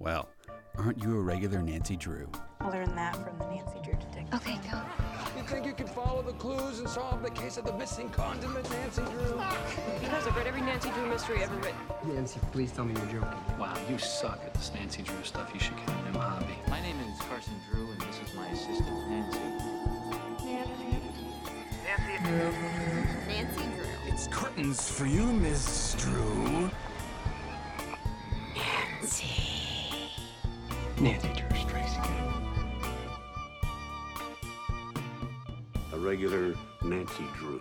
[0.00, 0.28] Well,
[0.76, 2.30] aren't you a regular Nancy Drew?
[2.60, 4.32] I learned that from the Nancy Drew detective.
[4.32, 4.80] Okay, go.
[5.36, 8.70] You think you can follow the clues and solve the case of the missing condiment,
[8.70, 9.40] Nancy Drew?
[10.00, 11.74] Because I've read every Nancy Drew mystery ever written.
[12.06, 13.58] Nancy, please tell me you're joking.
[13.58, 15.50] Wow, you suck at this Nancy Drew stuff.
[15.52, 16.54] You should get a new hobby.
[16.68, 19.38] My name is Carson Drew, and this is my assistant, Nancy.
[20.44, 21.08] Nancy.
[21.84, 22.52] Nancy Drew.
[23.26, 24.12] Nancy Drew.
[24.12, 26.70] It's curtains for you, Miss Drew.
[31.00, 32.32] Nancy Drew strikes again.
[35.92, 37.60] A regular Nancy Drew.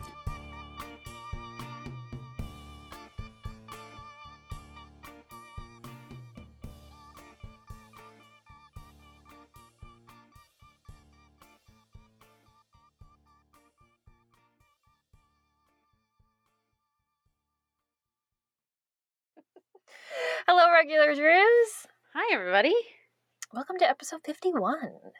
[24.07, 25.11] Episode 51.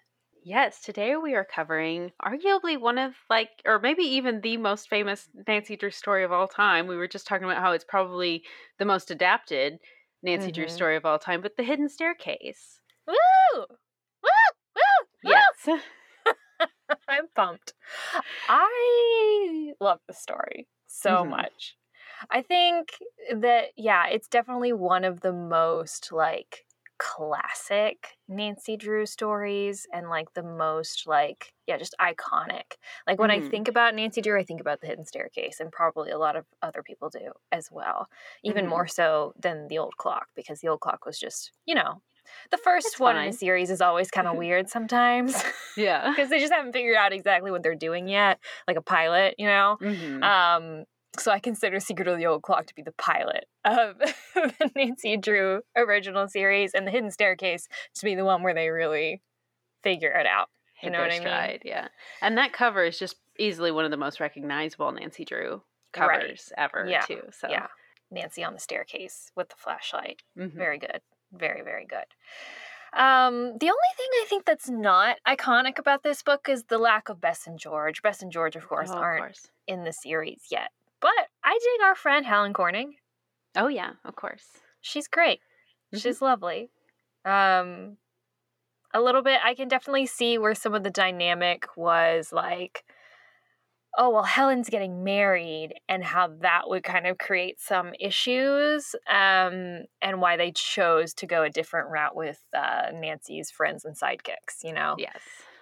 [0.43, 5.27] Yes, today we are covering arguably one of, like, or maybe even the most famous
[5.45, 6.87] Nancy Drew story of all time.
[6.87, 8.45] We were just talking about how it's probably
[8.77, 9.79] the most adapted
[10.23, 10.69] Nancy Drew Mhm.
[10.69, 12.79] story of all time, but The Hidden Staircase.
[13.07, 13.15] Woo!
[14.23, 14.29] Woo!
[14.75, 15.07] Woo!
[15.21, 15.67] Yes.
[17.07, 17.73] I'm pumped.
[18.47, 21.25] I love the story so Mhm.
[21.25, 21.77] much.
[22.31, 22.89] I think
[23.35, 26.66] that, yeah, it's definitely one of the most like
[26.99, 32.73] classic Nancy Drew stories and like the most like, yeah, just iconic.
[33.07, 33.51] Like when I Mhm.
[33.51, 36.45] think about Nancy Drew, I think about the Hidden Staircase, and probably a lot of
[36.61, 38.07] other people do as well.
[38.43, 38.67] Even Mhm.
[38.67, 42.01] more so than the old clock, because the old clock was just, you know,
[42.51, 43.27] the first It's one in fine.
[43.27, 45.43] a series is always kind of weird sometimes
[45.75, 46.15] Yeah.
[46.15, 49.45] because they just haven't figured out exactly what they're doing yet, like a pilot, you
[49.47, 49.77] know.
[49.79, 50.29] Mhm.
[50.29, 50.85] Um,
[51.17, 53.97] so I consider Secret of the Old Clock to be the pilot of
[54.35, 58.69] the Nancy Drew original series, and the Hidden Staircase to be the one where they
[58.69, 59.21] really
[59.83, 60.49] figure it out.
[60.81, 61.59] You Hit know what I mean?
[61.65, 61.87] Yeah.
[62.21, 65.61] And that cover is just easily one of the most recognizable Nancy Drew
[65.97, 66.19] Right.
[66.21, 67.01] covers ever, Yeah.
[67.01, 67.23] too.
[67.31, 67.67] So, Yeah,
[68.11, 70.21] Nancy on the staircase with the flashlight.
[70.37, 70.51] Mhm.
[70.53, 71.01] Very good.
[71.31, 72.05] Very, very good.
[72.93, 77.09] Um, the only thing I think that's not iconic about this book is the lack
[77.09, 78.01] of Bess and George.
[78.01, 79.49] Bess and George, of course, Oh, of aren't course.
[79.67, 80.71] in the series yet.
[81.01, 82.95] But I dig our friend Helen Corning.
[83.55, 84.45] Oh, yeah, of course.
[84.81, 85.41] She's great.
[85.93, 86.01] Mhm.
[86.01, 86.69] She's lovely.
[87.25, 87.97] Um
[88.93, 92.83] a little bit I can definitely see where some of the dynamic was like
[93.97, 99.83] oh well Helen's getting married and how that would kind of create some issues um
[100.01, 104.63] and why they chose to go a different route with uh Nancy's friends and sidekicks,
[104.63, 104.95] you know.
[104.97, 105.21] Yes.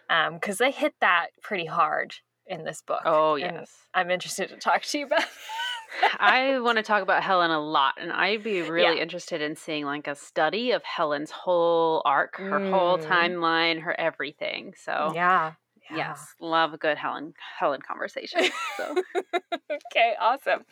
[0.09, 2.15] Um cuz they hit that pretty hard
[2.47, 3.01] in this book.
[3.05, 3.87] Oh, yes.
[3.93, 5.23] I'm interested to talk to you about
[6.19, 9.01] I want to talk about Helen a lot, and I'd be really Yeah.
[9.01, 13.03] interested in seeing like a study of Helen's whole arc, her whole Mm.
[13.07, 14.73] timeline, her everything.
[14.77, 15.53] So Yeah.
[15.89, 18.41] Yes, love a good Helen Helen conversation.
[18.77, 18.95] So
[19.71, 20.65] okay, awesome.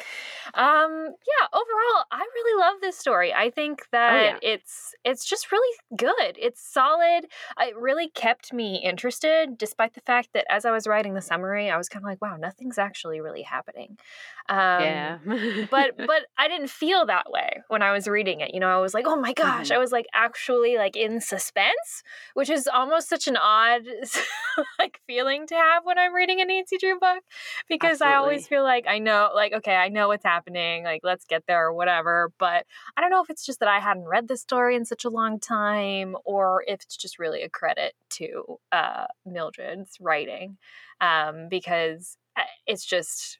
[0.53, 0.91] Um,
[1.28, 3.34] yeah, overall, I really love this story.
[3.34, 4.38] I think that Oh, yeah.
[4.41, 6.38] it's it's just really good.
[6.40, 7.25] It's solid.
[7.59, 11.69] It really kept me interested, despite the fact that as I was writing the summary,
[11.69, 13.97] I was kind of like, wow, nothing's actually really happening.
[14.50, 15.18] Um, yeah,
[15.72, 18.53] but but I didn't feel that way when I was reading it.
[18.53, 19.75] You know, I was like, oh my gosh, Mhm.
[19.75, 22.03] I was like actually like in suspense,
[22.34, 23.84] which is almost such an odd
[24.79, 27.24] like feeling to have when I'm reading a Nancy Drew book
[27.69, 31.25] because I always feel like I know like okay, I know what's happening, like let's
[31.25, 32.66] get there or whatever, but
[32.96, 35.09] I don't know if it's just that I hadn't read the story in such a
[35.09, 40.58] long time or if it's just really a credit to uh Mildred's writing
[41.02, 43.40] um because uh, it's just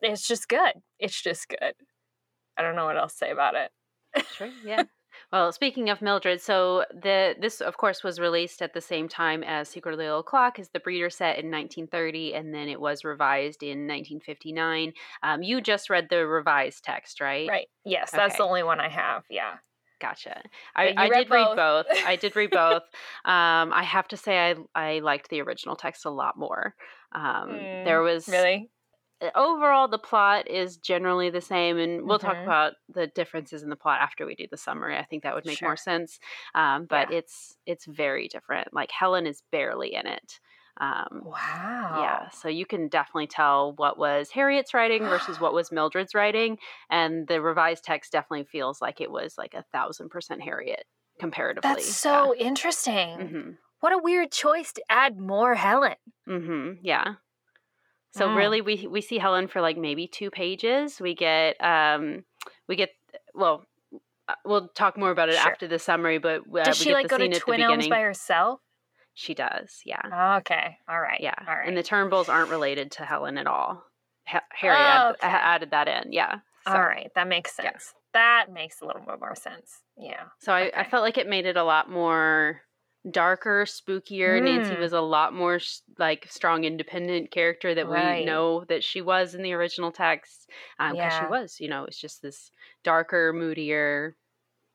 [0.00, 0.72] it's just good.
[0.98, 1.74] It's just good.
[2.56, 3.70] I don't know what else to say about it.
[4.36, 4.84] sure, yeah.
[5.32, 9.44] Well, speaking of Mildred, so the this of course was released at the same time
[9.44, 13.62] as Secret Little Clock as the breeder set in 1930, and then it was revised
[13.62, 14.92] in 1959.
[15.22, 17.48] Um, you just read the revised text, right?
[17.48, 17.68] Right.
[17.84, 19.24] Yes, that's the only one I have.
[19.30, 19.58] Yeah.
[20.00, 20.42] Gotcha.
[20.74, 21.56] I, I read did read both.
[21.56, 21.86] both.
[22.06, 22.82] I did read both.
[23.24, 26.74] Um, I have to say, I I liked the original text a lot more.
[27.12, 28.70] Um, Mm, there was Really?
[29.34, 32.44] Overall the plot is generally the same, and we'll talk Mhm.
[32.44, 34.96] about the differences in the plot after we do the summary.
[34.96, 35.62] I think that would make Sure.
[35.62, 36.18] more sense.
[36.54, 37.10] Um, but Yeah.
[37.10, 38.72] it's it's very different.
[38.72, 40.40] Like Helen is barely in it.
[40.80, 41.90] Um, Wow.
[41.90, 46.58] yeah, so you can definitely tell what was Harriet's writing versus what was Mildred's writing,
[46.90, 50.84] and the revised text definitely feels like it was like a thousand percent Harriet
[51.20, 51.62] comparatively.
[51.62, 53.34] That's so interesting.
[53.34, 55.96] hmm What a weird choice to add more Helen.
[56.26, 56.78] mm-hmm.
[56.82, 57.16] Yeah.
[58.12, 61.00] So really, we we see Helen for like maybe two pages.
[61.00, 62.24] We get um
[62.68, 62.90] we get
[63.34, 63.64] well
[64.28, 65.50] uh, we'll talk more about it Sure.
[65.50, 66.18] after the summary.
[66.18, 68.60] But uh, Does we she get like go to Twin Elms by herself?
[69.14, 70.78] She does, yeah, Okay.
[70.88, 71.20] All right.
[71.20, 71.34] yeah.
[71.46, 71.66] All right.
[71.68, 73.84] And the Turnbulls aren't related to Helen at all.
[74.26, 75.26] Ha- Harry Oh, add- okay.
[75.28, 76.36] added that in, yeah.
[76.66, 77.10] So, All right.
[77.16, 77.72] That makes yeah.
[77.72, 77.92] sense.
[78.14, 79.80] That makes a little bit more sense.
[79.98, 80.22] Yeah.
[80.38, 82.62] So I, I felt like it made it a lot more
[83.08, 84.42] darker, spookier.
[84.42, 84.80] Nancy Mm.
[84.80, 85.58] was a lot more
[85.98, 90.50] like strong, independent character that we know that she was in the original text.
[90.78, 91.28] Because she Yeah.
[91.28, 92.50] was, you know, it's just this
[92.84, 94.16] darker, moodier.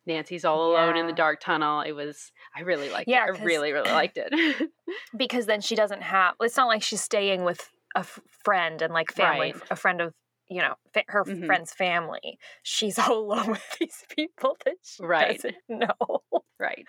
[0.07, 1.81] Nancy's all alone in the dark tunnel.
[1.81, 2.31] It was.
[2.55, 3.39] I really liked Yeah, it.
[3.39, 4.31] I really, really liked it.
[5.17, 8.93] because then she doesn't have it's not like she's staying with a f- friend and
[8.93, 9.63] like family Right.
[9.71, 10.13] a friend of
[10.49, 10.75] you know
[11.07, 11.45] her Mhm.
[11.45, 15.35] friend's family she's all alone with these people that she Right.
[15.35, 16.19] doesn't know
[16.59, 16.87] right.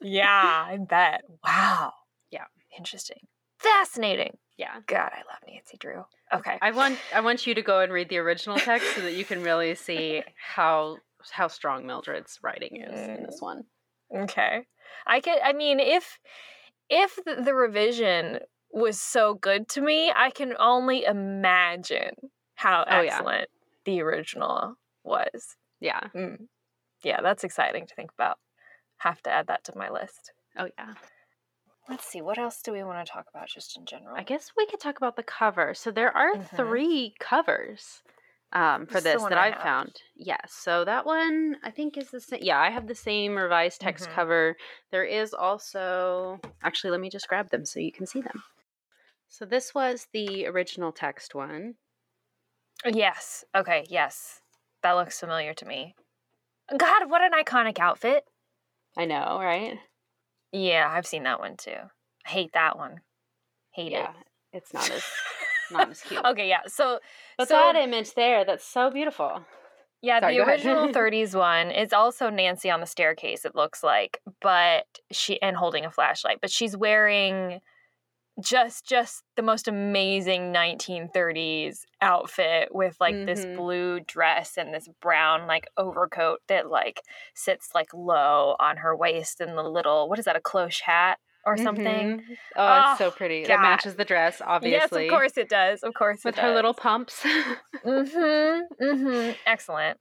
[0.00, 1.92] yeah i bet wow
[2.30, 2.44] Yeah.
[2.76, 3.18] interesting
[3.58, 4.80] fascinating Yeah.
[4.86, 7.00] god i love nancy drew okay I want.
[7.14, 9.74] I want you to go and read the original text so that you can really
[9.74, 10.22] see
[10.54, 10.98] how
[11.30, 13.26] how strong Mildred's writing is in Mm.
[13.26, 13.64] this one.
[14.14, 14.66] Okay.
[15.06, 16.18] I could I mean if
[16.88, 18.40] if the, the revision
[18.72, 22.14] was so good to me, I can only imagine
[22.60, 23.14] how Oh, yeah.
[23.16, 23.48] excellent
[23.86, 25.56] the original was.
[25.80, 26.08] Yeah.
[26.14, 26.46] Mm.
[27.02, 28.36] Yeah, that's exciting to think about.
[28.98, 30.32] Have to add that to my list.
[30.58, 30.92] Oh yeah.
[31.88, 34.14] Let's see, what else do we want to talk about just in general?
[34.14, 35.72] I guess we could talk about the cover.
[35.74, 36.56] So there are Mhm.
[36.56, 38.02] three covers
[38.52, 39.96] um, for This this that I I've found.
[40.14, 40.52] Yes.
[40.52, 42.40] So that one I think is the same.
[42.42, 44.14] Yeah, I have the same revised text Mhm.
[44.14, 44.56] cover.
[44.90, 46.90] There is also actually.
[46.90, 48.42] Let me just grab them so you can see them.
[49.28, 51.76] So this was the original text one.
[52.86, 53.44] Yes.
[53.56, 54.40] Okay, yes.
[54.82, 55.94] That looks familiar to me.
[56.76, 58.24] God, what an iconic outfit.
[58.96, 59.78] I know, right?
[60.52, 61.76] Yeah, I've seen that one too.
[62.26, 63.00] I hate that one.
[63.72, 64.10] Hate Yeah.
[64.10, 64.16] it.
[64.52, 65.04] It's not as
[65.70, 66.24] not as cute.
[66.24, 66.60] Okay, yeah.
[66.66, 66.98] So
[67.38, 69.44] But so, that image there, that's so beautiful.
[70.02, 74.20] Yeah, Sorry, the original 30s one is also Nancy on the staircase, it looks like,
[74.40, 77.60] but she and holding a flashlight, but she's wearing
[78.40, 83.56] just just the most amazing 1930s outfit with like this Mhm.
[83.56, 87.00] blue dress and this brown like overcoat that like
[87.34, 91.18] sits like low on her waist and the little what is that a cloche hat
[91.46, 92.36] or something Mhm.
[92.56, 93.42] Oh, it's so Oh, pretty.
[93.42, 93.48] God.
[93.50, 95.04] That matches the dress, obviously.
[95.06, 97.22] yes of course it does of course With it her little pumps.
[97.84, 98.60] Mm-hmm.
[98.84, 99.32] Mm-hmm.
[99.46, 99.98] Excellent.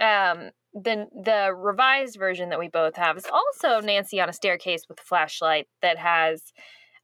[0.00, 4.82] Um, the the revised version that we both have is also Nancy on a staircase
[4.88, 6.52] with a flashlight that has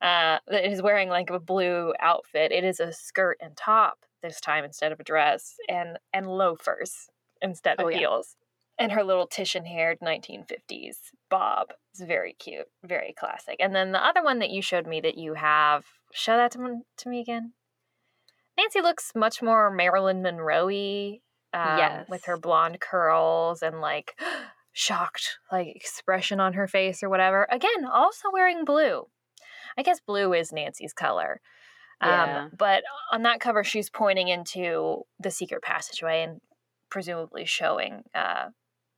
[0.02, 2.52] uh that is wearing like a blue outfit.
[2.52, 7.08] It is a skirt and top this time instead of a dress and and loafers
[7.40, 7.98] instead of Oh, yeah.
[7.98, 8.36] heels.
[8.78, 10.96] And her little Titian haired 1950s
[11.30, 13.56] bob is very cute, very classic.
[13.60, 16.58] And then the other one that you showed me that you have, show that to,
[16.58, 17.52] me- to me again.
[18.56, 21.20] Nancy looks much more Marilyn Monroe y
[21.52, 24.18] um, with her blonde curls and like
[24.72, 27.46] shocked like expression on her face or whatever.
[27.50, 29.06] Again, also wearing blue.
[29.76, 31.40] I guess blue is Nancy's color.
[32.02, 32.46] Yeah.
[32.46, 32.82] Um, but
[33.12, 36.40] on that cover, she's pointing into the secret passageway and
[36.90, 38.48] presumably showing uh,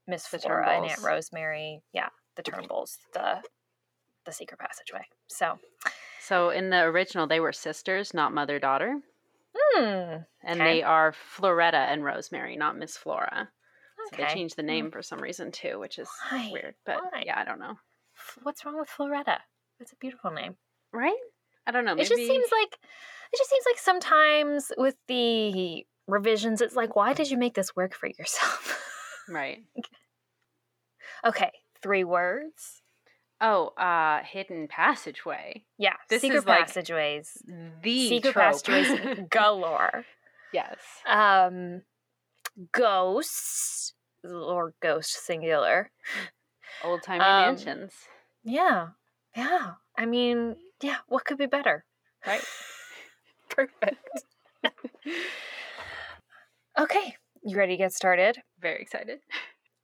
[0.06, 1.80] Miss Flora and Aunt Rosemary.
[1.92, 3.42] Yeah, the Turnbulls, the
[4.24, 5.02] the secret passageway.
[5.26, 5.58] So,
[6.20, 9.00] so in the original, they were sisters, not mother daughter.
[9.54, 10.64] hmm, And Okay.
[10.64, 13.50] they are Floretta and Rosemary, not Miss Flora.
[14.10, 16.48] So they changed the name for some reason too, which is Why?
[16.52, 16.74] weird.
[16.86, 17.22] But Why?
[17.26, 17.74] yeah, I don't know.
[18.42, 19.38] What's wrong with Floretta?
[19.78, 20.56] That's a beautiful name.
[20.94, 21.16] Right?
[21.66, 21.92] I don't know.
[21.94, 22.72] It just seems like
[23.32, 27.74] it just seems like sometimes with the revisions, it's like, why did you make this
[27.74, 28.80] work for yourself?
[29.28, 29.58] right.
[31.26, 31.50] okay,
[31.82, 32.82] three words.
[33.40, 35.64] Oh, uh, hidden passageway.
[35.78, 37.42] Yeah, This secret is like passageways.
[37.82, 38.44] The secret trope.
[38.64, 40.04] passageways galore.
[40.52, 40.78] yes.
[41.08, 41.82] Um,
[42.72, 45.90] ghosts or ghost singular.
[46.84, 47.92] Old timey um, mansions.
[48.44, 48.88] Yeah,
[49.36, 49.72] yeah.
[49.96, 50.98] I mean, yeah.
[51.08, 51.84] What could be better?
[52.26, 52.44] Right.
[53.48, 54.24] Perfect.
[56.78, 58.38] okay, you ready to get started?
[58.60, 59.20] Very excited.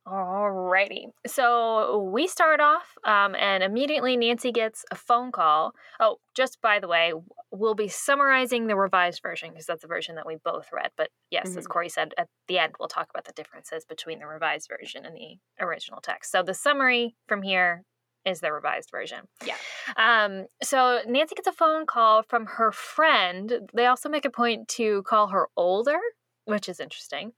[0.07, 1.05] Alrighty.
[1.27, 5.73] So we start off, um, and immediately Nancy gets a phone call.
[5.99, 7.13] Oh, just by the way,
[7.51, 10.89] we'll be summarizing the revised version because that's the version that we both read.
[10.97, 11.69] But yes, as Mhm.
[11.69, 15.15] Corey said, at the end, we'll talk about the differences between the revised version and
[15.15, 16.31] the original text.
[16.31, 17.83] So the summary from here
[18.25, 19.27] is the revised version.
[19.45, 19.55] Yeah.
[19.97, 23.69] Um, so Nancy gets a phone call from her friend.
[23.73, 25.97] They also make a point to call her older,
[26.45, 27.33] which is interesting.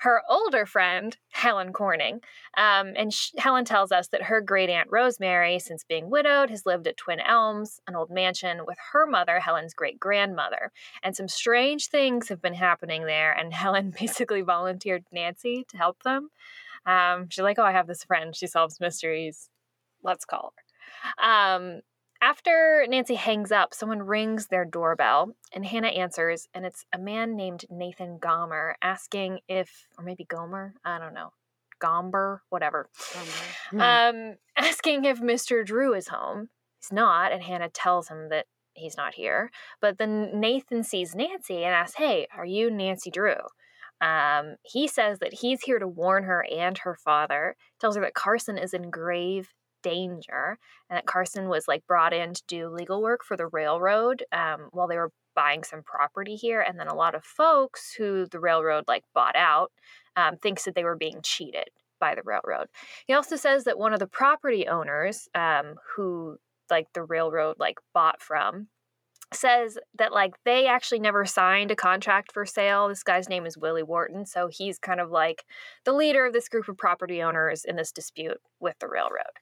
[0.00, 2.20] Her older friend, Helen Corning.
[2.56, 6.66] Um, and sh- Helen tells us that her great aunt Rosemary, since being widowed, has
[6.66, 10.72] lived at Twin Elms, an old mansion, with her mother, Helen's great grandmother.
[11.02, 16.02] And some strange things have been happening there, and Helen basically volunteered Nancy to help
[16.02, 16.30] them.
[16.86, 18.36] Um, she's like, "Oh, I have this friend.
[18.36, 19.48] She solves mysteries.
[20.04, 21.80] Let's call her." Um,
[22.24, 27.36] after Nancy hangs up, someone rings their doorbell, and Hannah answers, and it's a man
[27.36, 31.32] named Nathan Gomer asking if, or maybe Gomer, I don't know,
[31.82, 32.88] Gomber, whatever,
[33.70, 33.80] Hmm.
[33.80, 35.66] um, asking if Mr.
[35.66, 36.48] Drew is home.
[36.80, 39.50] He's not, and Hannah tells him that he's not here.
[39.82, 43.36] But then Nathan sees Nancy and asks, Hey, are you Nancy Drew?
[44.00, 48.14] Um, he says that he's here to warn her and her father, tells her that
[48.14, 49.52] Carson is in grave
[49.84, 50.58] danger
[50.90, 54.68] and that Carson was like brought in to do legal work for the railroad um,
[54.72, 56.60] while they were buying some property here.
[56.60, 59.70] And then a lot of folks who the railroad like bought out
[60.16, 61.68] um, thinks that they were being cheated
[62.00, 62.66] by the railroad.
[63.06, 66.38] He also says that one of the property owners um, who
[66.70, 68.68] like the railroad like bought from
[69.32, 72.88] says that like they actually never signed a contract for sale.
[72.88, 75.44] This guy's name is Willie Wharton, so he's kind of like
[75.84, 79.38] the leader of this group of property owners in this dispute with the railroad.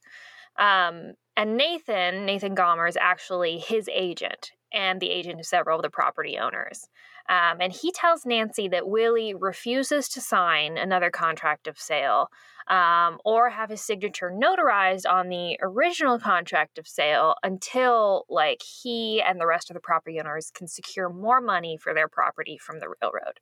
[0.58, 5.82] Um, and Nathan, Nathan Gomer, is actually his agent and the agent of several of
[5.82, 6.88] the property owners.
[7.28, 12.28] Um, and he tells Nancy that Willie refuses to sign another contract of sale
[12.68, 19.22] um, or have his signature notarized on the original contract of sale until like he
[19.22, 22.80] and the rest of the property owners can secure more money for their property from
[22.80, 23.40] the railroad.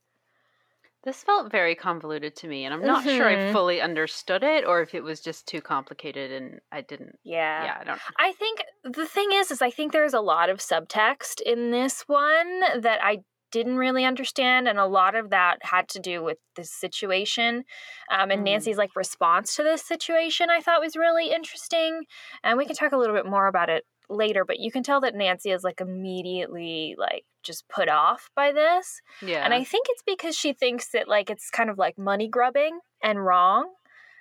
[1.02, 3.36] This felt very convoluted to me, and I'm not sure I Mhm.
[3.36, 7.18] fully understood it or if it was just too complicated and I didn't.
[7.24, 7.68] Yeah.
[7.68, 8.02] Yeah, I don't.
[8.18, 12.02] I think the thing is, is I think there's a lot of subtext in this
[12.08, 13.18] one that I
[13.50, 17.64] didn't really understand, and a lot of that had to do with the situation.
[18.10, 18.44] Um, and Mm.
[18.44, 22.04] Nancy's like response to this situation, I thought was really interesting,
[22.44, 24.44] and we can talk a little bit more about it later.
[24.44, 29.00] But you can tell that Nancy is like immediately like just put off by this,
[29.22, 29.44] Yeah.
[29.44, 32.80] and I think it's because she thinks that like it's kind of like money grubbing
[33.02, 33.70] and wrong.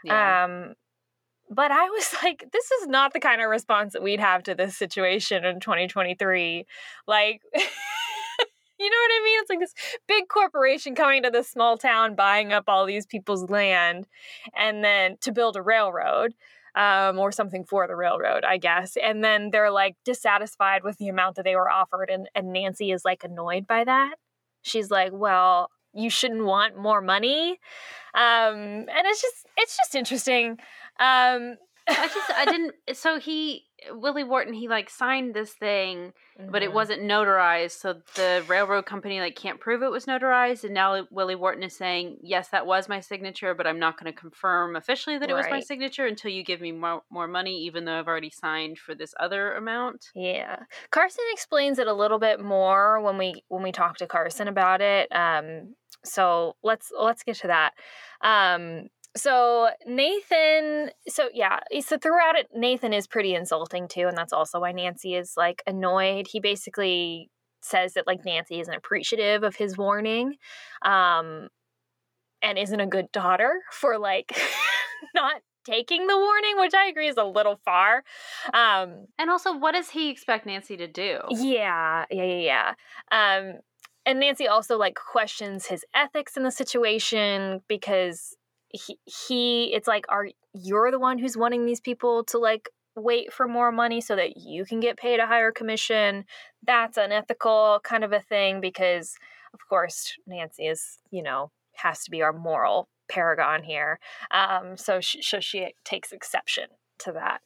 [0.05, 0.45] yeah.
[0.45, 0.75] Um,
[1.49, 4.55] but I was like, this is not the kind of response that we'd have to
[4.55, 6.65] this situation in 2023.
[7.07, 9.39] Like, you know what I mean?
[9.41, 9.73] It's like this
[10.07, 14.07] big corporation coming to this small town, buying up all these people's land,
[14.55, 16.33] and then to build a railroad.
[16.75, 18.97] Um, or something for the railroad, I guess.
[19.01, 22.91] And then they're like dissatisfied with the amount that they were offered, and, and Nancy
[22.91, 24.15] is like annoyed by that.
[24.61, 27.59] She's like, Well, you shouldn't want more money.
[28.13, 30.57] Um, and it's just it's just interesting.
[30.99, 31.55] Um
[31.89, 32.73] I just I didn't.
[32.93, 36.11] So he Willie Wharton he like signed this thing,
[36.51, 36.73] but it Mhm.
[36.73, 37.71] wasn't notarized.
[37.79, 40.63] So the railroad company like can't prove it was notarized.
[40.65, 44.11] And now Willie Wharton is saying yes, that was my signature, but I'm not going
[44.13, 47.57] to confirm officially that it was my signature until you give me more more money,
[47.63, 50.07] even though I've already signed for this other amount.
[50.13, 50.59] Yeah.
[50.91, 54.81] Carson explains it a little bit more when we when we talk to Carson about
[54.81, 55.07] it.
[55.15, 57.73] Um so let's let's get to that.
[58.21, 64.33] Um so Nathan so yeah, so throughout it Nathan is pretty insulting too and that's
[64.33, 66.27] also why Nancy is like annoyed.
[66.27, 67.29] He basically
[67.61, 70.35] says that like Nancy isn't appreciative of his warning.
[70.83, 71.49] Um
[72.41, 74.31] and isn't a good daughter for like
[75.15, 78.03] not taking the warning, which I agree is a little far.
[78.53, 81.19] Um And also, what does he expect Nancy to do?
[81.29, 82.73] yeah, yeah, yeah,
[83.11, 83.37] yeah.
[83.37, 83.59] Um,
[84.05, 88.35] and Nancy also like questions his ethics in the situation because
[88.69, 93.31] he, he it's like, are you're the one who's wanting these people to like wait
[93.31, 96.25] for more money so that you can get paid a higher commission?
[96.65, 98.61] That's unethical, kind of a thing.
[98.61, 99.15] Because
[99.53, 103.99] of course, Nancy is you know has to be our moral paragon here.
[104.31, 106.65] Um, so she, so she takes exception
[106.99, 107.41] to that.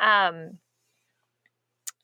[0.00, 0.58] Um,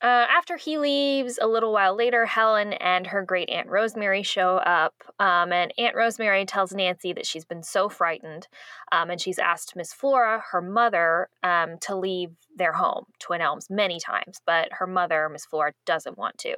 [0.00, 4.58] uh, after he leaves, a little while later, Helen and her great Aunt Rosemary show
[4.58, 4.94] up.
[5.18, 8.46] Um, and Aunt Rosemary tells Nancy that she's been so frightened.
[8.92, 13.68] Um, and she's asked Miss Flora, her mother, um, to leave their home, Twin Elms,
[13.70, 14.40] many times.
[14.46, 16.54] But her mother, Miss Flora, doesn't want to.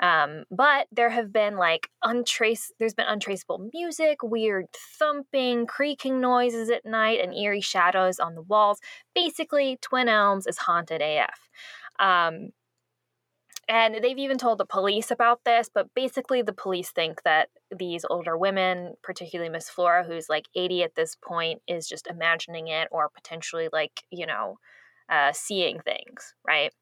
[0.00, 4.66] Um, but there have been like untrace, there's been untraceable music, weird
[4.98, 8.80] thumping, creaking noises at night, and eerie shadows on the walls.
[9.14, 11.48] Basically, Twin Elms is haunted AF.
[12.00, 12.50] Um,
[13.70, 18.04] and they've even told the police about this, but basically, the police think that these
[18.10, 22.88] older women, particularly Miss Flora, who's like 80 at this point, is just imagining it
[22.90, 24.58] or potentially like, you know,
[25.08, 26.72] uh, seeing things, right?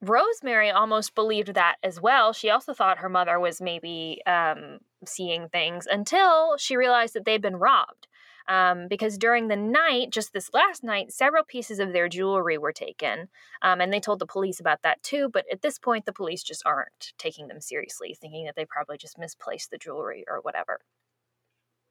[0.00, 2.32] Rosemary almost believed that as well.
[2.32, 7.42] She also thought her mother was maybe um, seeing things until she realized that they'd
[7.42, 8.06] been robbed.
[8.50, 12.72] Um, because during the night, just this last night, several pieces of their jewelry were
[12.72, 13.28] taken.
[13.62, 15.30] Um, and they told the police about that too.
[15.32, 18.98] But at this point, the police just aren't taking them seriously, thinking that they probably
[18.98, 20.80] just misplaced the jewelry or whatever.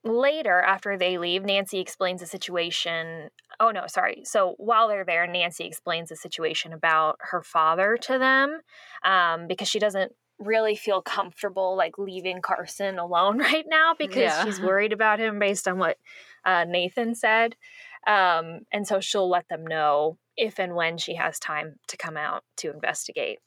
[0.03, 3.29] later, after they leave, Nancy explains the situation.
[3.59, 4.23] Oh, no, sorry.
[4.25, 8.61] So while they're there, Nancy explains the situation about her father to them
[9.03, 14.43] um, because she doesn't really feel comfortable like leaving Carson alone right now because Yeah.
[14.43, 15.97] she's worried about him based on what
[16.45, 17.55] uh, Nathan said.
[18.07, 22.15] Um, and so she'll let them know if and when she has time to come
[22.15, 23.39] out to investigate.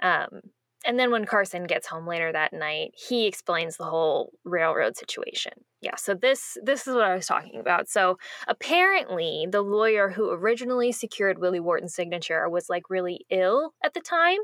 [0.00, 0.40] Um,
[0.84, 5.52] and then when Carson gets home later that night, he explains the whole railroad situation.
[5.80, 7.88] Yeah, so this this is what I was talking about.
[7.88, 13.94] So apparently, the lawyer who originally secured Willie Wharton's signature was like really ill at
[13.94, 14.38] the time.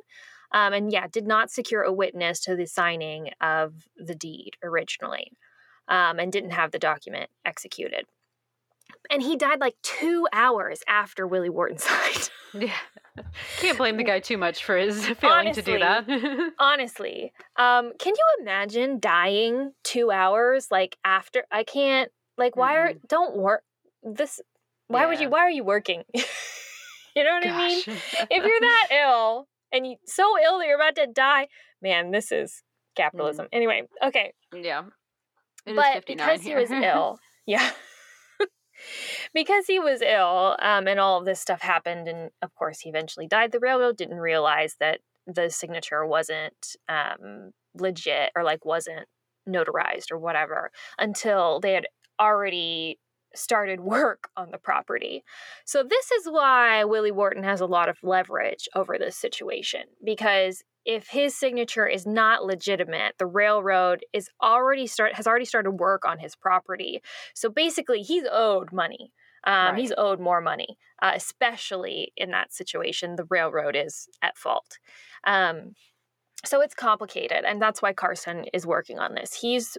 [0.53, 5.33] Um, and yeah, did not secure a witness to the signing of the deed originally,
[5.89, 8.07] um, and didn't have the document executed.
[9.11, 12.31] And he died like two hours after Willie Wharton signed.
[12.55, 12.77] Yeah.
[13.59, 16.53] Can't blame the guy too much for his failing to do that.
[16.59, 21.45] Honestly, um, can you imagine dying two hours like after?
[21.51, 22.11] I can't.
[22.39, 23.63] Like, why are don't work
[24.03, 24.41] this?
[24.89, 25.29] Why would you?
[25.29, 26.05] Why are you working?
[26.15, 27.83] you know what I mean?
[27.87, 31.49] If you're that ill and you so ill that you're about to die,
[31.81, 32.63] man, this is
[32.97, 33.49] capitalism.
[33.53, 34.83] Anyway, okay, yeah.
[35.67, 37.71] It is but 59 because he was ill, yeah.
[39.35, 42.91] because he was ill, um, and all of this stuff happened, and of course he
[42.91, 43.53] eventually died.
[43.53, 49.07] The railroad didn't realize that the signature wasn't um, legit or like wasn't
[49.49, 51.87] notarized or whatever until they had
[52.21, 52.99] already
[53.35, 55.25] started work on the property.
[55.65, 60.63] So this is why Willie Wharton has a lot of leverage over this situation because
[60.85, 66.05] if his signature is not legitimate, the railroad is already start has already started work
[66.05, 67.01] on his property.
[67.35, 69.13] So basically, he's owed money.
[69.45, 73.17] Um, He's owed more money, uh, especially in that situation.
[73.17, 74.79] The railroad is at fault.
[75.25, 75.75] Um,
[76.45, 79.35] so it's complicated, and that's why Carson is working on this.
[79.35, 79.79] He's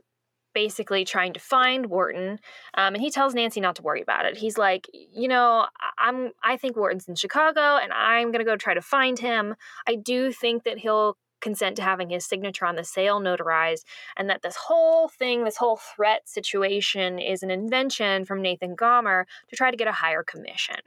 [0.53, 2.39] basically trying to find Wharton,
[2.75, 4.37] um, and he tells Nancy not to worry about it.
[4.37, 5.67] He's like, you know,
[5.97, 9.55] I'm I think Wharton's in Chicago, and I'm gonna go try to find him.
[9.87, 13.83] I do think that he'll consent to having his signature on the sale notarized,
[14.17, 19.27] and that this whole thing, this whole threat situation, is an invention from Nathan Gomer
[19.49, 20.77] to try to get a higher commission.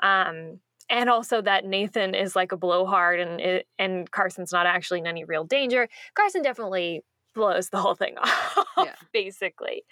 [0.00, 5.06] Um, and also that Nathan is like a blowhard and and Carson's not actually in
[5.06, 5.88] any real danger.
[6.14, 7.02] Carson definitely
[7.34, 8.94] blows the whole thing off, Yeah.
[9.12, 9.84] basically.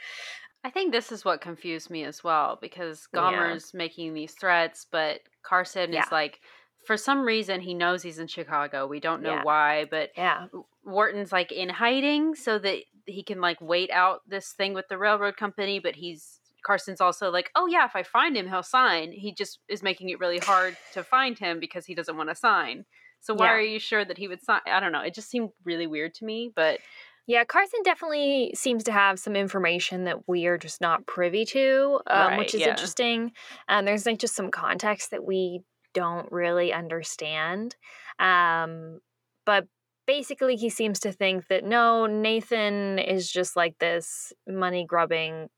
[0.64, 3.58] I think this is what confused me as well because Yeah.
[3.74, 6.04] Making these threats, but Carson Yeah.
[6.04, 6.40] is like,
[6.86, 8.86] for some reason, he knows he's in Chicago.
[8.86, 10.46] We don't know why, but Yeah.
[10.84, 14.98] Wharton's like in hiding so that he can like wait out this thing with the
[14.98, 19.12] railroad company, but he's Carson's also like, oh yeah, if I find him, he'll sign.
[19.12, 22.34] He just is making it really hard to find him because he doesn't want to
[22.34, 22.84] sign.
[23.20, 23.52] So why Yeah.
[23.52, 24.60] are you sure that he would sign?
[24.66, 25.00] I don't know.
[25.02, 26.80] It just seemed really weird to me, but
[27.28, 32.00] Yeah, Carson definitely seems to have some information that we are just not privy to,
[32.08, 32.70] um, Right, which is yeah.
[32.70, 33.32] interesting.
[33.68, 35.60] Um, there's like just some context that we
[35.94, 37.76] don't really understand.
[38.18, 39.00] Um,
[39.46, 39.66] but
[40.06, 45.50] basically, he seems to think that no, Nathan is just like this money grubbing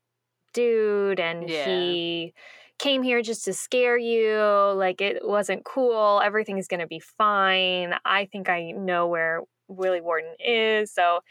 [0.53, 1.65] dude, and Yeah.
[1.65, 2.33] he
[2.79, 4.37] came here just to scare you.
[4.75, 6.21] Like it wasn't cool.
[6.23, 7.95] Everything's gonna be fine.
[8.05, 11.21] I think I know where Willie Wharton is, so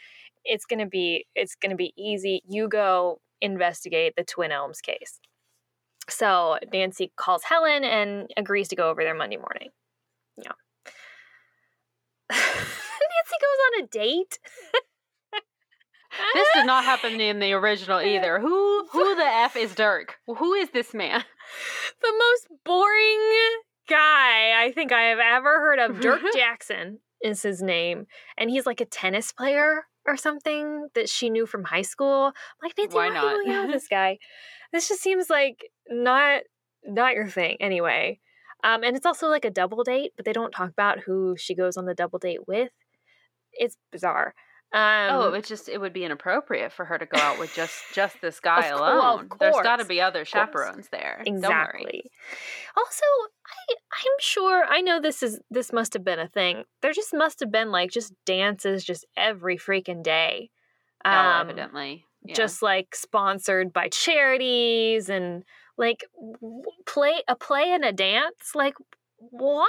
[0.43, 2.41] it's gonna be it's gonna be easy.
[2.47, 5.19] You go investigate the Twin Elms case.
[6.09, 9.69] So Nancy calls Helen and agrees to go over there Monday morning.
[10.37, 10.51] Yeah.
[12.31, 14.39] Nancy goes on a date.
[16.33, 18.39] this did not happen in the original either.
[18.39, 20.17] Who who the f is Dirk?
[20.27, 21.23] Who is this man?
[22.01, 23.29] the most boring
[23.89, 25.99] guy I think I have ever heard of.
[25.99, 31.29] Dirk Jackson is his name, and he's like a tennis player or something that she
[31.29, 32.27] knew from high school.
[32.27, 33.67] I'm like Nancy, Why why, are you going out not?
[33.67, 34.17] with this guy?
[34.73, 36.41] This just seems like not
[36.83, 38.19] not your thing anyway.
[38.63, 41.55] Um, and it's also like a double date, but they don't talk about who she
[41.55, 42.69] goes on the double date with.
[43.53, 44.33] It's bizarre.
[44.73, 47.53] Um, oh, it would just it would be inappropriate for her to go out with
[47.53, 49.27] just just this guy alone.
[49.29, 51.21] of There's got to be other chaperones there.
[51.25, 51.43] Don't worry.
[51.43, 52.11] Exactly.
[52.77, 53.05] Also,
[53.51, 56.63] I I'm sure I know this is this must have been a thing.
[56.81, 60.49] There just must have been like just dances just every freaking day.
[61.05, 62.05] Oh, Um, evidently.
[62.23, 62.35] Yeah.
[62.35, 65.43] Just like sponsored by charities and
[65.77, 66.05] like
[66.85, 68.51] play a play and a dance.
[68.55, 68.75] Like
[69.17, 69.67] what?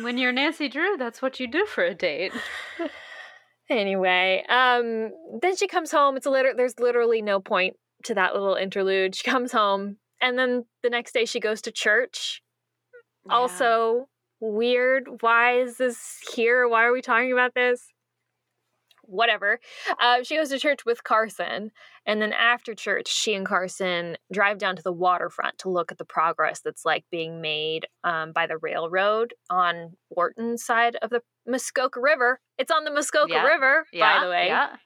[0.00, 2.32] when you're Nancy Drew, that's what you do for a date.
[3.70, 6.16] Anyway, um, then she comes home.
[6.18, 9.14] It's a liter- there's literally no point to that little interlude.
[9.14, 12.42] She comes home, and then the next day she goes to church.
[13.28, 13.34] Yeah.
[13.34, 14.08] Also
[14.40, 15.22] weird.
[15.22, 16.68] Why is this here?
[16.68, 17.88] Why are we talking about this?
[19.06, 19.60] whatever.
[20.00, 21.70] Uh, she goes to church with Carson.
[22.06, 25.98] And then after church, she and Carson drive down to the waterfront to look at
[25.98, 31.22] the progress that's like being made um, by the railroad on Wharton's side of the
[31.46, 32.40] Muskoka River.
[32.58, 33.44] It's on the Muskoka Yeah.
[33.46, 34.46] River, Yeah, by the way.
[34.46, 34.76] Yeah.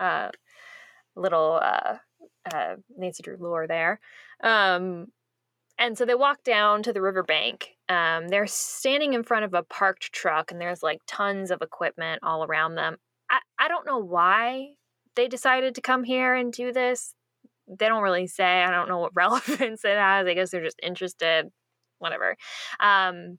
[0.00, 0.30] Uh,
[1.16, 1.96] little uh,
[2.52, 4.00] uh, Nancy Drew lore there.
[4.42, 5.08] Um,
[5.78, 7.76] and so they walk down to the riverbank.
[7.88, 12.20] Um, they're standing in front of a parked truck, and there's like tons of equipment
[12.22, 12.96] all around them.
[13.30, 14.70] I, I don't know why
[15.14, 17.14] they decided to come here and do this.
[17.68, 18.62] They don't really say.
[18.62, 20.26] I don't know what relevance it has.
[20.26, 21.48] I guess they're just interested.
[21.98, 22.36] Whatever.
[22.80, 23.38] Um,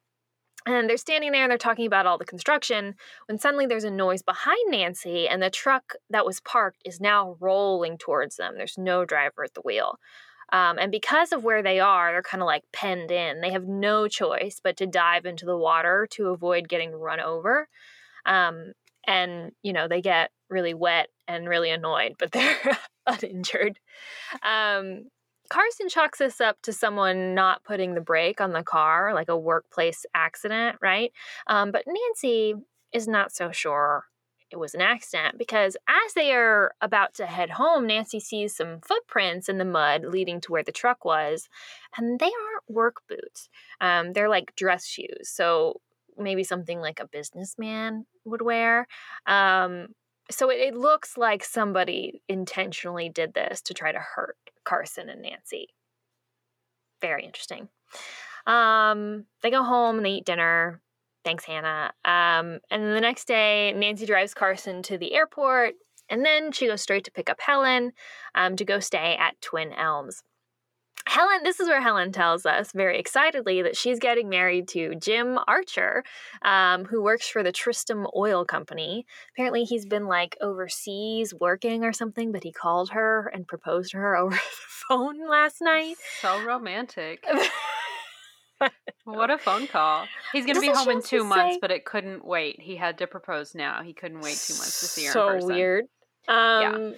[0.65, 2.95] and they're standing there and they're talking about all the construction
[3.27, 7.37] when suddenly there's a noise behind Nancy, and the truck that was parked is now
[7.39, 8.55] rolling towards them.
[8.57, 9.97] There's no driver at the wheel.
[10.51, 13.41] Um, and because of where they are, they're kind of like penned in.
[13.41, 17.67] They have no choice but to dive into the water to avoid getting run over.
[18.25, 18.73] Um,
[19.05, 23.79] and, you know, they get really wet and really annoyed, but they're uninjured.
[24.43, 25.05] Um,
[25.49, 29.37] Carson chalks this up to someone not putting the brake on the car, like a
[29.37, 31.11] workplace accident, right?
[31.47, 32.53] Um, but Nancy
[32.93, 34.05] is not so sure
[34.51, 38.79] it was an accident because as they are about to head home, Nancy sees some
[38.81, 41.49] footprints in the mud leading to where the truck was,
[41.97, 43.49] and they aren't work boots.
[43.79, 45.81] Um, they're like dress shoes, so
[46.17, 48.87] maybe something like a businessman would wear.
[49.25, 49.89] Um,
[50.31, 55.21] so it, it looks like somebody intentionally did this to try to hurt Carson and
[55.21, 55.69] Nancy.
[57.01, 57.69] Very interesting.
[58.45, 60.81] Um, they go home and they eat dinner.
[61.23, 61.91] Thanks, Hannah.
[62.05, 65.73] Um, and then the next day, Nancy drives Carson to the airport,
[66.09, 67.91] and then she goes straight to pick up Helen
[68.35, 70.23] um, to go stay at Twin Elms.
[71.09, 75.39] Helen, this is where Helen tells us very excitedly that she's getting married to Jim
[75.47, 76.03] Archer,
[76.43, 79.07] um, who works for the Tristram Oil Company.
[79.33, 83.97] Apparently, he's been like overseas working or something, but he called her and proposed to
[83.97, 84.41] her over the
[84.87, 85.95] phone last night.
[86.21, 87.25] So romantic.
[89.05, 90.05] what a phone call.
[90.31, 92.59] He's going to be Doesn't home in two months, say- but it couldn't wait.
[92.61, 93.81] He had to propose now.
[93.83, 95.85] He couldn't wait two months to see her so weird.
[96.27, 96.95] Um,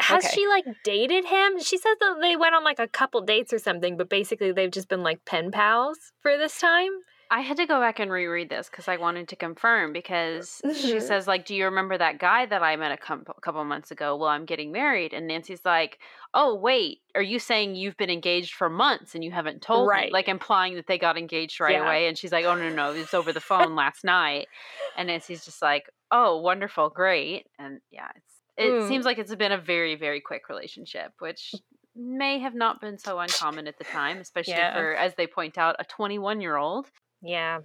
[0.00, 0.34] Has Okay.
[0.34, 1.60] she like dated him?
[1.60, 4.70] She says that they went on like a couple dates or something, but basically they've
[4.70, 6.90] just been like pen pals for this time.
[7.32, 11.00] I had to go back and reread this because I wanted to confirm because she
[11.00, 11.00] Mhm.
[11.00, 14.16] says like, "Do you remember that guy that I met a com- couple months ago?"
[14.16, 15.98] Well, I'm getting married, and Nancy's like,
[16.34, 20.04] "Oh, wait, are you saying you've been engaged for months and you haven't told me?"
[20.04, 20.12] Right.
[20.12, 21.80] Like implying that they got engaged right Yeah.
[21.80, 24.48] away, and she's like, "Oh no, no, it was over the phone last night,"
[24.94, 28.82] and Nancy's just like, "Oh, wonderful, great," and yeah, it's it Mm.
[28.82, 31.62] seems like it's been a very very quick relationship, which
[31.96, 34.72] may have not been so uncommon at the time, especially Yeah.
[34.72, 36.90] for, as they point out, a 21 year old.
[37.22, 37.60] Yeah.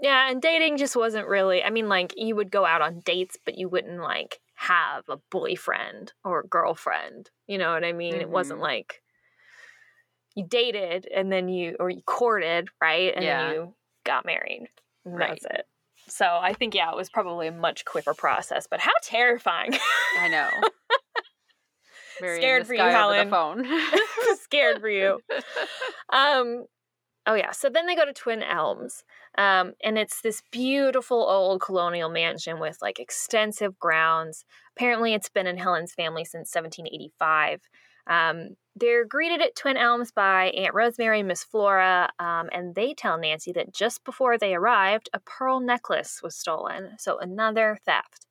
[0.00, 3.36] Yeah, and dating just wasn't really, I mean, like, you would go out on dates,
[3.44, 7.30] but you wouldn't, like, have a boyfriend or a girlfriend.
[7.46, 8.14] You know what I mean?
[8.14, 8.62] It wasn't Mhm.
[8.62, 9.02] like
[10.36, 13.12] you dated and then you, or you courted, right?
[13.14, 13.48] And Yeah.
[13.48, 14.68] then you got married.
[15.04, 15.40] And Right.
[15.42, 15.66] That's it.
[16.08, 19.76] So I think, yeah, it was probably a much quicker process, but how terrifying.
[20.18, 20.50] I know.
[22.20, 23.30] Scared for you, Helen.
[23.30, 23.66] phone.
[24.42, 25.22] Scared for you.
[26.12, 26.66] Um,
[27.30, 27.52] oh yeah.
[27.52, 29.04] So then they go to Twin Elms,
[29.38, 34.44] um, and it's this beautiful old colonial mansion with like extensive grounds.
[34.76, 37.60] Apparently, it's been in Helen's family since 1785.
[38.08, 42.94] Um, they're greeted at Twin Elms by Aunt Rosemary and Miss Flora, um, and they
[42.94, 46.96] tell Nancy that just before they arrived, a pearl necklace was stolen.
[46.98, 48.26] So another theft.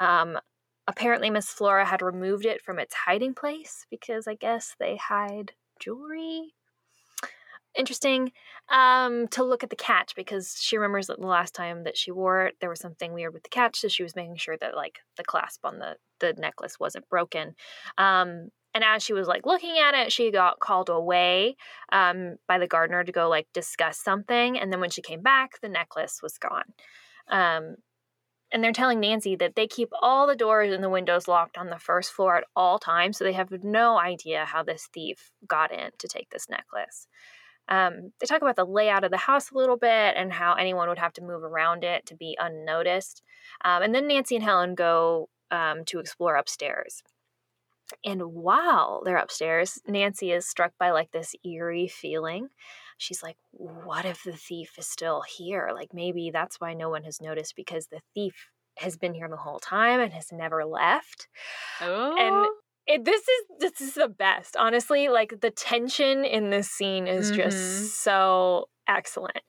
[0.00, 0.38] Um,
[0.88, 5.52] apparently, Miss Flora had removed it from its hiding place because I guess they hide
[5.78, 6.54] jewelry.
[7.76, 8.32] Interesting
[8.68, 12.10] um, to look at the catch because she remembers that the last time that she
[12.10, 14.74] wore it, there was something weird with the catch, so she was making sure that
[14.74, 17.54] like the clasp on the the necklace wasn't broken.
[17.96, 21.56] Um, and as she was like looking at it, she got called away
[21.92, 25.60] um, by the gardener to go like discuss something, and then when she came back,
[25.60, 26.74] the necklace was gone.
[27.28, 27.76] Um,
[28.52, 31.70] and they're telling Nancy that they keep all the doors and the windows locked on
[31.70, 35.70] the first floor at all times, so they have no idea how this thief got
[35.70, 37.06] in to take this necklace.
[37.70, 40.88] Um, they talk about the layout of the house a little bit and how anyone
[40.88, 43.22] would have to move around it to be unnoticed.
[43.64, 47.02] Um, and then Nancy and Helen go um, to explore upstairs.
[48.04, 52.48] And while they're upstairs, Nancy is struck by like this eerie feeling.
[52.98, 55.70] She's like, what if the thief is still here?
[55.74, 59.36] Like maybe that's why no one has noticed because the thief has been here the
[59.36, 61.28] whole time and has never left.
[61.80, 62.50] oh,
[62.90, 65.08] It, this is this is the best, honestly.
[65.08, 67.36] Like the tension in this scene is Mhm.
[67.36, 69.42] just so excellent.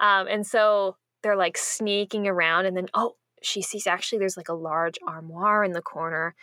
[0.00, 4.48] Um, and so they're like sneaking around, and then oh, she sees actually there's like
[4.48, 6.34] a large armoire in the corner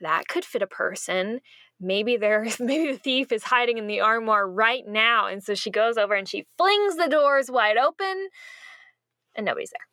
[0.00, 1.40] that could fit a person
[1.80, 5.70] maybe there's maybe the thief is hiding in the armoire right now and so she
[5.70, 8.28] goes over and she flings the doors wide open
[9.34, 9.86] and nobody's there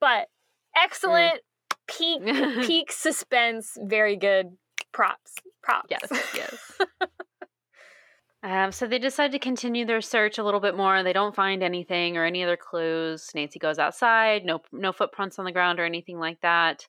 [0.00, 0.28] but
[0.76, 1.40] excellent
[1.86, 2.20] peak
[2.66, 4.46] peak suspense very good
[4.96, 6.72] props props Yes, yes.
[8.42, 11.02] Um, so they decide to continue their search a little bit more.
[11.02, 13.28] They don't find anything or any other clues.
[13.34, 14.44] Nancy goes outside.
[14.44, 16.86] No, no footprints on the ground or anything like that.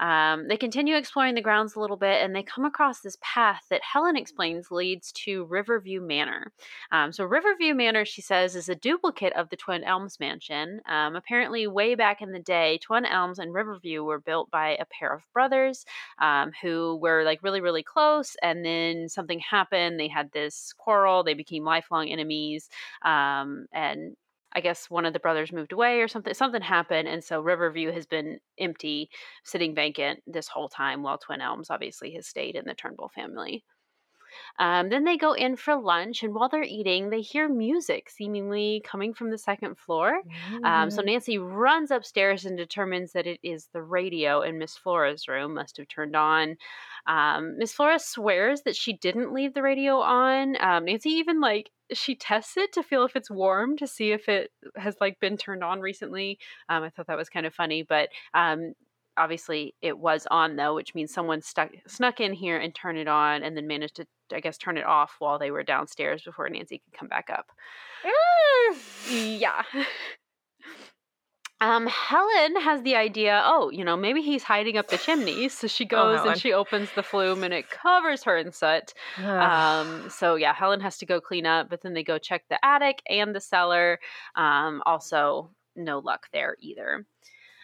[0.00, 3.62] Um, they continue exploring the grounds a little bit, and they come across this path
[3.70, 6.52] that Helen explains leads to Riverview Manor.
[6.90, 10.80] Um, so Riverview Manor, she says, is a duplicate of the Twin Elms mansion.
[10.88, 14.86] Um, apparently, way back in the day, Twin Elms and Riverview were built by a
[14.86, 15.84] pair of brothers
[16.18, 20.00] um, who were like really, really close, and then something happened.
[20.00, 21.22] They had this quarrel.
[21.22, 22.70] They became lifelong enemies,
[23.04, 24.16] um, and
[24.52, 26.34] I guess one of the brothers moved away or something.
[26.34, 29.10] Something happened, and so Riverview has been empty,
[29.44, 33.64] sitting vacant this whole time, while Twin Elms obviously has stayed in the Turnbull family.
[34.58, 38.82] Um, then they go in for lunch, and while they're eating, they hear music seemingly
[38.84, 40.20] coming from the second floor.
[40.64, 45.28] Um, so Nancy runs upstairs and determines that it is the radio in Miss Flora's
[45.28, 46.56] room, must have turned on.
[47.06, 50.56] Um, Miss Flora swears that she didn't leave the radio on.
[50.60, 54.28] Um, Nancy even like she tests it to feel if it's warm to see if
[54.28, 56.38] it has like been turned on recently.
[56.68, 58.74] Um, I thought that was kind of funny, but um,
[59.20, 63.08] obviously it was on though, which means someone stuck snuck in here and turned it
[63.08, 66.48] on, and then managed to I guess turn it off while they were downstairs before
[66.48, 67.46] Nancy could come back up.
[69.10, 69.62] yeah.
[71.62, 75.50] Um, Helen has the idea, oh, you know, maybe he's hiding up the chimney.
[75.50, 76.32] So she goes Helen.
[76.32, 78.94] and she opens the flume and it covers her in soot.
[79.18, 82.64] Um, so yeah, Helen has to go clean up, but then they go check the
[82.64, 84.00] attic and the cellar.
[84.36, 87.04] Um, also, no luck there either.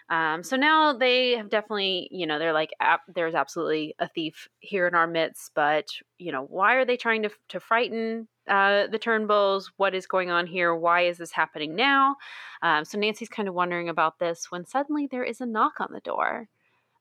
[0.09, 2.71] Um, so now they have definitely, you know, they're like,
[3.13, 5.87] there's absolutely a thief here in our midst, but
[6.19, 9.71] you know, why are they trying to to frighten uh, the Turnbulls?
[9.77, 10.75] What is going on here?
[10.75, 12.17] Why is this happening now?
[12.63, 15.89] Um, so Nancy's kind of wondering about this when suddenly there is a knock on
[15.93, 16.49] the door.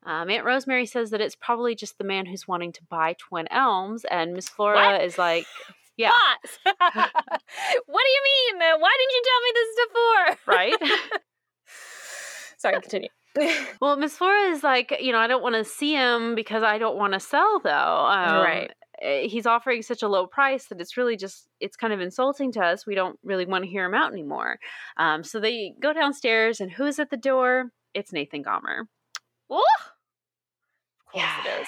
[0.04, 3.48] Um, Aunt Rosemary says that it's probably just the man who's wanting to buy Twin
[3.52, 5.04] Elms, and Miss Flora What?
[5.04, 5.46] is like,
[5.98, 6.12] yeah,
[6.64, 8.60] what do you mean?
[8.60, 10.54] Why didn't you tell me this before?
[10.56, 11.22] right.
[12.72, 13.10] Sorry, continue.
[13.82, 16.78] Well, Miss Flora is like, you know, I don't want to see him because I
[16.78, 17.70] don't want to sell, though.
[17.70, 18.72] Um, Right.
[19.02, 22.52] eh, He's offering such a low price that it's really just, it's kind of insulting
[22.54, 22.86] to us.
[22.88, 24.58] We don't really want to hear him out anymore.
[24.96, 27.72] Um, so they go downstairs, and who's at the door?
[27.94, 28.88] It's Nathan Gomer.
[29.50, 29.58] Woo!
[31.08, 31.68] Of course it is.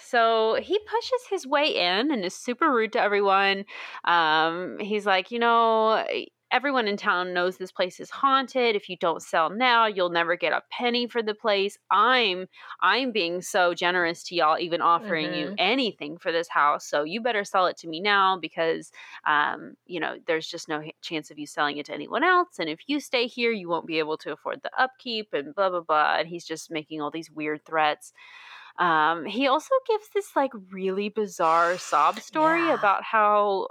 [0.00, 3.64] So he pushes his way in and is super rude to everyone.
[4.04, 6.04] Um, he's like, you know,
[6.52, 8.74] everyone in town knows this place is haunted.
[8.76, 11.78] If you don't sell now, you'll never get a penny for the place.
[11.90, 12.46] I'm
[12.80, 15.58] I'm being so generous to y'all, even offering you Mhm.
[15.58, 16.86] anything for this house.
[16.86, 18.90] So you better sell it to me now because,
[19.26, 22.58] um, you know, there's just no chance of you selling it to anyone else.
[22.58, 25.70] And if you stay here, you won't be able to afford the upkeep and blah
[25.70, 26.16] blah blah.
[26.18, 28.12] And he's just making all these weird threats.
[28.78, 32.70] Um, he also gives this like really bizarre sob story Yeah.
[32.70, 33.68] about how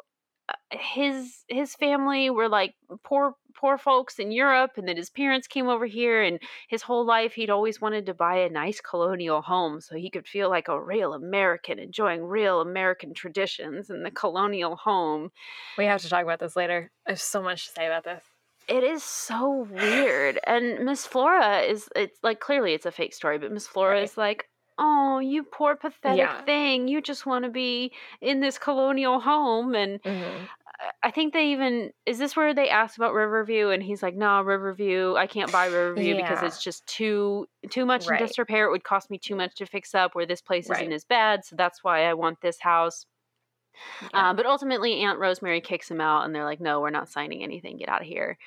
[0.72, 5.68] his his family were like poor poor folks in Europe and then his parents came
[5.68, 9.82] over here and his whole life he'd always wanted to buy a nice colonial home
[9.82, 14.76] so he could feel like a real American enjoying real American traditions in the colonial
[14.76, 15.32] home.
[15.78, 16.92] We have to talk about this later.
[17.06, 18.26] There's so much to say about this.
[18.68, 20.40] It is so weird.
[20.46, 24.02] And Miss Flora is it's like clearly it's a fake story, but Miss Flora Right.
[24.02, 26.46] is like, "Oh, you poor pathetic Yeah.
[26.46, 26.88] thing.
[26.88, 30.50] You just want to be in this colonial home." And Mhm.
[31.04, 34.42] I- think they even is this where they asked about Riverview and he's like, "No,
[34.42, 38.66] Riverview, I can't buy Riverview because it's just too too much in disrepair.
[38.66, 40.82] It would cost me too much to fix up where this place Right.
[40.82, 43.06] isn't as bad, so that's why I want this house."
[44.02, 44.30] Yeah.
[44.30, 47.44] Um, but ultimately, Aunt Rosemary kicks him out, and they're like, "No, we're not signing
[47.44, 47.78] anything.
[47.78, 48.38] Get out of here."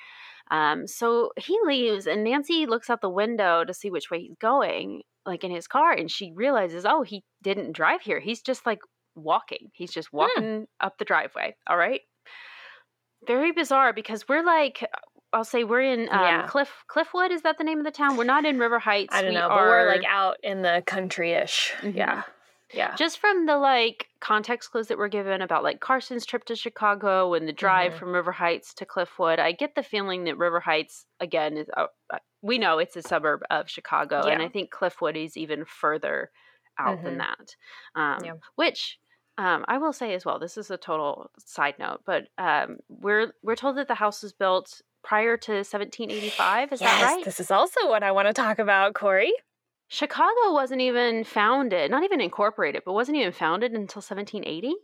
[0.51, 4.35] Um, so he leaves, and Nancy looks out the window to see which way he's
[4.39, 8.19] going, like in his car, and she realizes, oh, he didn't drive here.
[8.19, 8.79] He's just like
[9.15, 9.69] walking.
[9.73, 10.17] He's just Hmm.
[10.17, 11.55] walking up the driveway.
[11.67, 12.01] All right.
[13.27, 14.85] Very bizarre because we're like,
[15.31, 16.47] I'll say we're in um, Yeah.
[16.47, 17.31] Cliff Cliffwood.
[17.31, 18.17] Is that the name of the town?
[18.17, 19.13] We're not in River Heights.
[19.15, 21.73] I don't we know, but we're like out in the country-ish.
[21.79, 21.95] Mhm.
[21.95, 22.23] Yeah.
[22.73, 22.95] Yeah.
[22.95, 27.35] just from the like context clues that were given about like Carson's trip to Chicago
[27.35, 27.97] and the drive Mhm.
[27.99, 31.85] from River Heights to Cliffwood, I get the feeling that River Heights again is uh,
[32.11, 36.31] uh, we know it's a suburb of Chicago, and I think Cliffwood is even further
[36.79, 37.19] out than Mhm.
[37.19, 37.55] that.
[37.93, 38.33] Um, Yeah.
[38.55, 38.99] Which
[39.37, 40.39] um, I will say as well.
[40.39, 44.33] This is a total side note, but um, we're we're told that the house was
[44.33, 46.73] built prior to 1785.
[46.73, 47.25] Is yes, that right?
[47.25, 49.33] This is also what I want to talk about, Corey.
[49.87, 54.75] Chicago wasn't even founded, not even incorporated, but wasn't even founded until 1780.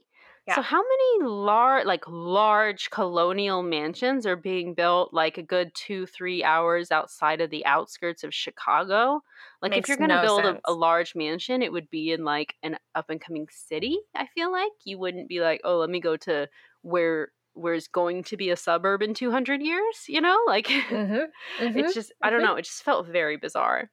[0.49, 0.55] Yeah.
[0.55, 6.07] So how many large, like large colonial mansions are being built like a good two,
[6.07, 9.21] three hours outside of the outskirts of Chicago?
[9.61, 12.11] Like Makes if you're going to no build a, a large mansion, it would be
[12.11, 13.99] in like an up and coming city.
[14.15, 16.49] I feel like you wouldn't be like, oh, let me go to
[16.81, 20.05] where where's going to be a suburb in 200 years.
[20.07, 21.25] You know, like Mm-hmm.
[21.77, 22.55] it's just I don't know.
[22.55, 23.91] It just felt very bizarre.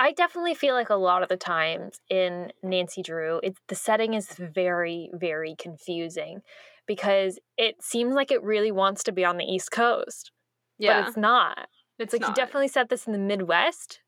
[0.00, 4.14] I definitely feel like a lot of the times in Nancy Drew, it, the setting
[4.14, 6.40] is very, very confusing
[6.86, 10.32] because it seems like it really wants to be on the East Coast,
[10.78, 11.68] Yeah, but it's not.
[11.98, 12.28] It's, like not.
[12.28, 14.00] you definitely set this in the Midwest,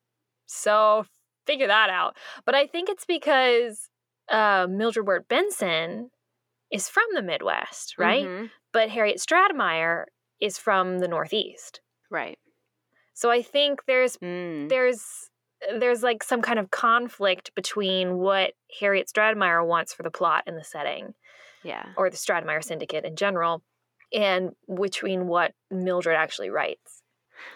[0.47, 1.05] so
[1.47, 2.17] figure that out.
[2.47, 3.91] But I think it's because
[4.31, 6.09] uh, Mildred Wirt Benson
[6.71, 8.25] is from the Midwest, right?
[8.27, 8.51] Mhm.
[8.73, 10.07] But Harriet Stratemeyer
[10.41, 11.83] is from the Northeast.
[12.11, 12.39] Right.
[13.13, 14.71] So I think there's Mm.
[14.71, 15.29] there's
[15.79, 20.57] there's like some kind of conflict between what Harriet Stratemeyer wants for the plot and
[20.57, 21.15] the setting,
[21.63, 21.87] Yeah.
[21.97, 23.63] or the Stratemeyer Syndicate in general,
[24.13, 27.03] and between what Mildred actually writes.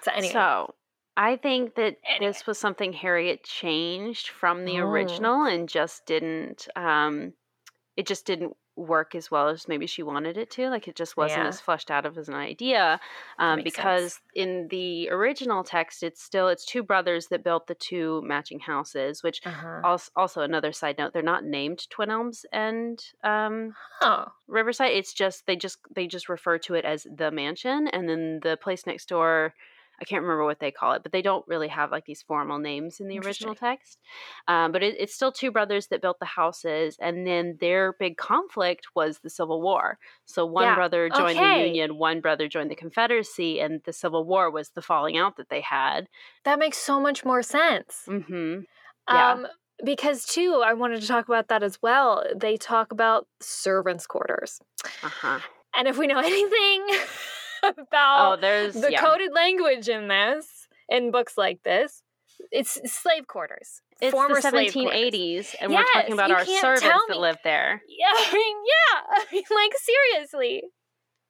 [0.03, 0.75] So anyway, So
[1.16, 2.31] I think that Anyway.
[2.33, 4.87] this was something Harriet changed from the Oh.
[4.87, 7.33] original and just didn't um
[7.97, 10.69] it just didn't work as well as maybe she wanted it to.
[10.69, 11.49] Like it just wasn't Yeah.
[11.49, 13.01] as fleshed out of as an idea.
[13.39, 14.21] Um, because sense.
[14.35, 19.23] in the original text it's still it's two brothers that built the two matching houses,
[19.23, 19.81] which uh-huh.
[19.83, 24.93] also, also another side note, they're not named Twin Elms and um oh, Riverside.
[24.93, 28.57] It's just they just they just refer to it as the mansion, and then the
[28.57, 29.55] place next door.
[30.00, 32.59] I can't remember what they call it, but they don't really have like these formal
[32.59, 33.98] names in the original text.
[34.46, 38.16] Um, but it, it's still two brothers that built the houses, and then their big
[38.16, 39.98] conflict was the Civil War.
[40.24, 41.66] So one Yeah, brother joined the.
[41.66, 45.48] Union, one brother joined the Confederacy, and the Civil War was the falling out that
[45.48, 46.09] they had.
[46.44, 48.04] that makes so much more sense.
[48.09, 48.61] Mm-hmm.
[49.12, 49.32] Yeah.
[49.32, 49.46] Um,
[49.85, 52.24] because too, I wanted to talk about that as well.
[52.35, 54.61] They talk about servants' quarters,
[55.02, 55.40] Uh huh.
[55.76, 56.87] and if we know anything
[57.79, 59.00] Oh, about there's the yeah.
[59.00, 62.02] coded language in this, in books like this,
[62.50, 63.81] it's slave quarters.
[64.00, 67.83] It's former the 1780s, and we're talking about our servants that lived there.
[67.88, 70.62] Yeah, I mean, yeah, I mean, like seriously.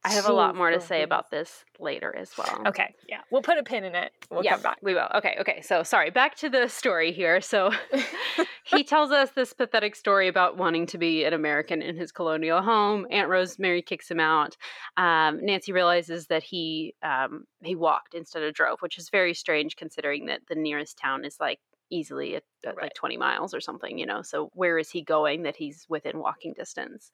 [0.07, 2.63] I have a lot more to say about this later as well.
[2.67, 4.13] Okay, yeah, we'll put a pin in it.
[4.31, 4.79] We'll come back.
[4.83, 5.09] we will.
[5.15, 5.61] Okay, okay.
[5.63, 7.41] So, sorry, back to the story here.
[7.41, 7.73] So,
[8.65, 12.63] he tells us this pathetic story about wanting to be an American in his colonial
[12.63, 13.07] home.
[13.11, 14.57] Aunt Rosemary kicks him out.
[14.97, 19.77] Um, Nancy realizes that he um, he walked instead of drove, which is very strange
[19.77, 22.85] considering that the nearest town is like easily at, at Right.
[22.87, 24.23] like 20 miles or something, you know.
[24.23, 27.11] So, where is he going that he's within walking distance?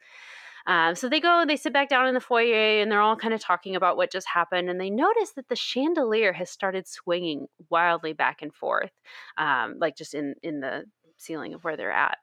[0.66, 3.16] Um, so they go and they sit back down in the foyer and they're all
[3.16, 4.70] kind of talking about what just happened.
[4.70, 8.92] And they notice that the chandelier has started swinging wildly back and forth,
[9.38, 10.84] um, like just in, in the
[11.16, 12.18] ceiling of where they're at.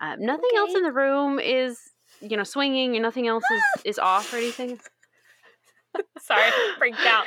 [0.00, 1.78] Um, nothing else in the room is,
[2.20, 4.80] you know, swinging and nothing else is, is off or anything.
[6.18, 7.26] Sorry, freaked out.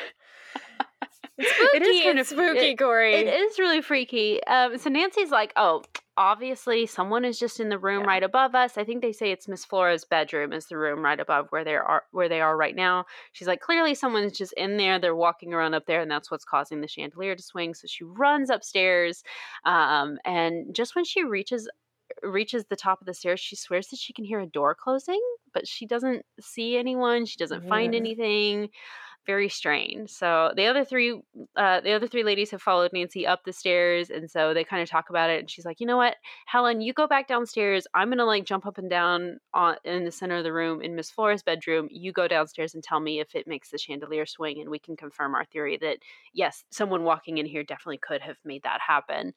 [1.37, 1.77] It's spooky.
[1.77, 3.13] It is kind of- spooky, it- Corey.
[3.13, 4.43] It is really freaky.
[4.45, 5.83] Um, so Nancy's like, oh,
[6.17, 8.07] obviously someone is just in the room Yeah.
[8.07, 8.77] right above us.
[8.77, 11.75] I think they say it's Miss Flora's bedroom is the room right above where they
[11.75, 13.05] are where they are right now.
[13.33, 14.99] She's like, clearly someone's just in there.
[14.99, 17.73] They're walking around up there, and that's what's causing the chandelier to swing.
[17.73, 19.23] So she runs upstairs,
[19.65, 21.69] um, and just when she reaches
[22.23, 25.19] reaches the top of the stairs, she swears that she can hear a door closing,
[25.53, 27.25] but she doesn't see anyone.
[27.25, 28.69] She doesn't find anything.
[29.25, 30.11] Very strange.
[30.11, 31.19] So the other three,
[31.55, 34.83] uh, the other three ladies have followed Nancy up the stairs, and so they kind
[34.83, 35.39] of talk about it.
[35.39, 37.87] And she's like, "You know what, Helen, you go back downstairs.
[37.95, 40.93] I'm gonna like jump up and down on in the center of the room in
[40.95, 41.87] Miss Flora's bedroom.
[41.89, 44.95] You go downstairs and tell me if it makes the chandelier swing, and we can
[44.95, 45.97] confirm our theory that
[46.33, 49.33] yes, someone walking in here definitely could have made that happen."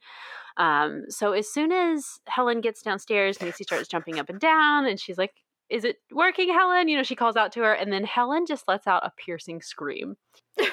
[0.58, 5.00] Um, so as soon as Helen gets downstairs, Nancy starts jumping up and down, and
[5.00, 5.34] she's like,
[5.70, 8.68] "Is it working, Helen?" You know, she calls out to her, and then Helen just
[8.68, 10.16] lets out a piercing scream.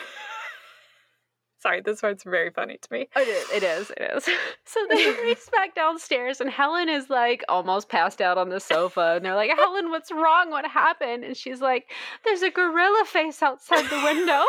[1.65, 3.09] Sorry, this part's very funny to me.
[3.15, 3.49] It is.
[3.51, 3.91] It is.
[3.97, 4.29] It is.
[4.67, 9.13] So they race back downstairs, and Helen is like almost passed out on the sofa.
[9.15, 10.49] And they're like, Helen, what's wrong?
[10.49, 11.23] What happened?
[11.23, 11.91] And she's like,
[12.23, 14.43] There's a gorilla face outside the window.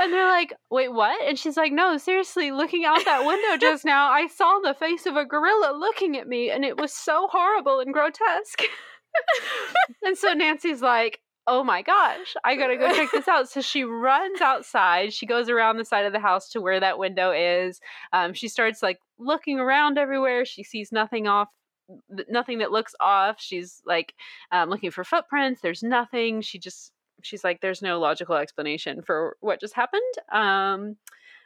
[0.00, 1.20] And they're like, Wait, what?
[1.28, 5.06] And she's like, No, seriously, looking out that window just now, I saw the face
[5.06, 8.62] of a gorilla looking at me, and it was so horrible and grotesque.
[10.02, 13.48] and so Nancy's like, oh my gosh, I gotta go check this out.
[13.48, 15.14] So she runs outside.
[15.14, 17.80] She goes around the side of the house to where that window is.
[18.12, 20.44] Um, she starts like looking around everywhere.
[20.44, 21.48] She sees nothing off,
[22.28, 23.36] nothing that looks off.
[23.40, 24.14] She's like
[24.52, 25.62] um, looking for footprints.
[25.62, 26.42] There's nothing.
[26.42, 26.92] She just
[27.22, 30.02] she's like, there's no logical explanation for what just happened.
[30.32, 30.96] Um,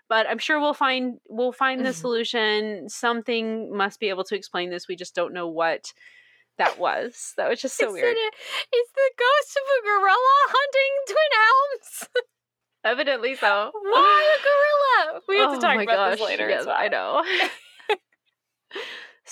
[0.09, 2.89] but I'm sure we'll find we'll find the solution.
[2.89, 4.89] Something must be able to explain this.
[4.89, 5.93] We just don't know what
[6.59, 7.33] that was.
[7.37, 8.17] That was just so is weird.
[8.17, 12.27] It a, is the ghost of a gorilla hunting Twin Elms?
[12.85, 13.71] Evidently so.
[13.73, 15.23] Why a gorilla?
[15.29, 16.49] We have Oh to talk about this later.
[16.49, 16.77] Yes, well.
[16.79, 17.23] I know.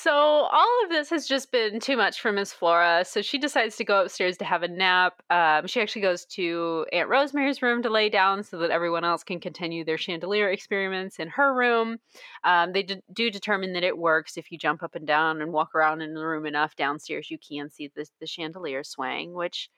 [0.03, 3.05] so all of this has just been too much for Miss Flora.
[3.05, 5.21] So she decides to go upstairs to have a nap.
[5.29, 9.23] Um, she actually goes to Aunt Rosemary's room to lay down so that everyone else
[9.23, 11.99] can continue their chandelier experiments in her room.
[12.45, 15.53] Um, they d- do determine that it works if you jump up and down and
[15.53, 17.31] walk around in the room enough downstairs.
[17.31, 19.69] You can see the the chandelier swaying, which.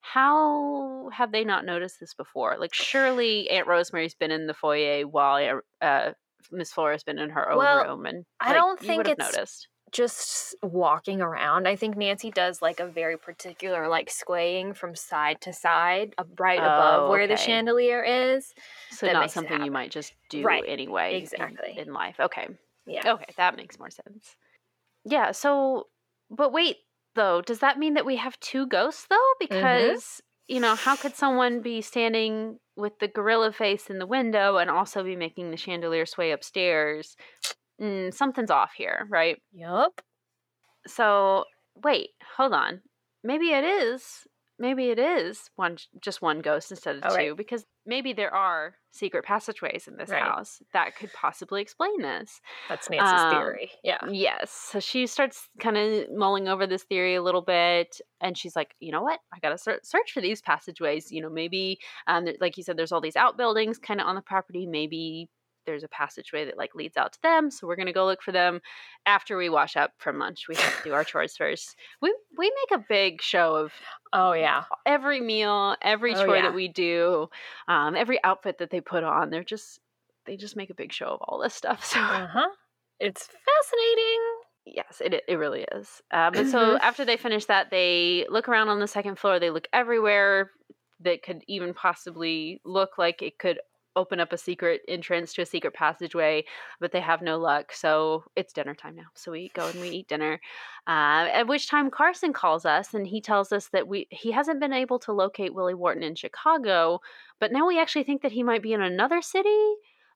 [0.00, 2.58] How have they not noticed this before?
[2.60, 6.12] Like, surely Aunt Rosemary's been in the foyer while uh,
[6.52, 9.68] Miss Flora's been in her own Well, room, and I don't think it's- noticed.
[9.92, 11.68] Just walking around.
[11.68, 16.24] I think Nancy does like a very particular like swaying from side to side, uh,
[16.40, 18.52] right above Oh, where the chandelier is.
[18.90, 21.12] So not something you might just do Right, anyway.
[21.16, 21.78] in- exactly.
[21.78, 22.18] in, life.
[22.18, 22.48] Okay,
[22.84, 23.12] Yeah.
[23.12, 24.34] okay, that makes more sense.
[25.04, 25.30] Yeah.
[25.30, 25.86] So,
[26.30, 26.78] but wait,
[27.14, 29.32] though, does that mean that we have two ghosts though?
[29.38, 34.58] Because you know, how could someone be standing with the gorilla face in the window
[34.58, 37.16] and also be making the chandelier sway upstairs?
[37.80, 39.40] Mm, something's off here, right?
[39.52, 40.00] Yup.
[40.86, 41.44] So
[41.82, 42.80] wait, hold on.
[43.24, 44.26] Maybe it is.
[44.58, 47.36] Maybe it is one, just one ghost instead of Oh, two, right.
[47.36, 50.22] because maybe there are secret passageways in this Right.
[50.22, 52.40] house that could possibly explain this.
[52.68, 53.70] That's Nancy's Um, theory.
[53.84, 53.98] Yeah.
[54.10, 54.50] Yes.
[54.50, 58.74] So she starts kind of mulling over this theory a little bit, and she's like,
[58.80, 59.20] you know what?
[59.34, 61.12] I gotta search for these passageways.
[61.12, 64.22] You know, maybe, um, like you said, there's all these outbuildings kind of on the
[64.22, 64.66] property.
[64.66, 65.28] Maybe
[65.66, 67.50] there's a passageway that like leads out to them.
[67.50, 68.60] So we're gonna go look for them
[69.06, 70.48] after we wash up from lunch.
[70.48, 71.76] We have to do our chores first.
[72.00, 73.72] We we make a big show of
[74.12, 74.64] Oh yeah.
[74.86, 76.42] every meal, every Oh, chore yeah.
[76.42, 77.28] that we do,
[77.68, 79.30] um, every outfit that they put on.
[79.30, 79.80] They're just
[80.26, 81.84] they just make a big show of all this stuff.
[81.84, 82.48] So Uh huh.
[83.00, 84.22] It's fascinating.
[84.64, 86.02] Yes, it it really is.
[86.10, 86.80] Uh, but so Mhm.
[86.80, 89.38] after they finish that, they look around on the second floor.
[89.38, 90.50] They look everywhere
[91.00, 93.60] that could even possibly look like it could
[93.96, 96.44] open up a secret entrance to a secret passageway,
[96.80, 97.72] but they have no luck.
[97.72, 99.06] So it's dinner time now.
[99.14, 100.40] So we go and we eat dinner.
[100.86, 104.60] Uh, at which time Carson calls us and he tells us that we he hasn't
[104.60, 107.00] been able to locate Willie Wharton in Chicago,
[107.40, 109.74] but now we actually think that he might be in another city.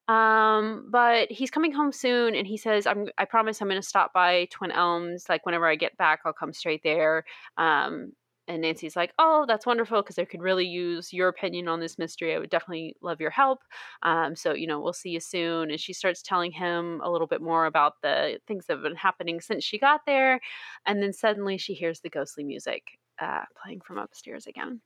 [0.08, 4.12] Um, but he's coming home soon and he says, I'm I promise I'm gonna stop
[4.12, 5.26] by Twin Elms.
[5.28, 7.24] Like whenever I get back, I'll come straight there.
[7.56, 8.12] Um
[8.50, 11.98] and Nancy's like, Oh, that's wonderful because I could really use your opinion on this
[11.98, 12.34] mystery.
[12.34, 13.60] I would definitely love your help.
[14.02, 15.70] Um, so, you know, we'll see you soon.
[15.70, 18.96] And she starts telling him a little bit more about the things that have been
[18.96, 20.40] happening since she got there.
[20.84, 24.80] And then suddenly she hears the ghostly music uh, playing from upstairs again.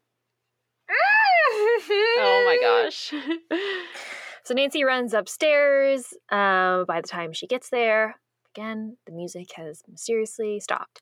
[2.16, 3.12] Oh my gosh.
[4.44, 6.12] So Nancy runs upstairs.
[6.30, 8.20] Uh, by the time she gets there,
[8.54, 11.00] again, the music has mysteriously stopped.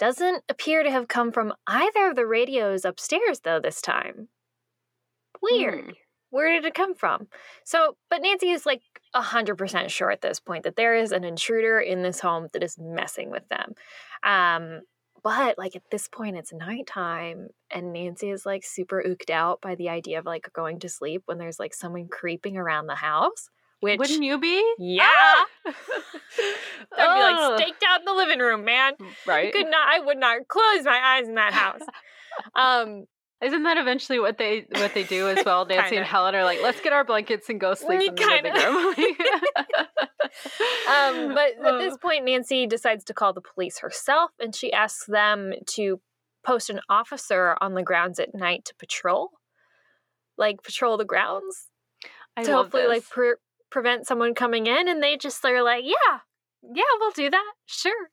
[0.00, 4.28] Doesn't appear to have come from either of the radios upstairs, though, this time.
[5.42, 5.84] Weird.
[5.84, 5.90] Hmm.
[6.30, 7.28] Where did it come from?
[7.64, 8.80] So, but Nancy is like
[9.14, 12.78] 100% sure at this point that there is an intruder in this home that is
[12.78, 13.74] messing with them.
[14.22, 14.80] Um,
[15.22, 19.74] but like at this point, it's nighttime, and Nancy is like super ooked out by
[19.74, 23.50] the idea of like going to sleep when there's like someone creeping around the house.
[23.80, 24.74] Which, Wouldn't you be?
[24.78, 25.46] yeah, Ah!
[26.98, 28.94] I'd be like staked out in the living room, man.
[29.26, 29.52] right?
[29.52, 31.82] Could not, I would not close my eyes in that house.
[32.54, 33.04] Um,
[33.42, 35.64] Isn't that eventually what they what they do as well?
[35.66, 38.52] Nancy and Helen are like, let's get our blankets and go sleep in the living
[38.52, 38.66] Kinda.
[38.66, 38.94] room.
[40.86, 41.98] Um, but at this Oh.
[41.98, 46.00] point, Nancy decides to call the police herself and she asks them to
[46.44, 49.30] post an officer on the grounds at night to patrol,
[50.38, 51.68] like patrol the grounds
[52.36, 53.10] I to hopefully like this.
[53.70, 54.88] Pre- prevent someone coming in.
[54.88, 56.18] And they just are like, yeah,
[56.62, 57.52] yeah, we'll do that.
[57.66, 58.08] Sure.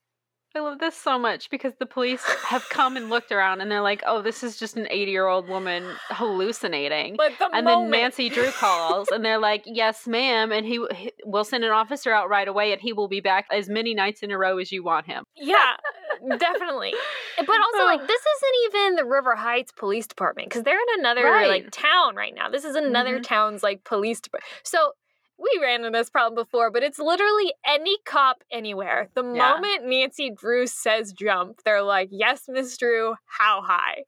[0.55, 3.81] I love this so much because the police have come and looked around and they're
[3.81, 8.29] like, "Oh, this is just an 80-year-old woman hallucinating." But the and moment, then Nancy
[8.29, 12.29] Drew calls and they're like, "Yes, ma'am," and he, he will send an officer out
[12.29, 14.83] right away and he will be back as many nights in a row as you
[14.83, 15.25] want him.
[15.35, 15.75] Yeah,
[16.39, 16.93] definitely.
[17.37, 21.23] But also, like, this isn't even the River Heights Police Department because they're in another
[21.25, 21.49] Right.
[21.49, 22.49] like town right now.
[22.49, 23.23] This is another Mhm.
[23.23, 24.49] town's like police department.
[24.63, 24.93] So
[25.37, 29.09] we ran into this problem before, but it's literally any cop anywhere.
[29.15, 29.61] The Yeah.
[29.61, 34.03] moment Nancy Drew says jump, they're like, "Yes, Miss Drew, how high?"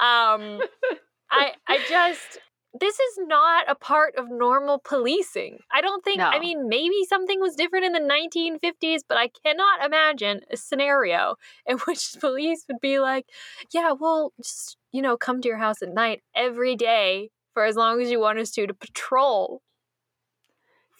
[0.00, 0.64] Um,
[1.30, 2.38] I I just
[2.80, 5.58] this is not a part of normal policing.
[5.72, 9.84] I don't think, I mean, maybe something was different in the 1950s, but I cannot
[9.84, 11.34] imagine a scenario
[11.66, 13.26] in which police would be like,
[13.72, 17.74] yeah, well, just, you know, come to your house at night every day for as
[17.74, 19.62] long as you want us to to patrol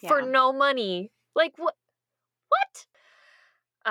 [0.08, 1.10] for no money.
[1.34, 1.74] Like, what?
[2.48, 2.86] What?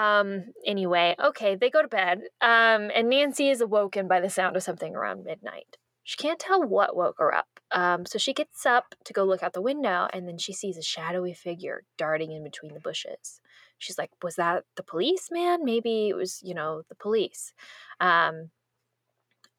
[0.01, 2.21] Um, anyway, okay, they go to bed.
[2.41, 5.77] Um, and Nancy is awoken by the sound of something around midnight.
[6.03, 7.59] She can't tell what woke her up.
[7.71, 10.77] Um, so she gets up to go look out the window, and then she sees
[10.77, 13.41] a shadowy figure darting in between the bushes.
[13.77, 15.63] She's like, Was that the policeman?
[15.63, 17.53] Maybe it was, you know, the police.
[17.99, 18.49] Um,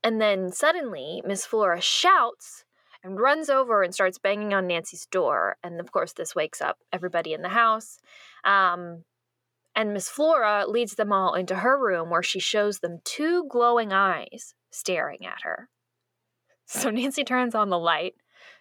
[0.03, 2.65] and then suddenly, Miss Flora shouts
[3.03, 5.57] and runs over and starts banging on Nancy's door.
[5.63, 7.99] And of course, this wakes up everybody in the house.
[8.45, 9.05] Um,
[9.75, 13.93] and Miss Flora leads them all into her room where she shows them two glowing
[13.93, 15.69] eyes staring at her.
[16.73, 18.15] So Nancy turns on the light.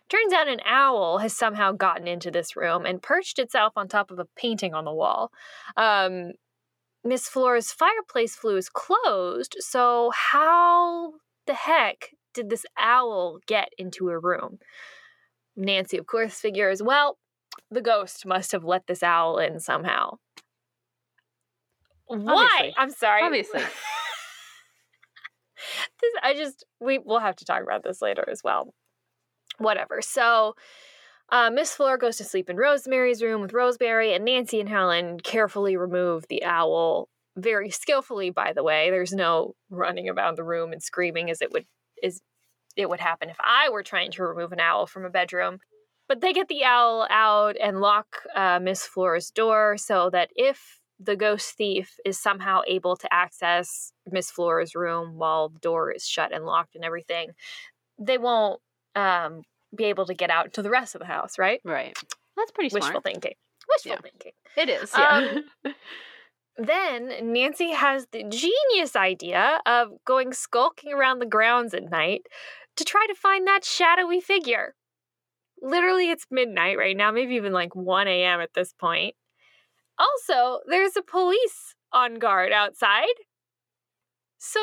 [0.09, 4.09] Turns out an owl has somehow gotten into this room and perched itself on top
[4.09, 5.31] of a painting on the wall.
[5.77, 6.31] Um,
[7.03, 11.13] Miss Flora's fireplace flue is closed, so how
[11.45, 12.09] the heck
[12.39, 14.59] did this owl get into her room?
[15.57, 17.17] Nancy, of course, figures, well,
[17.69, 20.17] the ghost must have let this owl in somehow.
[22.05, 22.45] Why?
[22.45, 22.75] Obviously.
[22.77, 23.23] I'm sorry.
[23.23, 23.59] Obviously.
[26.01, 28.73] this I just we we'll have to talk about this later as well.
[29.57, 30.01] Whatever.
[30.01, 30.55] So
[31.31, 35.19] uh, Miss Flora goes to sleep in Rosemary's room with Rosemary, and Nancy and Helen
[35.19, 37.09] carefully remove the owl.
[37.35, 38.89] Very skillfully, by the way.
[38.89, 41.65] There's no running around the room and screaming as it would
[42.03, 42.21] is
[42.75, 45.59] it would happen if I were trying to remove an owl from a bedroom.
[46.07, 50.79] But they get the owl out and lock uh, Miss Flora's door so that if
[50.99, 56.07] the ghost thief is somehow able to access Miss Flora's room while the door is
[56.07, 57.31] shut and locked and everything,
[57.99, 58.59] they won't
[58.95, 59.43] um,
[59.75, 61.61] be able to get out to the rest of the house, right?
[61.63, 61.95] Right.
[62.35, 63.35] That's pretty Wishful thinking.
[63.69, 64.01] Wishful Yeah.
[64.01, 64.31] thinking.
[64.57, 64.91] It is.
[64.97, 65.17] Yeah.
[65.65, 65.73] Um,
[66.59, 72.23] Then Nancy has the genius idea of going skulking around the grounds at night
[72.75, 74.75] to try to find that shadowy figure.
[75.61, 78.41] Literally, it's midnight right now, maybe even like 1 a.m.
[78.41, 79.15] at this point.
[79.97, 83.05] Also, there's a police on guard outside.
[84.37, 84.59] So,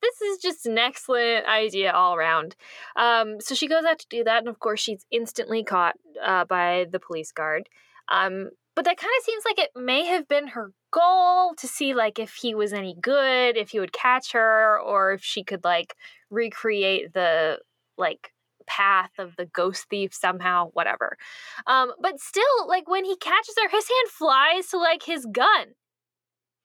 [0.00, 2.54] this is just an excellent idea all around.
[2.96, 5.94] Um, so, she goes out to do that, and of course, she's instantly caught
[6.24, 7.68] uh, by the police guard.
[8.08, 11.92] Um, but that kind of seems like it may have been her goal to see
[11.92, 15.62] like if he was any good, if he would catch her, or if she could
[15.64, 15.94] like
[16.30, 17.58] recreate the
[17.98, 18.32] like
[18.66, 21.18] path of the ghost thief somehow, whatever.
[21.66, 25.66] Um, but still, like when he catches her, his hand flies to like his gun.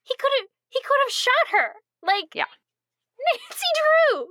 [0.03, 1.73] He could have he could have shot her.
[2.01, 2.45] Like Yeah.
[3.49, 3.67] Nancy
[4.13, 4.27] Drew.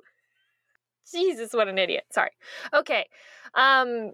[1.12, 2.05] Jesus, what an idiot.
[2.11, 2.30] Sorry.
[2.72, 3.05] Okay.
[3.55, 4.12] Um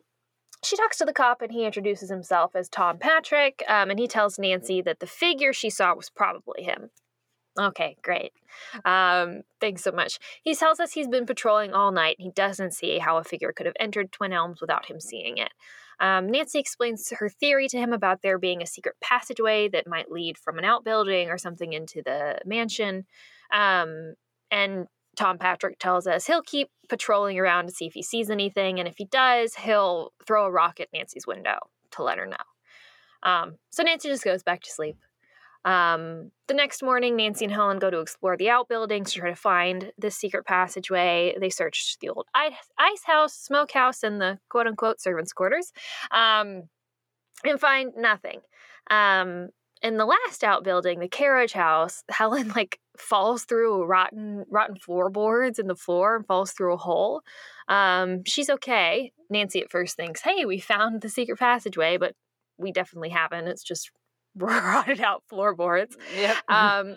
[0.62, 4.06] she talks to the cop and he introduces himself as Tom Patrick, um, and he
[4.06, 6.90] tells Nancy that the figure she saw was probably him.
[7.58, 8.32] Okay, great.
[8.84, 10.18] Um, thanks so much.
[10.42, 13.52] He tells us he's been patrolling all night and he doesn't see how a figure
[13.52, 15.50] could have entered Twin Elms without him seeing it.
[15.98, 20.11] Um, Nancy explains her theory to him about there being a secret passageway that might
[20.11, 23.04] lead from an outbuilding or something into the mansion.
[23.52, 24.14] Um,
[24.50, 24.86] and
[25.16, 28.88] Tom Patrick tells us he'll keep patrolling around to see if he sees anything, and
[28.88, 31.58] if he does, he'll throw a rock at Nancy's window
[31.92, 32.36] to let her know.
[33.22, 34.96] Um, so Nancy just goes back to sleep.
[35.64, 39.36] Um, the next morning, Nancy and Helen go to explore the outbuildings to try to
[39.36, 41.34] find this secret passageway.
[41.38, 45.72] They search the old ice, house, smokehouse, and the quote unquote servants' quarters
[46.11, 46.62] um,
[47.44, 48.40] and find nothing.
[48.90, 49.50] Um,
[49.82, 55.66] in the last outbuilding, the carriage house, Helen like falls through rotten rotten floorboards in
[55.66, 57.22] the floor and falls through a hole.
[57.68, 59.12] Um, she's okay.
[59.30, 62.14] Nancy at first thinks, "Hey, we found the secret passageway," but
[62.58, 63.48] we definitely haven't.
[63.48, 63.90] It's just
[64.36, 65.96] rotted out floorboards.
[66.16, 66.36] Yep.
[66.48, 66.96] Um,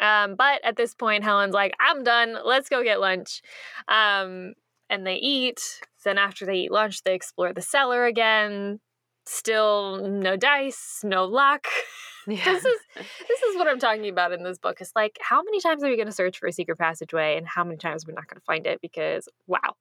[0.00, 2.36] um, but at this point, Helen's like, "I'm done.
[2.44, 3.42] Let's go get lunch."
[3.88, 4.54] Um,
[4.90, 5.60] and they eat.
[6.04, 8.80] Then after they eat lunch, they explore the cellar again.
[9.26, 11.66] Still no dice, no luck.
[12.26, 12.44] yeah.
[12.44, 14.78] this is this is what I'm talking about in this book.
[14.80, 17.46] It's like how many times are we going to search for a secret passageway, and
[17.46, 18.80] how many times we're not going to find it?
[18.80, 19.76] Because wow.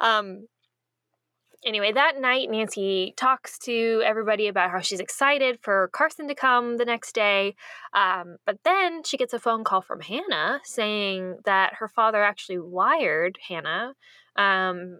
[0.00, 0.46] Um.
[1.64, 6.76] Anyway, that night, Nancy talks to everybody about how she's excited for Carson to come
[6.76, 7.54] the next day.
[7.94, 12.58] Um, but then she gets a phone call from Hannah saying that her father actually
[12.58, 13.94] wired Hannah
[14.34, 14.98] um,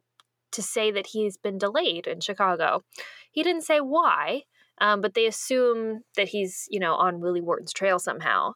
[0.52, 2.84] to say that he's been delayed in Chicago.
[3.32, 4.42] He didn't say why,
[4.80, 8.52] um, but they assume that he's, you know, on Willie Wharton's trail somehow.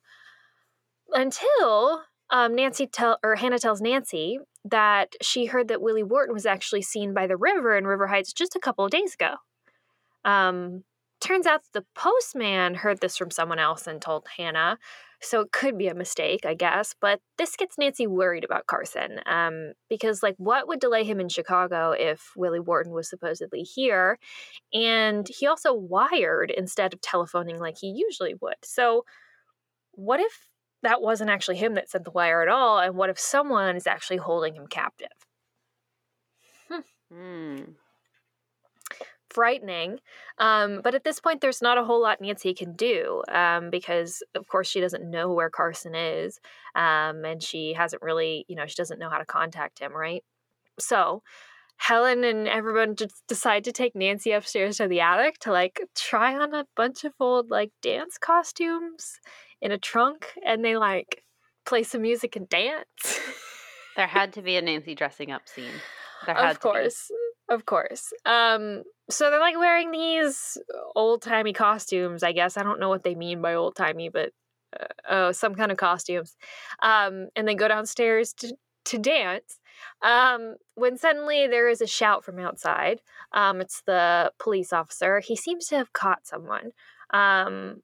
[1.13, 6.47] Until um, Nancy tell or Hannah tells Nancy that she heard that Willie Wharton was
[6.47, 9.35] actually seen by the river in River Heights just a couple of days ago.
[10.25, 10.85] Um,
[11.21, 14.79] turns out the postman heard this from someone else and told Hannah,
[15.21, 16.95] so it could be a mistake, I guess.
[17.01, 21.29] But this gets Nancy worried about Carson um, because, like, what would delay him in
[21.29, 24.19] Chicago if Willie Wharton was supposedly here?
[24.73, 28.57] And he also wired instead of telephoning like he usually would.
[28.65, 29.05] So,
[29.93, 30.49] what if
[30.83, 32.79] that wasn't actually him that sent the wire at all?
[32.79, 35.09] And what if someone is actually holding him captive?
[37.13, 37.59] Hmm.
[39.37, 39.99] Frightening.
[40.39, 44.23] Um, but at this point, there's not a whole lot Nancy can do um, because,
[44.35, 46.41] of course, she doesn't know where Carson is.
[46.75, 50.25] Um, and she hasn't really, you know, she doesn't know how to contact him, right?
[50.79, 51.23] So,
[51.77, 56.35] Helen and everyone just decide to take Nancy upstairs to the attic to like try
[56.35, 59.21] on a bunch of old like dance costumes
[59.61, 61.25] in a trunk and they like
[61.67, 63.21] play some music and dance.
[63.97, 65.81] There had to be a Nancy dressing up scene.
[66.25, 66.51] There had to be.
[66.53, 67.11] of course.
[67.49, 68.13] Of course.
[68.25, 70.59] Um so they're like wearing these
[70.97, 72.57] old-timey costumes, I guess.
[72.57, 74.33] I don't know what they mean by old-timey, but
[74.79, 76.37] uh, oh, some kind of costumes.
[76.83, 79.59] Um and they go downstairs to to dance.
[80.03, 83.01] Um, when suddenly there is a shout from outside.
[83.33, 85.21] Um, it's the police officer.
[85.21, 86.71] He seems to have caught someone.
[87.13, 87.83] Um,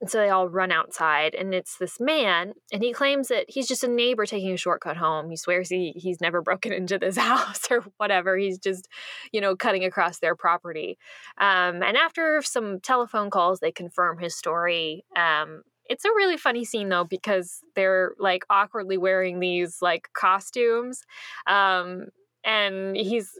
[0.00, 3.66] and so they all run outside, and it's this man, and he claims that he's
[3.66, 5.30] just a neighbor taking a shortcut home.
[5.30, 8.36] He swears he he's never broken into this house or whatever.
[8.36, 8.88] He's just,
[9.32, 10.98] you know, cutting across their property.
[11.38, 15.04] Um, and after some telephone calls, they confirm his story.
[15.16, 21.02] Um, it's a really funny scene though because they're like awkwardly wearing these like costumes.
[21.46, 22.08] Um,
[22.44, 23.32] and he's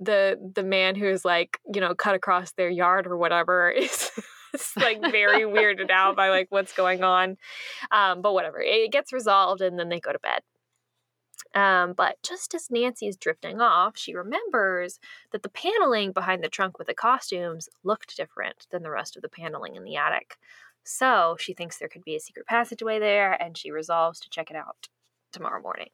[0.00, 4.10] the the man who's like you know cut across their yard or whatever is
[4.60, 7.36] it's like very weirded out by like what's going on.
[7.90, 10.42] Um, but whatever, it gets resolved and then they go to bed.
[11.54, 14.98] Um, but just as Nancy is drifting off, she remembers
[15.30, 19.22] that the paneling behind the trunk with the costumes looked different than the rest of
[19.22, 20.36] the paneling in the attic.
[20.84, 24.50] So she thinks there could be a secret passageway there and she resolves to check
[24.50, 24.88] it out
[25.32, 25.90] tomorrow morning.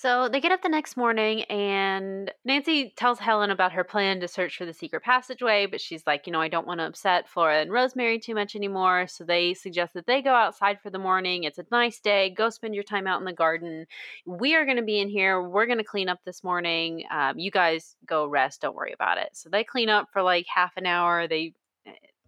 [0.00, 4.28] So they get up the next morning, and Nancy tells Helen about her plan to
[4.28, 7.28] search for the secret passageway, but she's like, you know, I don't want to upset
[7.28, 9.08] Flora and Rosemary too much anymore.
[9.08, 11.42] So they suggest that they go outside for the morning.
[11.42, 12.30] It's a nice day.
[12.30, 13.86] Go spend your time out in the garden.
[14.24, 15.42] We are going to be in here.
[15.42, 17.02] We're going to clean up this morning.
[17.10, 18.60] Um, you guys go rest.
[18.60, 19.30] Don't worry about it.
[19.32, 21.26] So they clean up for like half an hour.
[21.26, 21.54] They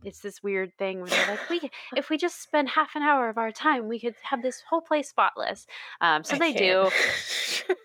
[0.04, 3.28] it's this weird thing where they're like, we if we just spend half an hour
[3.28, 5.66] of our time, we could have this whole place spotless.
[6.00, 6.92] Um, so I they can't.
[7.68, 7.74] do.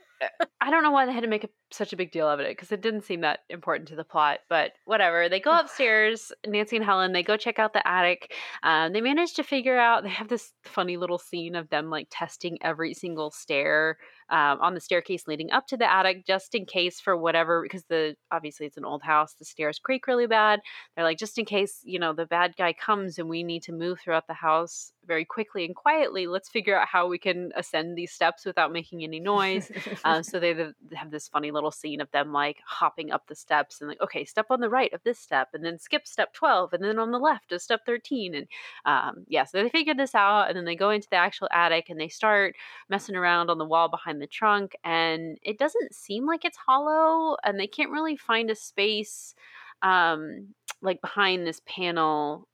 [0.61, 2.49] I don't know why they had to make a, such a big deal of it
[2.49, 5.27] because it didn't seem that important to the plot, but whatever.
[5.27, 8.33] They go upstairs, Nancy and Helen, they go check out the attic.
[8.63, 12.07] Um, they manage to figure out, they have this funny little scene of them like
[12.09, 13.97] testing every single stair
[14.29, 17.83] um, on the staircase leading up to the attic just in case for whatever because
[17.85, 20.61] the obviously it's an old house the stairs creak really bad.
[20.95, 23.71] They're like just in case you know the bad guy comes and we need to
[23.71, 27.95] move throughout the house very quickly and quietly let's figure out how we can ascend
[27.95, 29.71] these steps without making any noise.
[30.03, 30.53] Um, so they
[30.93, 34.25] have this funny little scene of them like hopping up the steps and like okay
[34.25, 37.11] step on the right of this step and then skip step 12 and then on
[37.11, 38.47] the left of step 13 and
[38.85, 41.89] um, yeah so they figure this out and then they go into the actual attic
[41.89, 42.55] and they start
[42.89, 47.37] messing around on the wall behind the trunk and it doesn't seem like it's hollow
[47.43, 49.35] and they can't really find a space
[49.81, 50.47] um
[50.81, 52.47] like behind this panel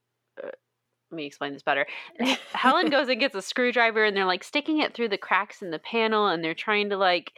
[0.43, 0.49] uh,
[1.11, 1.85] let me explain this better.
[2.53, 5.69] Helen goes and gets a screwdriver and they're like sticking it through the cracks in
[5.69, 7.33] the panel and they're trying to like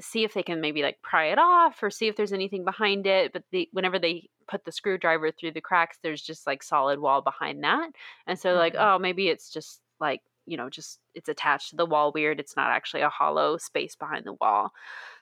[0.00, 3.06] see if they can maybe like pry it off or see if there's anything behind
[3.06, 3.32] it.
[3.32, 7.22] But the, whenever they put the screwdriver through the cracks, there's just like solid wall
[7.22, 7.90] behind that.
[8.26, 8.58] And so, mm-hmm.
[8.58, 12.40] like, oh, maybe it's just like you know, just it's attached to the wall weird.
[12.40, 14.72] It's not actually a hollow space behind the wall.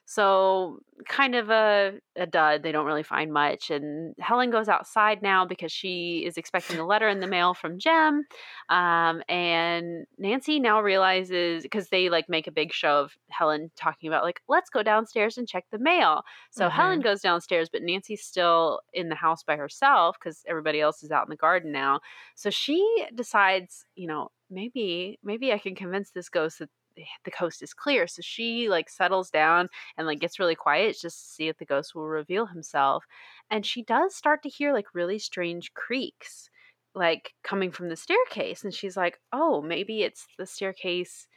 [0.05, 2.61] So, kind of a, a dud.
[2.61, 3.71] They don't really find much.
[3.71, 7.79] And Helen goes outside now because she is expecting a letter in the mail from
[7.79, 8.25] Jim.
[8.69, 14.09] Um, and Nancy now realizes because they like make a big show of Helen talking
[14.09, 16.23] about, like, let's go downstairs and check the mail.
[16.51, 16.75] So, mm-hmm.
[16.75, 21.11] Helen goes downstairs, but Nancy's still in the house by herself because everybody else is
[21.11, 22.01] out in the garden now.
[22.35, 26.69] So, she decides, you know, maybe maybe I can convince this ghost that
[27.25, 28.07] the coast is clear.
[28.07, 31.65] So she like settles down and like gets really quiet just to see if the
[31.65, 33.05] ghost will reveal himself.
[33.49, 36.49] And she does start to hear like really strange creaks
[36.95, 41.27] like coming from the staircase and she's like, "Oh, maybe it's the staircase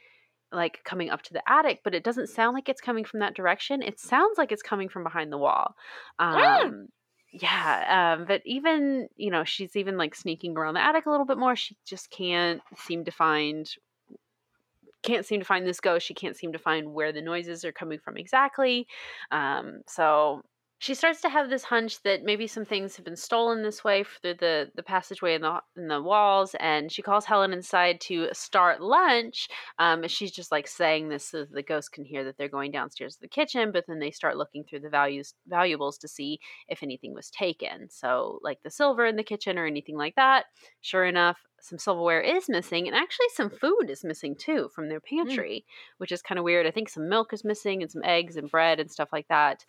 [0.51, 3.35] like coming up to the attic, but it doesn't sound like it's coming from that
[3.35, 3.81] direction.
[3.81, 5.75] It sounds like it's coming from behind the wall."
[6.19, 6.87] Um
[7.33, 11.25] yeah um but even you know she's even like sneaking around the attic a little
[11.25, 13.69] bit more she just can't seem to find
[15.07, 16.05] can't seem to find this ghost.
[16.05, 18.87] She can't seem to find where the noises are coming from exactly.
[19.31, 20.41] Um, so
[20.79, 24.03] she starts to have this hunch that maybe some things have been stolen this way
[24.03, 28.27] through the the passageway in the in the walls and she calls helen inside to
[28.31, 29.47] start lunch
[29.79, 32.69] um, and she's just like saying this so the ghost can hear that they're going
[32.69, 36.39] downstairs to the kitchen but then they start looking through the values valuables to see
[36.67, 40.45] if anything was taken so like the silver in the kitchen or anything like that
[40.81, 44.99] sure enough some silverware is missing and actually some food is missing too from their
[44.99, 45.93] pantry mm.
[45.97, 48.51] which is kind of weird i think some milk is missing and some eggs and
[48.51, 49.65] bread and stuff like that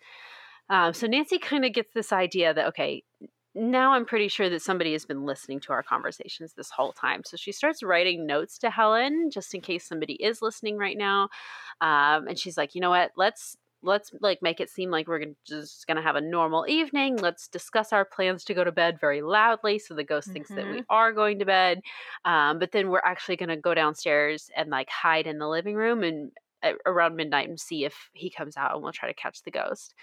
[0.69, 3.03] um, so Nancy kind of gets this idea that, okay,
[3.55, 7.23] now I'm pretty sure that somebody has been listening to our conversations this whole time.
[7.25, 11.29] So she starts writing notes to Helen just in case somebody is listening right now.
[11.81, 13.11] Um, and she's like, you know what?
[13.17, 17.17] Let's let's like make it seem like we're gonna, just gonna have a normal evening.
[17.17, 20.33] Let's discuss our plans to go to bed very loudly, so the ghost mm-hmm.
[20.33, 20.81] thinks that we mm-hmm.
[20.89, 21.81] are going to bed.
[22.25, 26.03] Um, but then we're actually gonna go downstairs and like hide in the living room
[26.03, 26.31] and
[26.85, 29.93] around midnight and see if he comes out and we'll try to catch the ghost.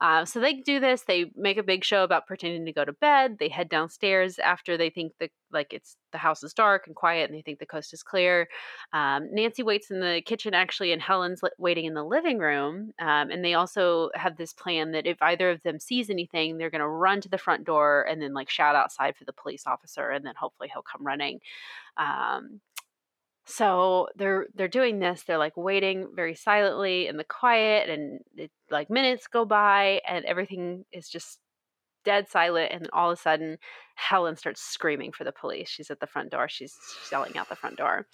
[0.00, 1.02] Uh, so they do this.
[1.02, 3.36] They make a big show about pretending to go to bed.
[3.38, 7.28] They head downstairs after they think that like it's the house is dark and quiet
[7.28, 8.48] and they think the coast is clear.
[8.92, 12.92] Um, Nancy waits in the kitchen actually, and Helen's li- waiting in the living room.
[12.98, 16.70] Um, and they also have this plan that if either of them sees anything, they're
[16.70, 19.66] going to run to the front door and then like shout outside for the police
[19.66, 21.40] officer, and then hopefully he'll come running.
[21.96, 22.60] Um,
[23.44, 28.50] so they're they're doing this they're like waiting very silently in the quiet and it,
[28.70, 31.38] like minutes go by and everything is just
[32.04, 33.58] dead silent and all of a sudden
[34.02, 35.68] helen starts screaming for the police.
[35.68, 36.48] She's at the front door.
[36.48, 36.76] She's
[37.10, 38.06] yelling out the front door.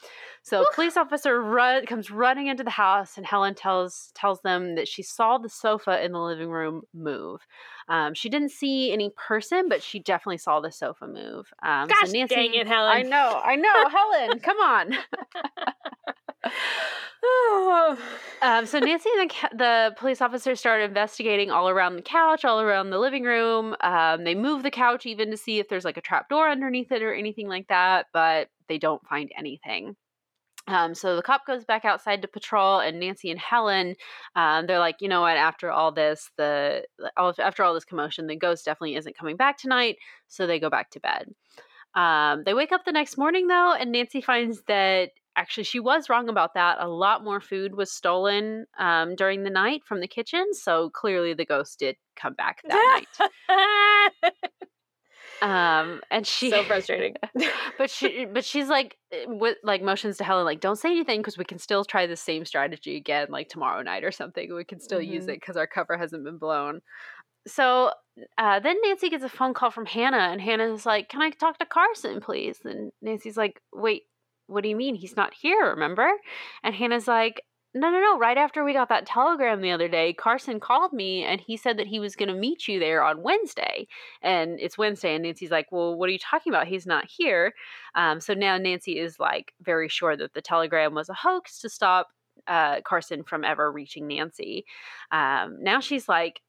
[0.42, 4.74] So a police officer run, comes running into the house and helen tells tells them
[4.74, 7.40] that she saw the sofa in the living room move.
[7.88, 11.50] Um, she didn't see any person but she definitely saw the sofa move.
[11.62, 12.92] Um, Gosh so Nancy, dang it helen.
[12.92, 13.88] i know i know.
[13.88, 14.92] Helen come on.
[18.40, 22.60] Um, so Nancy and the, the, police officers start investigating all around the couch, all
[22.60, 23.74] around the living room.
[23.80, 26.92] Um, they move the couch even to see if there's like a trap door underneath
[26.92, 29.96] it or anything like that, but they don't find anything.
[30.68, 33.94] Um, so the cop goes back outside to patrol, and Nancy and Helen,
[34.36, 35.38] um, they're like, you know what?
[35.38, 36.84] After all this, the
[37.16, 39.96] after all this commotion, the ghost definitely isn't coming back tonight.
[40.28, 41.32] So they go back to bed.
[41.94, 46.08] Um, they wake up the next morning though, and Nancy finds that actually she was
[46.10, 50.08] wrong about that a lot more food was stolen um, during the night from the
[50.08, 53.06] kitchen so clearly the ghost did come back that
[53.48, 54.32] night
[55.42, 57.14] um and she so frustrating
[57.78, 61.20] but she but she's like eh, with like motions to helen like don't say anything
[61.20, 64.64] because we can still try the same strategy again like tomorrow night or something we
[64.64, 65.12] can still mm-hmm.
[65.12, 66.80] use it because our cover hasn't been blown
[67.46, 67.92] so
[68.36, 71.56] uh, then Nancy gets a phone call from Hannah, and Hannah's like, "Can I talk
[71.58, 74.02] to Carson, please?" And Nancy's like, "Wait,
[74.48, 74.94] what do you mean?
[74.94, 76.10] He's not here, remember?
[76.64, 77.42] And Hannah's like,
[77.74, 78.18] no, no, no.
[78.18, 81.78] Right after we got that telegram the other day, Carson called me and he said
[81.78, 83.86] that he was going to meet you there on Wednesday.
[84.22, 85.14] And it's Wednesday.
[85.14, 86.66] And Nancy's like, well, what are you talking about?
[86.66, 87.52] He's not here.
[87.94, 91.68] Um, so now Nancy is like very sure that the telegram was a hoax to
[91.68, 92.08] stop
[92.46, 94.64] uh, Carson from ever reaching Nancy.
[95.12, 96.40] Um, now she's like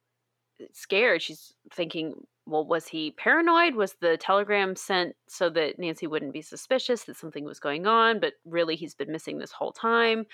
[0.74, 1.22] scared.
[1.22, 2.13] She's thinking,
[2.50, 3.76] well, was he paranoid?
[3.76, 8.20] Was the telegram sent so that Nancy wouldn't be suspicious that something was going on?
[8.20, 10.26] But really, he's been missing this whole time.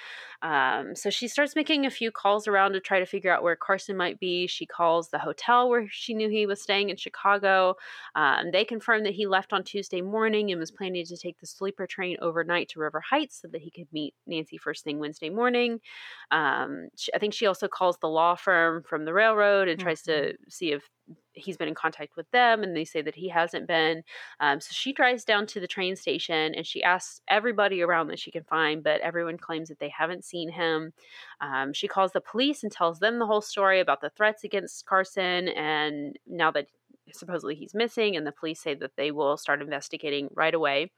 [0.41, 3.55] Um, so she starts making a few calls around to try to figure out where
[3.55, 4.47] Carson might be.
[4.47, 7.75] She calls the hotel where she knew he was staying in Chicago.
[8.15, 11.47] Um, they confirm that he left on Tuesday morning and was planning to take the
[11.47, 15.29] sleeper train overnight to River Heights so that he could meet Nancy first thing Wednesday
[15.29, 15.79] morning.
[16.31, 19.85] Um, she, I think she also calls the law firm from the railroad and mm-hmm.
[19.85, 20.89] tries to see if
[21.35, 24.03] he's been in contact with them and they say that he hasn't been.
[24.39, 28.19] Um, so she drives down to the train station and she asks everybody around that
[28.19, 30.93] she can find, but everyone claims that they haven't seen him.
[31.41, 34.85] Um, she calls the police and tells them the whole story about the threats against
[34.85, 36.67] Carson and now that
[37.13, 40.91] supposedly he's missing and the police say that they will start investigating right away.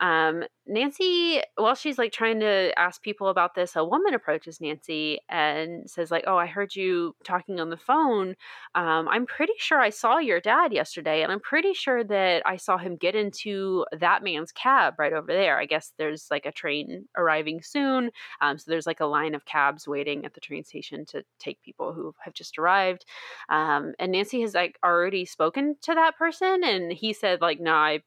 [0.00, 5.18] Um, Nancy, while she's like trying to ask people about this, a woman approaches Nancy
[5.28, 8.36] and says, like, "Oh, I heard you talking on the phone.
[8.74, 12.56] Um, I'm pretty sure I saw your dad yesterday, and I'm pretty sure that I
[12.56, 15.58] saw him get into that man's cab right over there.
[15.58, 19.44] I guess there's like a train arriving soon, um, so there's like a line of
[19.44, 23.04] cabs waiting at the train station to take people who have just arrived.
[23.48, 27.74] Um, and Nancy has like already spoken to that person, and he said, like, no,
[27.74, 28.00] I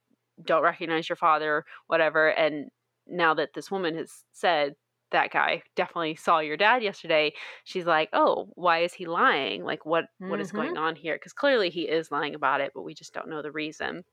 [0.43, 2.29] don't recognize your father, whatever.
[2.29, 2.69] And
[3.07, 4.73] now that this woman has said
[5.11, 7.33] that guy definitely saw your dad yesterday,
[7.63, 9.63] she's like, "Oh, why is he lying?
[9.63, 10.29] Like what mm-hmm.
[10.29, 10.83] what is going mm-hmm.
[10.83, 13.51] on here?" Cuz clearly he is lying about it, but we just don't know the
[13.51, 14.03] reason.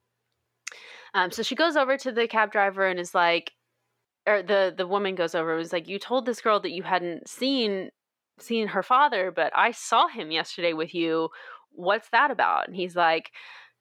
[1.13, 3.51] Um, so she goes over to the cab driver and is like,
[4.27, 6.83] or the the woman goes over and was like, "You told this girl that you
[6.83, 7.89] hadn't seen
[8.39, 11.29] seen her father, but I saw him yesterday with you.
[11.71, 13.31] What's that about?" And he's like,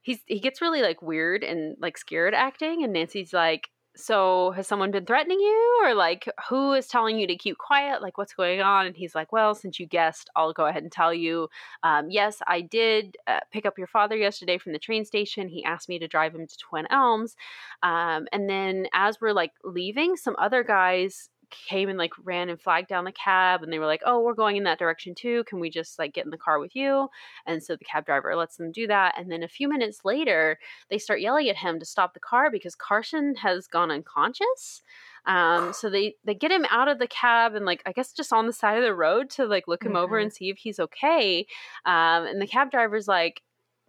[0.03, 4.67] he's he gets really like weird and like scared acting, and Nancy's like, so has
[4.67, 8.01] someone been threatening you or like who is telling you to keep quiet?
[8.01, 8.87] Like what's going on?
[8.87, 11.49] And he's like well since you guessed i'll go ahead and tell you.
[11.83, 15.49] Um, yes i did uh, pick up your father yesterday from the train station.
[15.49, 17.37] He asked me to drive him to twin elms.
[17.83, 22.61] Um, and then as we're like leaving some other guys came and like ran and
[22.61, 25.45] flagged down the cab and they were like oh we're going in that direction too.
[25.45, 27.09] Can we just like get in the car with you?
[27.47, 30.59] And so the cab driver lets them do that and then a few minutes later
[30.91, 34.83] they start yelling at him to stop the car because carson has gone unconscious.
[35.27, 38.33] Um, so they they get him out of the cab and like I guess just
[38.33, 40.81] on the side of the road to like look him over and see if he's
[40.81, 41.47] okay.
[41.85, 43.43] Um, and the cab driver's like,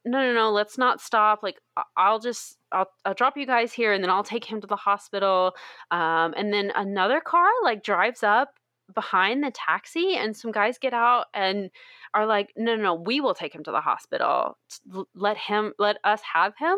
[0.06, 1.44] no, no, no, let's not stop.
[1.44, 1.60] Like,
[1.96, 4.76] I'll just, I'll, I'll drop you guys here and then I'll take him to the
[4.76, 5.54] hospital.
[5.92, 8.56] Um, and then another car like drives up
[8.94, 11.70] behind the taxi and some guys get out and
[12.14, 14.58] are like, no, no, no, we will take him to the hospital.
[15.16, 16.78] Let him, let us have him.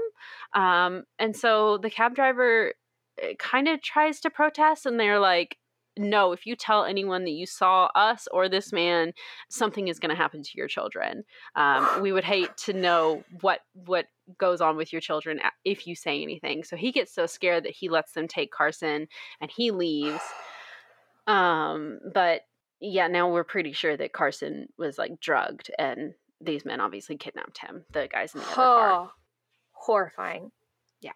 [0.53, 2.73] Um, and so the cab driver
[3.21, 5.57] eh, kind of tries to protest and they're like,
[5.97, 9.13] no, if you tell anyone that you saw us or this man,
[9.49, 11.23] something is going to happen to your children.
[11.55, 15.95] Um, we would hate to know what what goes on with your children if you
[15.95, 16.63] say anything.
[16.63, 19.07] So he gets so scared that he lets them take Carson
[19.39, 20.21] and he leaves.
[21.27, 22.41] Um, but
[22.79, 27.59] yeah, now we're pretty sure that Carson was like drugged and these men obviously kidnapped
[27.59, 27.85] him.
[27.91, 29.11] The guys in the other oh, car.
[29.71, 30.51] Horrifying.
[31.01, 31.11] Yeah.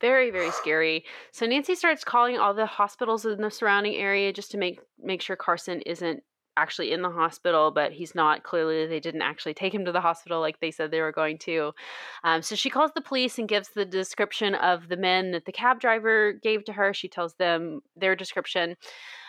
[0.00, 1.04] Very, very scary.
[1.32, 5.22] So Nancy starts calling all the hospitals in the surrounding area just to make make
[5.22, 6.22] sure Carson isn't
[6.56, 8.42] actually in the hospital, but he's not.
[8.42, 11.38] Clearly, they didn't actually take him to the hospital like they said they were going
[11.38, 11.72] to.
[12.24, 15.52] Um, so she calls the police and gives the description of the men that the
[15.52, 16.92] cab driver gave to her.
[16.92, 18.76] She tells them their description.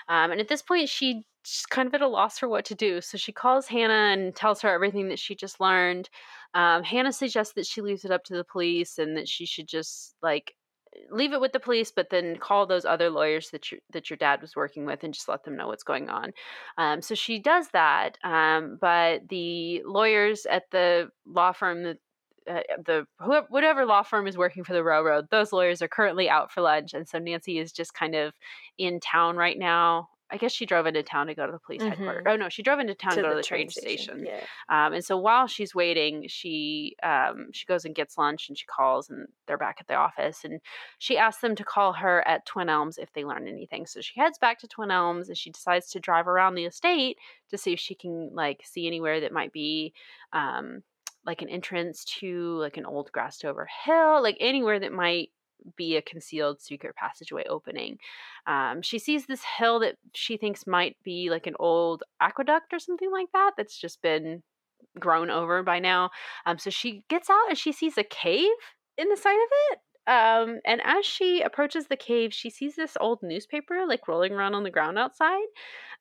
[0.10, 2.76] Um, and at this point, she she's kind of at a loss for what to
[2.76, 3.00] do.
[3.02, 6.10] So she calls Hannah and tells her everything that she just learned.
[6.54, 9.68] Um, Hannah suggests that she leaves it up to the police and that she should
[9.68, 10.56] just like
[11.10, 14.18] leave it with the police, but then call those other lawyers that your that your
[14.18, 16.32] dad was working with and just let them know what's going on.
[16.78, 21.98] Um, so she does that, um, but the lawyers at the law firm that
[22.50, 26.30] uh, the whoever, whatever law firm is working for the railroad, those lawyers are currently
[26.30, 28.34] out for lunch, and so Nancy is just kind of
[28.78, 31.82] in town right now I guess she drove into town to go to the police
[31.82, 31.90] mm-hmm.
[31.90, 32.24] headquarters.
[32.28, 34.20] Oh no, she drove into town to, to go to the, train, station.
[34.20, 34.26] station.
[34.26, 34.86] Yeah.
[34.86, 38.66] Um, and so while she's waiting, she um, she goes and gets lunch, and she
[38.66, 40.60] calls, and they're back at the office, and
[41.00, 43.86] she asks them to call her at Twin Elms if they learn anything.
[43.86, 47.18] So she heads back to Twin Elms, and she decides to drive around the estate
[47.50, 49.94] to see if she can like see anywhere that might be.
[50.34, 50.84] Um,
[51.26, 55.30] like an entrance to like an old grassed over hill, like anywhere that might
[55.76, 57.98] be a concealed secret passageway opening.
[58.46, 62.80] Um, she sees this hill that she thinks might be like an old aqueduct or
[62.80, 64.44] something like that that's just been
[65.00, 66.12] grown over by now.
[66.46, 68.50] Um, so she gets out and she sees a cave
[68.98, 69.80] in the side of it.
[70.08, 74.54] Um, and as she approaches the cave, she sees this old newspaper like rolling around
[74.56, 75.46] on the ground outside.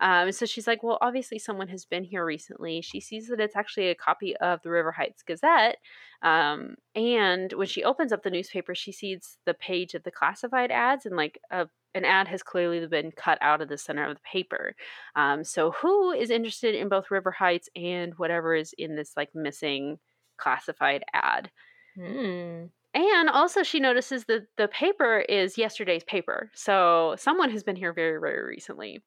[0.00, 2.80] Um, so she's like, Well, obviously, someone has been here recently.
[2.82, 5.78] She sees that it's actually a copy of the River Heights Gazette.
[6.22, 10.70] Um, and when she opens up the newspaper, she sees the page of the classified
[10.70, 14.14] ads, and like a an ad has clearly been cut out of the center of
[14.16, 14.74] the paper.
[15.14, 19.30] Um, so who is interested in both River Heights and whatever is in this like
[19.34, 19.98] missing
[20.38, 21.50] classified ad?
[21.96, 22.66] Hmm.
[22.96, 26.50] And also, she notices that the paper is yesterday's paper.
[26.54, 29.02] So someone has been here very, very recently.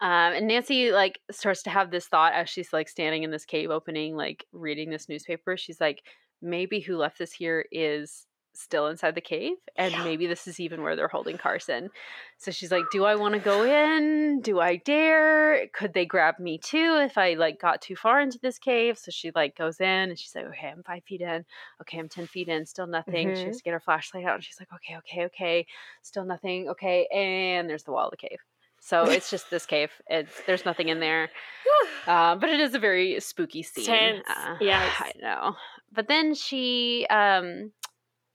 [0.00, 3.44] Um, and Nancy like starts to have this thought as she's like standing in this
[3.44, 5.56] cave opening, like reading this newspaper.
[5.56, 6.04] She's like,
[6.40, 8.26] maybe who left this here is
[8.58, 10.04] still inside the cave and yeah.
[10.04, 11.90] maybe this is even where they're holding Carson.
[12.36, 14.40] So she's like, "Do I want to go in?
[14.40, 15.68] Do I dare?
[15.68, 19.10] Could they grab me too if I like got too far into this cave?" So
[19.10, 21.44] she like goes in and she's like, "Okay, I'm 5 feet in.
[21.80, 22.66] Okay, I'm 10 feet in.
[22.66, 23.40] Still nothing." Mm-hmm.
[23.40, 25.66] She has to get her flashlight out and she's like, "Okay, okay, okay.
[26.02, 26.68] Still nothing.
[26.68, 28.38] Okay." And there's the wall of the cave.
[28.80, 29.90] So it's just this cave.
[30.08, 31.30] It's there's nothing in there,
[32.06, 33.86] uh, but it is a very spooky scene.
[33.86, 34.24] Tense.
[34.28, 35.56] Uh, yeah, I know.
[35.92, 37.72] But then she um,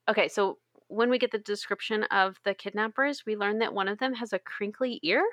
[0.09, 3.99] Okay, so when we get the description of the kidnappers, we learn that one of
[3.99, 5.23] them has a crinkly ear.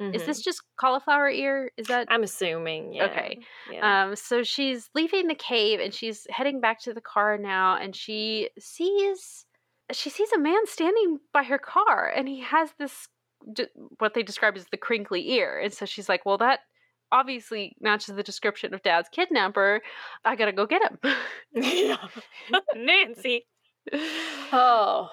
[0.00, 0.14] Mm-hmm.
[0.14, 0.44] Is this mm-hmm.
[0.44, 1.70] just cauliflower ear?
[1.76, 3.04] Is that I'm assuming, yeah.
[3.06, 3.38] Okay.
[3.72, 4.04] Yeah.
[4.04, 7.96] Um so she's leaving the cave and she's heading back to the car now and
[7.96, 9.46] she sees
[9.92, 13.08] she sees a man standing by her car and he has this
[13.98, 15.60] what they describe as the crinkly ear.
[15.62, 16.60] And so she's like, "Well, that
[17.12, 19.80] obviously matches the description of dad's kidnapper.
[20.24, 20.98] I got to go get him."
[22.76, 23.46] Nancy.
[24.52, 25.08] Oh,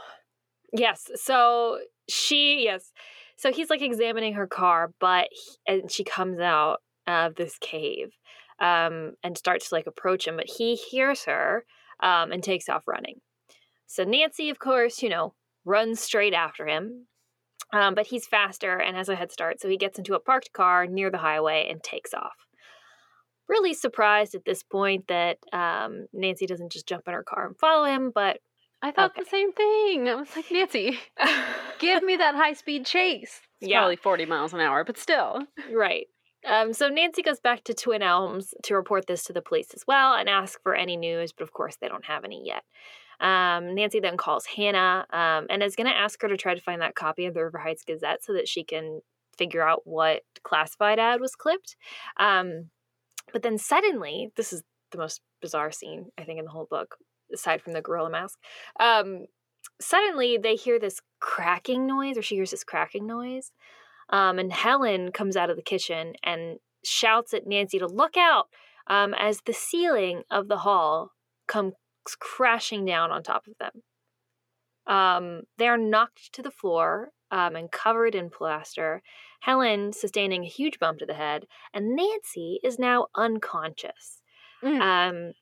[0.72, 1.10] yes.
[1.16, 2.92] So she yes.
[3.38, 8.12] So he's like examining her car, but he, and she comes out of this cave
[8.60, 11.66] um, and starts to like approach him, but he hears her
[12.02, 13.20] um, and takes off running.
[13.88, 15.34] So Nancy, of course, you know,
[15.66, 17.08] runs straight after him,
[17.74, 20.54] um, but he's faster and has a head start, so he gets into a parked
[20.54, 22.48] car near the highway and takes off.
[23.50, 27.58] Really surprised at this point that um, Nancy doesn't just jump in her car and
[27.58, 28.38] follow him, but
[28.84, 29.24] I thought Okay.
[29.24, 30.10] the same thing.
[30.10, 31.00] I was like, Nancy,
[31.80, 33.42] give me that high speed chase.
[33.62, 33.80] It's Yeah.
[33.80, 35.48] probably 40 miles an hour, but still.
[35.72, 36.08] Right.
[36.46, 39.86] Um, so Nancy goes back to Twin Elms to report this to the police as
[39.88, 42.64] well and ask for any news, but of course they don't have any yet.
[43.22, 46.60] Um, Nancy then calls Hannah um, and is going to ask her to try to
[46.62, 49.00] find that copy of the River Heights Gazette so that she can
[49.38, 51.78] figure out what classified ad was clipped.
[52.20, 52.70] Um,
[53.32, 56.98] but then suddenly, this is the most bizarre scene, I think, in the whole book,
[57.34, 58.40] aside from the gorilla mask.
[58.80, 59.26] Um,
[59.82, 63.52] suddenly, they hear this cracking noise, or she hears this cracking noise.
[64.10, 68.48] Um, and Helen comes out of the kitchen and shouts at Nancy to look out
[68.88, 71.12] um, as the ceiling of the hall
[71.48, 71.74] comes
[72.20, 73.82] crashing down on top of them.
[74.86, 79.02] Um, they are knocked to the floor um, and covered in plaster.
[79.42, 84.22] Helen sustaining a huge bump to the head, and Nancy is now unconscious.
[84.64, 84.80] Mm.
[84.82, 85.34] Um,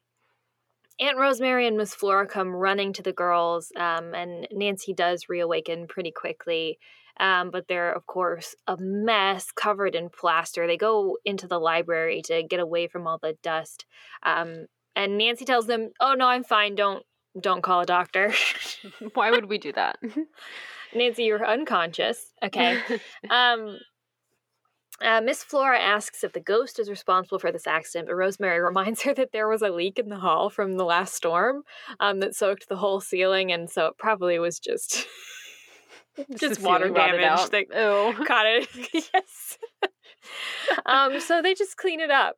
[1.02, 5.88] Aunt Rosemary and Miss Flora come running to the girls, um, and Nancy does reawaken
[5.88, 6.78] pretty quickly.
[7.20, 10.66] Um, but they're, of course, a mess covered in plaster.
[10.66, 13.86] They go into the library to get away from all the dust.
[14.24, 16.76] Um, and Nancy tells them, "Oh no, I'm fine.
[16.76, 17.04] Don't
[17.40, 18.34] don't call a doctor."
[19.14, 19.98] Why would we do that?
[20.96, 22.34] Nancy, you're unconscious.
[22.44, 22.80] Okay.
[23.30, 23.78] Um,
[25.04, 29.02] uh, Miss Flora asks if the ghost is responsible for this accident, but Rosemary reminds
[29.04, 31.64] her that there was a leak in the hall from the last storm
[32.00, 35.08] um, that soaked the whole ceiling, and so it probably was just
[36.38, 37.66] just water damage that
[38.20, 38.26] Ew.
[38.26, 38.68] caught it.
[38.94, 39.58] yes.
[40.86, 42.38] um, so they just clean it up,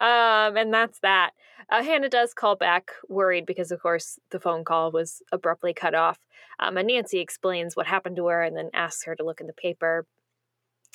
[0.00, 1.30] um, and that's that.
[1.68, 5.94] Uh, Hannah does call back, worried because, of course, the phone call was abruptly cut
[5.96, 6.18] off.
[6.60, 9.48] Um, and Nancy explains what happened to her and then asks her to look in
[9.48, 10.06] the paper.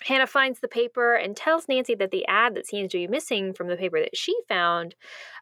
[0.04, 3.54] Hannah finds the paper and tells Nancy that the ad that seems to be missing
[3.54, 4.95] from the paper that she found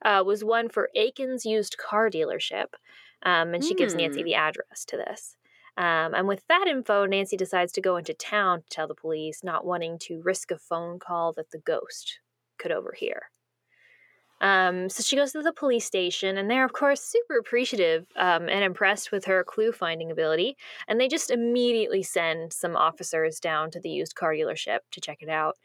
[0.03, 2.67] uh, was one for Aiken's used car dealership.
[3.23, 4.23] Um, and she gives Nancy Hmm.
[4.23, 5.35] the address to this.
[5.77, 9.43] Um, and with that info, Nancy decides to go into town to tell the police,
[9.43, 12.19] not wanting to risk a phone call that the ghost
[12.57, 13.31] could overhear.
[14.41, 18.47] Um, so she goes to the police station, and they're, of course, super appreciative um,
[18.47, 20.57] and impressed with her clue finding ability.
[20.87, 25.17] And they just immediately send some officers down to the used car dealership to check
[25.21, 25.57] it out.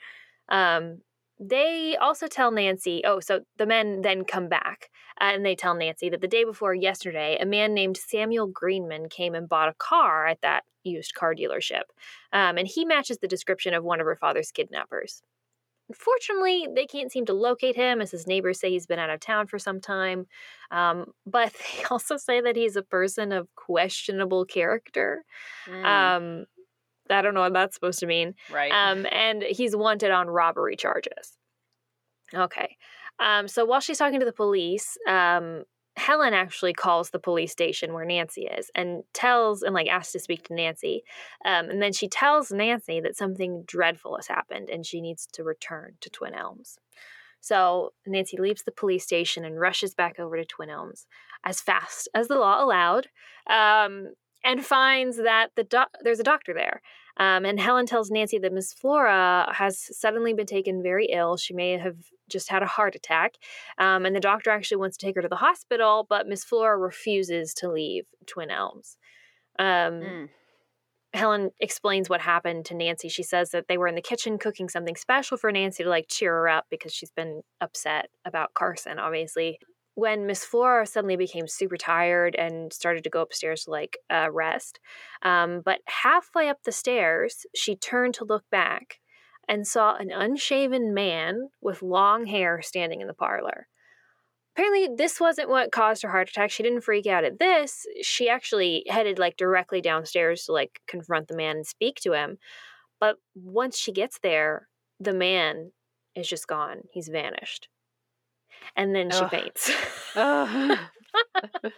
[0.49, 0.99] Um,
[1.41, 5.75] they also tell Nancy, oh, so the men then come back uh, and they tell
[5.75, 9.75] Nancy that the day before yesterday, a man named Samuel Greenman came and bought a
[9.75, 11.83] car at that used car dealership.
[12.33, 15.23] Um, and he matches the description of one of her father's kidnappers.
[15.89, 19.21] Unfortunately, they can't seem to locate him as his neighbors say he's been out of
[19.21, 20.27] town for some time.
[20.71, 25.25] Um, but they also say that he's a person of questionable character.
[25.67, 26.47] Mm, Um,
[27.11, 28.35] I don't know what that's supposed to mean.
[28.51, 28.73] right.
[28.73, 31.37] Um, and he's wanted on robbery charges.
[32.33, 32.77] Okay.
[33.19, 35.65] Um, so while she's talking to the police, um,
[35.97, 40.19] Helen actually calls the police station where Nancy is and tells and like asks to
[40.19, 41.05] speak to Nancy.
[41.45, 45.45] Um, and then she tells Nancy that something dreadful has happened and she needs to
[45.45, 46.79] return to Twin Elms.
[47.41, 51.07] So Nancy leaves the police station and rushes back over to Twin Elms
[51.45, 53.09] as fast as the law allowed,
[53.49, 56.81] um, and finds that the doc- there's a doctor there.
[57.17, 61.37] Um, and Helen tells Nancy that Miss Flora has suddenly been taken very ill.
[61.37, 61.97] She may have
[62.29, 63.35] just had a heart attack.
[63.79, 66.77] Um, and the doctor actually wants to take her to the hospital, but Miss Flora
[66.77, 68.97] refuses to leave Twin Elms.
[69.59, 70.29] Um, Mm.
[71.13, 73.09] Helen explains what happened to Nancy.
[73.09, 76.07] She says that they were in the kitchen cooking something special for Nancy to like
[76.09, 79.61] cheer her up because she's been upset about Carson, obviously.
[79.97, 84.29] When Miss Flora suddenly became super tired and started to go upstairs to like uh,
[84.31, 84.81] rest,
[85.23, 89.01] um, but halfway up the stairs, she turned to look back
[89.49, 93.69] and saw an unshaven man with long hair standing in the parlor.
[94.57, 96.51] Apparently, this wasn't what caused her heart attack.
[96.51, 97.87] She didn't freak out at this.
[98.03, 102.39] She actually headed like directly downstairs to like confront the man and speak to him.
[103.01, 104.69] But once she gets there,
[105.01, 105.73] the man
[106.15, 106.83] is just gone.
[106.93, 107.69] He's vanished.
[108.77, 109.31] And then she Ugh.
[109.31, 109.71] faints.
[110.17, 110.79] Ugh.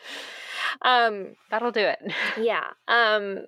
[0.82, 1.98] um, That'll do it.
[2.40, 2.70] yeah.
[2.88, 3.46] Um,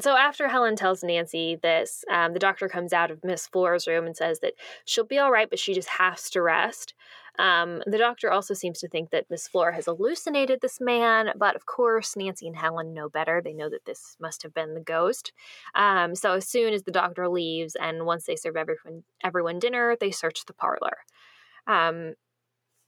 [0.00, 4.04] so after Helen tells Nancy this, um, the doctor comes out of Miss Flora's room
[4.04, 6.92] and says that she'll be all right, but she just has to rest.
[7.38, 11.54] Um, the doctor also seems to think that Miss Flora has hallucinated this man, but
[11.54, 13.40] of course, Nancy and Helen know better.
[13.42, 15.32] They know that this must have been the ghost.
[15.74, 19.96] Um, so as soon as the doctor leaves, and once they serve everyone everyone dinner,
[19.98, 20.98] they search the parlor.
[21.66, 22.14] Um,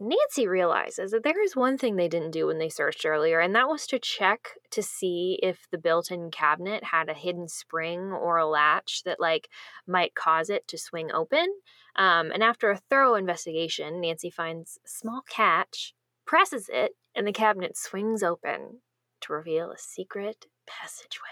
[0.01, 3.55] Nancy realizes that there is one thing they didn't do when they searched earlier, and
[3.55, 8.13] that was to check to see if the built in cabinet had a hidden spring
[8.13, 9.49] or a latch that, like,
[9.87, 11.49] might cause it to swing open.
[11.97, 15.95] Um, and after a thorough investigation, Nancy finds a small catch,
[16.25, 18.81] presses it, and the cabinet swings open
[19.23, 21.27] to reveal a secret passageway.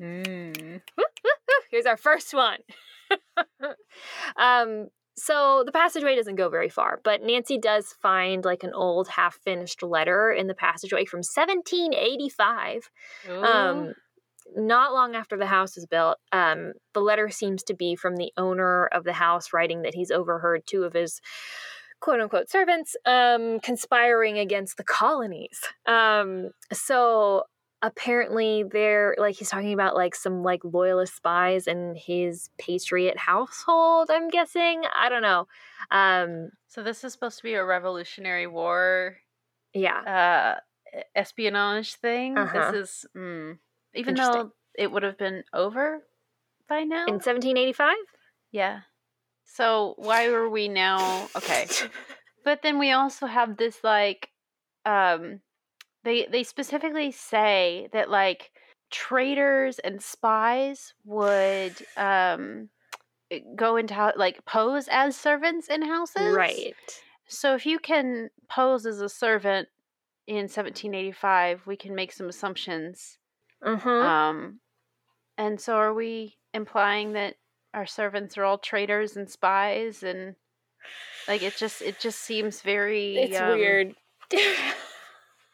[0.00, 0.80] Mm.
[1.70, 2.58] Here's our first one.
[4.36, 9.08] um, so the passageway doesn't go very far, but Nancy does find like an old
[9.08, 12.90] half finished letter in the passageway from 1785.
[13.44, 13.94] Um,
[14.56, 18.32] not long after the house was built, um, the letter seems to be from the
[18.36, 21.20] owner of the house writing that he's overheard two of his
[22.00, 25.60] quote unquote servants um, conspiring against the colonies.
[25.86, 27.44] Um, so
[27.84, 34.08] apparently they're like he's talking about like some like loyalist spies in his patriot household
[34.10, 34.82] i'm guessing?
[34.96, 35.46] I don't know.
[35.90, 39.18] Um so this is supposed to be a revolutionary war
[39.74, 40.56] yeah.
[40.96, 42.38] uh espionage thing?
[42.38, 42.70] Uh-huh.
[42.72, 43.58] this is mm,
[43.94, 46.02] even though it would have been over
[46.66, 47.04] by now?
[47.04, 47.94] In 1785
[48.50, 48.80] yeah.
[49.44, 51.66] So why were we now okay.
[52.44, 54.30] But then we also have this like
[54.86, 55.40] um
[56.04, 58.50] they they specifically say that like
[58.90, 62.68] traitors and spies would um
[63.30, 66.34] eh, go into like pose as servants in houses.
[66.34, 66.74] Right.
[67.26, 69.68] So if you can pose as a servant
[70.26, 73.18] in 1785 we can make some assumptions
[73.62, 73.86] mm-hmm.
[73.86, 74.60] um
[75.36, 77.34] and so are we implying that
[77.72, 80.02] our servants are all traitors and spies?
[80.02, 80.36] And
[81.26, 83.94] like it just it just seems very it's um, weird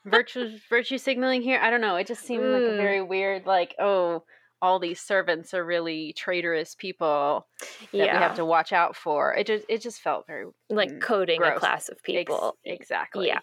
[0.05, 1.59] virtue virtue signaling here.
[1.61, 1.97] I don't know.
[1.97, 2.77] It just seemed like a Mm.
[2.77, 4.25] very weird, like oh,
[4.63, 9.35] all these servants are really traitorous people that yeah we have to watch out for.
[9.35, 13.27] It just it just felt very like mm, coding a class of ex- people exactly.
[13.29, 13.41] yeah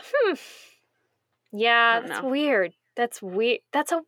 [0.00, 0.34] hmm.
[1.52, 2.28] yeah that's know.
[2.28, 4.00] weird that's weird that's a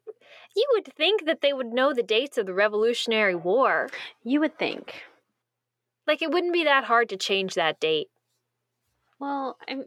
[0.55, 3.89] you would think that they would know the dates of the revolutionary war
[4.25, 5.03] You would think.
[6.07, 8.09] like it wouldn't be that hard to change that date
[9.21, 9.85] Well, I'm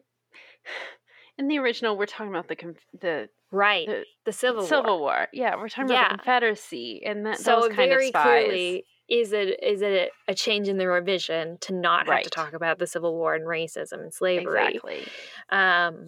[1.40, 1.98] in the original.
[1.98, 5.28] We're talking about the conf- the right the the civil, Civil war War.
[5.34, 6.02] Yeah, we're talking Yeah.
[6.02, 8.24] about the Confederacy and that so those kind very of spies.
[8.46, 12.54] clearly is it is it a change in the revision to not have to talk
[12.54, 15.08] about the civil war and racism and slavery Exactly.
[15.50, 16.06] um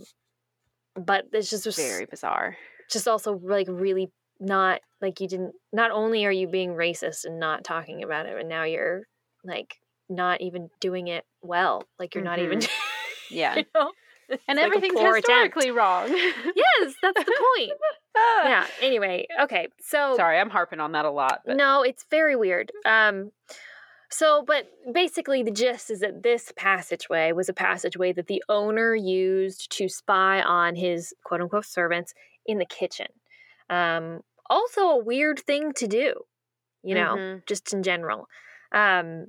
[0.96, 2.58] but it's just Very bizarre.
[2.92, 7.40] just also like really not like you didn't not only are you being racist and
[7.40, 9.02] not talking about it but now you're
[9.44, 9.78] like
[10.10, 12.60] not even doing it well like you're not even
[13.32, 13.56] Yeah.
[13.56, 13.92] you know
[14.48, 15.28] And like everything's poor attempt.
[15.28, 16.08] historically wrong.
[16.56, 17.72] yes that's the point
[18.46, 21.42] yeah anyway okay so Sorry, I'm harping on that a lot.
[21.46, 22.72] But No, it's very weird.
[22.86, 23.32] Um,
[24.14, 28.94] so, but basically, the gist is that this passageway was a passageway that the owner
[28.94, 32.14] used to spy on his quote unquote servants
[32.46, 33.08] in the kitchen.
[33.70, 34.20] Um,
[34.50, 36.14] also, a weird thing to do,
[36.84, 37.46] you know, Mhm.
[37.48, 38.28] just in general.
[38.74, 39.28] Um,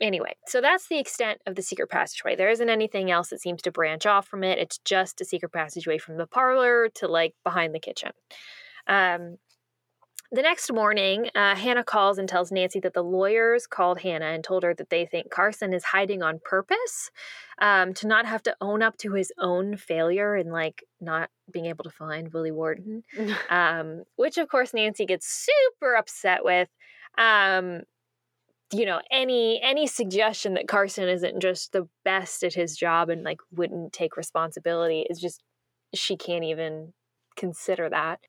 [0.00, 2.36] anyway, so that's the extent of the secret passageway.
[2.36, 4.58] There isn't anything else that seems to branch off from it.
[4.58, 8.12] It's just a secret passageway from the parlor to like behind the kitchen.
[8.86, 9.38] Um,
[10.34, 14.42] the next morning, uh, Hannah calls and tells Nancy that the lawyers called Hannah and
[14.42, 17.10] told her that they think Carson is hiding on purpose
[17.60, 21.66] um, to not have to own up to his own failure and like not being
[21.66, 23.04] able to find Willie Wharton.
[23.48, 26.68] Um, which, of course, Nancy gets super upset with.
[27.16, 27.82] Um,
[28.72, 33.22] you know, any any suggestion that Carson isn't just the best at his job and
[33.22, 35.42] like wouldn't take responsibility is just
[35.94, 36.92] she can't even
[37.36, 38.20] consider that.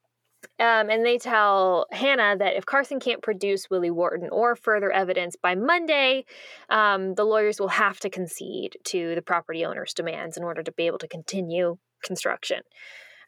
[0.60, 5.36] Um, and they tell Hannah that if Carson can't produce Willie Wharton or further evidence
[5.36, 6.26] by Monday,
[6.70, 10.72] um, the lawyers will have to concede to the property owner's demands in order to
[10.72, 12.62] be able to continue construction.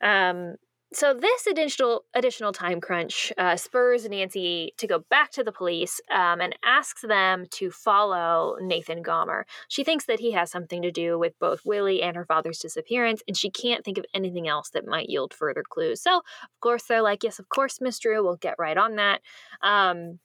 [0.02, 0.56] Um,
[0.94, 6.00] so this additional additional time crunch uh, spurs Nancy to go back to the police
[6.10, 9.44] um, and asks them to follow Nathan Gomber.
[9.68, 13.22] She thinks that he has something to do with both Willie and her father's disappearance,
[13.28, 16.02] and she can't think of anything else that might yield further clues.
[16.02, 19.22] So, of course, they're like, "Yes, of course, Miss Drew, we'll get right on that."
[19.62, 20.20] Um,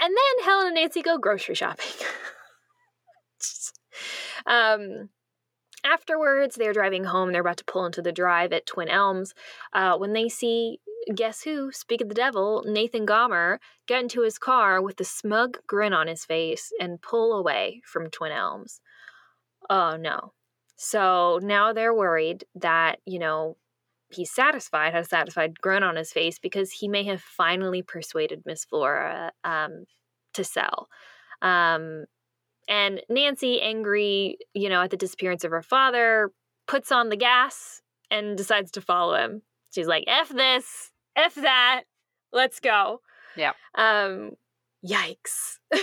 [0.00, 1.86] and then Helen and Nancy go grocery shopping.
[4.46, 5.10] um,
[5.84, 7.32] afterwards, they're driving home.
[7.32, 9.34] They're about to pull into the drive at Twin Elms
[9.72, 10.78] uh, when they see,
[11.14, 11.72] guess who?
[11.72, 16.06] Speak of the devil, Nathan Gomber get into his car with a smug grin on
[16.06, 18.80] his face and pull away from Twin Elms.
[19.68, 20.32] Oh no.
[20.76, 23.56] So now they're worried that, you know,
[24.10, 28.42] he's satisfied, has a satisfied grin on his face because he may have finally persuaded
[28.44, 29.84] Miss Flora um,
[30.34, 30.88] to sell.
[31.40, 32.04] Um,
[32.68, 36.30] and Nancy, angry, you know, at the disappearance of her father,
[36.66, 39.42] puts on the gas and decides to follow him.
[39.70, 41.82] She's like, F this, F that,
[42.32, 43.00] let's go.
[43.36, 43.52] Yeah.
[43.74, 44.32] Um,
[44.86, 45.58] yikes.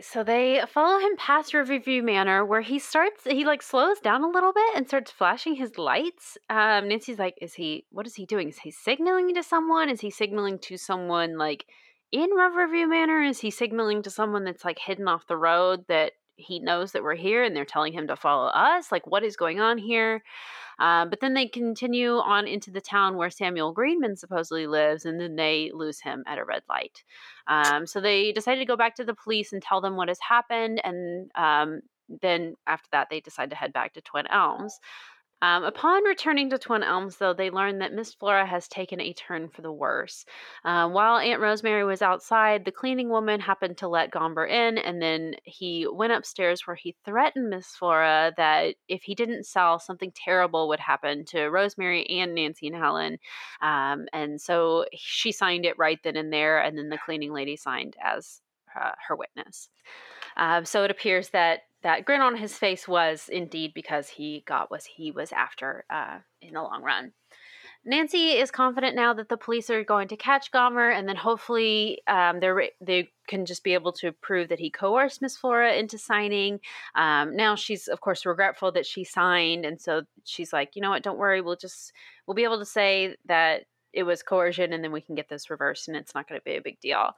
[0.00, 3.24] So they follow him past Riverview Manor, where he starts.
[3.24, 6.38] He like slows down a little bit and starts flashing his lights.
[6.48, 7.84] Um, Nancy's like, "Is he?
[7.90, 8.48] What is he doing?
[8.48, 9.88] Is he signaling to someone?
[9.88, 11.66] Is he signaling to someone like
[12.12, 13.22] in Riverview Manor?
[13.22, 17.02] Is he signaling to someone that's like hidden off the road that he knows that
[17.02, 18.92] we're here and they're telling him to follow us?
[18.92, 20.22] Like, what is going on here?"
[20.78, 25.20] Um, but then they continue on into the town where Samuel Greenman supposedly lives, and
[25.20, 27.02] then they lose him at a red light.
[27.48, 30.20] Um, so they decided to go back to the police and tell them what has
[30.20, 31.80] happened, and um,
[32.22, 34.78] then after that, they decide to head back to Twin Elms.
[35.40, 39.12] Um, upon returning to Twin Elms, though, they learn that Miss Flora has taken a
[39.12, 40.24] turn for the worse.
[40.64, 45.00] Uh, while Aunt Rosemary was outside, the cleaning woman happened to let Gomber in, and
[45.00, 50.12] then he went upstairs where he threatened Miss Flora that if he didn't sell, something
[50.12, 53.18] terrible would happen to Rosemary and Nancy and Helen.
[53.62, 57.56] Um, and so she signed it right then and there, and then the cleaning lady
[57.56, 58.40] signed as
[58.78, 59.70] uh, her witness.
[60.36, 64.70] Uh, so it appears that that grin on his face was indeed because he got
[64.70, 67.12] what he was after uh, in the long run.
[67.84, 72.02] Nancy is confident now that the police are going to catch Gomber, and then hopefully
[72.06, 75.96] um, they they can just be able to prove that he coerced Miss Flora into
[75.96, 76.60] signing.
[76.94, 80.90] Um, now she's of course regretful that she signed, and so she's like, you know
[80.90, 81.92] what, don't worry, we'll just
[82.26, 83.62] we'll be able to say that
[83.92, 86.44] it was coercion, and then we can get this reversed, and it's not going to
[86.44, 87.10] be a big deal.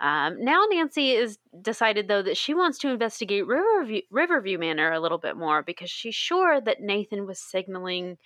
[0.00, 5.00] Um, now Nancy is decided though that she wants to investigate Riverview, Riverview Manor a
[5.00, 8.16] little bit more because she's sure that Nathan was signaling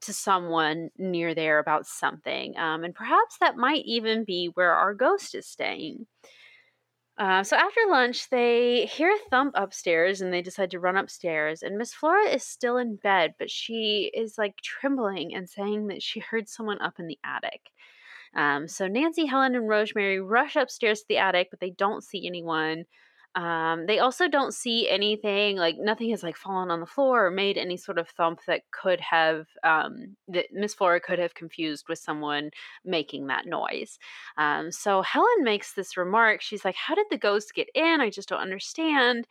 [0.00, 4.94] to someone near there about something, um, and perhaps that might even be where our
[4.94, 6.06] ghost is staying.
[7.18, 11.62] Uh, so after lunch, they hear a thump upstairs and they decide to run upstairs.
[11.62, 16.00] And Miss Flora is still in bed, but she is like trembling and saying that
[16.02, 17.70] she heard someone up in the attic.
[18.36, 22.24] Um, so Nancy, Helen, and Rosemary rush upstairs to the attic, but they don't see
[22.26, 22.84] anyone.
[23.38, 27.30] Um, they also don't see anything like nothing has like fallen on the floor or
[27.30, 31.84] made any sort of thump that could have um, that Miss Flora could have confused
[31.88, 32.50] with someone
[32.84, 34.00] making that noise.
[34.38, 36.42] Um, so Helen makes this remark.
[36.42, 38.00] She's like, "How did the ghost get in?
[38.00, 39.28] I just don't understand."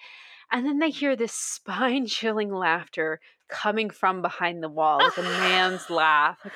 [0.54, 3.20] And then they hear this spine chilling laughter
[3.50, 6.38] coming from behind the wall, like a man's laugh.
[6.46, 6.56] it's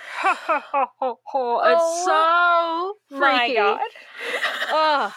[2.06, 3.20] so freaky.
[3.20, 3.78] My
[4.70, 5.12] God.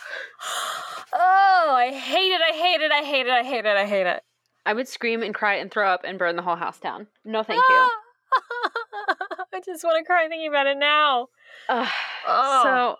[1.15, 2.41] Oh, I hate it.
[2.41, 2.91] I hate it.
[2.91, 3.33] I hate it.
[3.33, 3.77] I hate it.
[3.77, 4.23] I hate it.
[4.67, 7.07] I would scream and cry and throw up and burn the whole house down.
[7.25, 7.75] No, thank you.
[7.77, 7.91] Ah!
[9.53, 11.29] I just want to cry thinking about it now.
[11.69, 11.89] Ugh.
[12.27, 12.63] Oh.
[12.65, 12.97] So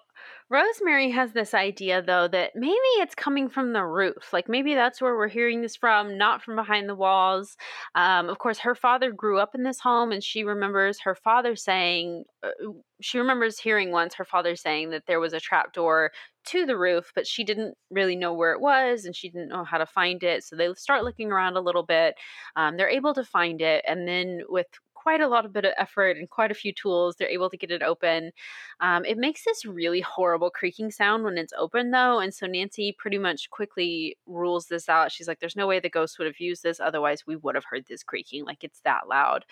[0.51, 4.33] Rosemary has this idea, though, that maybe it's coming from the roof.
[4.33, 7.57] Like maybe that's where we're hearing this from, not from behind the walls.
[7.95, 11.57] Um, of course, her father grew up in this home, and she remembers her father
[11.57, 12.51] saying, uh,
[13.01, 16.13] she remembers hearing once her father saying that there was a trap door
[16.47, 19.65] to the roof, but she didn't really know where it was and she didn't know
[19.65, 20.45] how to find it.
[20.45, 22.15] So they start looking around a little bit.
[22.55, 23.83] Um, they're able to find it.
[23.89, 24.67] And then, with
[25.05, 27.17] quite a lot of bit of effort and quite a few tools.
[27.17, 28.33] They're able to get it open.
[28.81, 32.21] Um, it makes this really horrible creaking sound when it's open, though.
[32.21, 35.13] And so Nancy pretty much quickly rules this out.
[35.13, 36.81] She's like, there's no way the ghost would have used this.
[36.81, 38.47] Otherwise, we would have heard this creaking.
[38.47, 39.45] Like, it's that loud.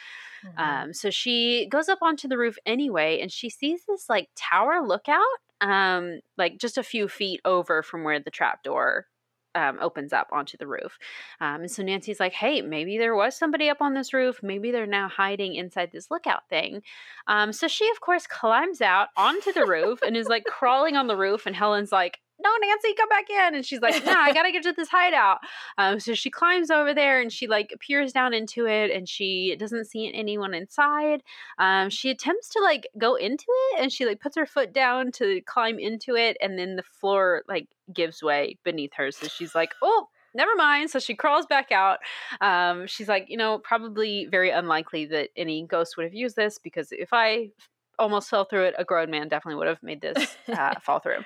[0.47, 0.59] Mm-hmm.
[0.59, 4.81] Um, so she goes up onto the roof anyway, and she sees this like tower
[4.83, 5.21] lookout,
[5.61, 9.07] um, like just a few feet over from where the trap door
[9.55, 10.99] um, opens up onto the roof.
[11.41, 14.41] Um, and so Nancy's like, hey, maybe there was somebody up on this roof.
[14.43, 16.83] Maybe they're now hiding inside this lookout thing.
[17.27, 21.07] Um, so she, of course, climbs out onto the roof and is like crawling on
[21.07, 21.47] the roof.
[21.47, 23.55] And Helen's like, no, Nancy, come back in.
[23.55, 25.39] And she's like, nah, I gotta get to this hideout.
[25.79, 29.57] Um, so she climbs over there and she like peers down into it and she
[29.59, 31.23] doesn't see anyone inside.
[31.59, 35.13] Um, she attempts to like go into it and she like puts her foot down
[35.13, 39.11] to climb into it and then the floor like gives way beneath her.
[39.11, 40.91] So she's like, oh, never mind.
[40.91, 41.99] So she crawls back out.
[42.41, 46.59] Um, she's like, you know, probably very unlikely that any ghost would have used this
[46.59, 47.51] because if I
[47.99, 51.25] almost fell through it, a grown man definitely would have made this uh, fall through.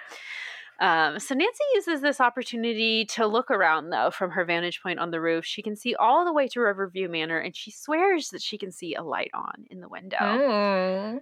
[0.78, 5.10] Um, so Nancy uses this opportunity to look around, though, from her vantage point on
[5.10, 5.44] the roof.
[5.44, 8.70] She can see all the way to Riverview Manor, and she swears that she can
[8.70, 10.18] see a light on in the window.
[10.18, 11.20] Mm.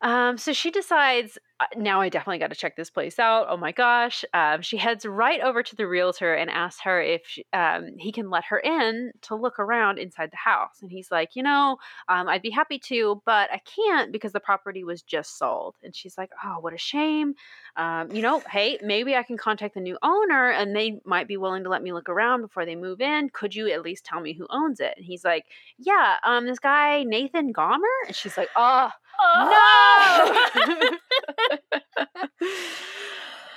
[0.00, 1.40] Um, so she decides "Uh,
[1.76, 3.46] now I definitely got to check this place out.
[3.48, 4.24] Oh my gosh!
[4.32, 8.12] Um, she heads right over to the realtor and asks her if she, um, he
[8.12, 10.78] can let her in to look around inside the house.
[10.80, 11.76] And he's like, you know,
[12.08, 15.76] um, I'd be happy to, but I can't because the property was just sold.
[15.82, 17.34] And she's like, oh, what a shame.
[17.76, 21.36] Um, you know, hey, maybe I can contact the new owner and they might be
[21.36, 23.30] willing to let me look around before they move in.
[23.30, 24.94] Could you at least tell me who owns it?
[24.96, 25.44] And he's like,
[25.78, 27.86] yeah, um, this guy Nathan Gomber.
[28.06, 28.90] And she's like, oh.
[29.22, 30.96] Oh!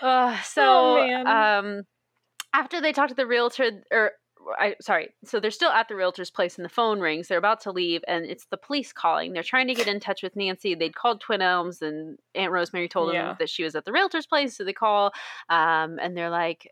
[0.02, 1.84] Uh, so, Oh, um,
[2.54, 4.12] after they talk to the realtor, or
[4.60, 7.28] I sorry, so they're still at the realtor's place, and the phone rings.
[7.28, 9.34] They're about to leave, and it's the police calling.
[9.34, 10.76] They're trying to get in touch with Nancy.
[10.76, 13.24] They'd called Twin Elms, and Aunt Rosemary told Yeah.
[13.28, 14.58] them that she was at the realtor's place.
[14.58, 15.14] So they call,
[15.50, 16.70] um, and they're like,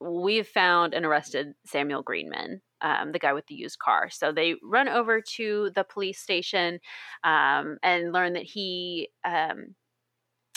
[0.00, 4.10] "We've found and arrested Samuel Greenman." Um, the guy with the used car.
[4.10, 6.80] So they run over to the police station
[7.24, 9.76] um, and learn that he um,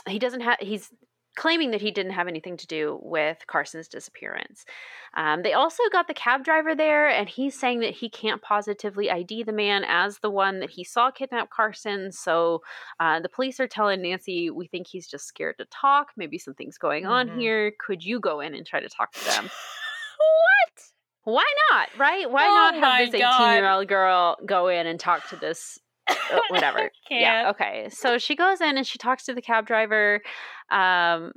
[0.08, 0.90] he doesn't have he's
[1.36, 4.64] claiming that he didn't have anything to do with Carson's disappearance.
[5.18, 9.12] Um, they also got the cab driver there, and he's saying that he can't positively
[9.12, 12.12] ID the man as the one that he saw kidnap Carson.
[12.14, 12.62] So
[13.02, 16.12] uh, the police are telling Nancy, "We think he's just scared to talk.
[16.16, 17.40] Maybe something's going on Mhm.
[17.40, 17.72] here.
[17.86, 19.44] Could you go in and try to talk to them?"
[20.18, 20.84] what?
[21.24, 21.90] Why not?
[21.98, 22.30] Right?
[22.30, 25.80] Why Oh not have this eighteen-year-old girl go in and talk to this?
[26.10, 26.92] Uh, whatever.
[27.10, 27.50] Yeah.
[27.52, 27.90] Okay.
[27.90, 30.22] So she goes in and she talks to the cab driver.
[30.72, 31.32] Um,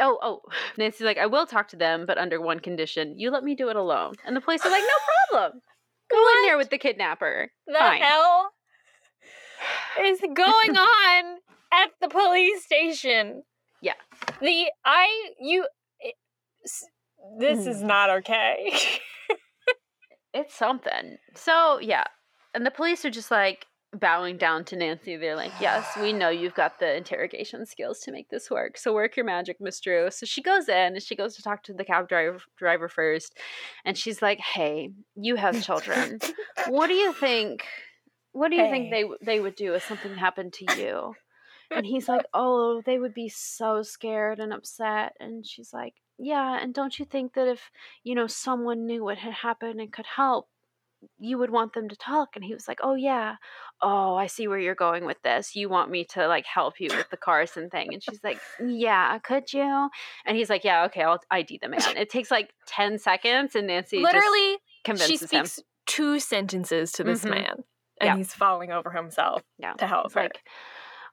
[0.00, 0.40] oh, oh.
[0.76, 3.68] Nancy's like, I will talk to them, but under one condition: you let me do
[3.68, 4.14] it alone.
[4.26, 5.60] And the police are like, no problem.
[6.10, 7.50] Go in there with the kidnapper.
[7.66, 8.00] The Fine.
[8.00, 8.50] hell
[10.02, 11.38] is going on
[11.72, 13.42] at the police station?
[13.82, 13.92] Yeah.
[14.40, 15.08] The I
[15.40, 15.66] you.
[16.00, 16.14] it-
[16.64, 16.84] s-
[17.38, 18.72] This is not okay.
[20.34, 21.16] It's something.
[21.34, 22.04] So yeah,
[22.54, 25.16] and the police are just like bowing down to Nancy.
[25.16, 28.76] They're like, "Yes, we know you've got the interrogation skills to make this work.
[28.76, 31.62] So work your magic, Miss Drew." So she goes in and she goes to talk
[31.64, 33.36] to the cab driver driver first,
[33.84, 36.18] and she's like, "Hey, you have children.
[36.68, 37.64] what do you think?
[38.32, 41.14] What do you think they they would do if something happened to you?"
[41.70, 46.58] And he's like, "Oh, they would be so scared and upset." And she's like, "Yeah,
[46.60, 47.70] and don't you think that if,
[48.04, 50.48] you know, someone knew what had happened and could help,
[51.18, 53.36] you would want them to talk?" And he was like, "Oh, yeah.
[53.82, 55.54] Oh, I see where you're going with this.
[55.56, 59.18] You want me to like help you with the Carson thing." And she's like, "Yeah,
[59.20, 59.90] could you?"
[60.26, 63.66] And he's like, "Yeah, okay, I'll ID the man." It takes like 10 seconds and
[63.68, 64.58] Nancy just Literally,
[64.94, 65.50] she convinces him.
[65.50, 67.26] speaks two sentences to this Mhm.
[67.26, 67.64] man,
[68.00, 68.16] and Yeah.
[68.16, 69.74] he's falling over himself Yeah.
[69.78, 70.24] to help It's her.
[70.24, 70.42] like,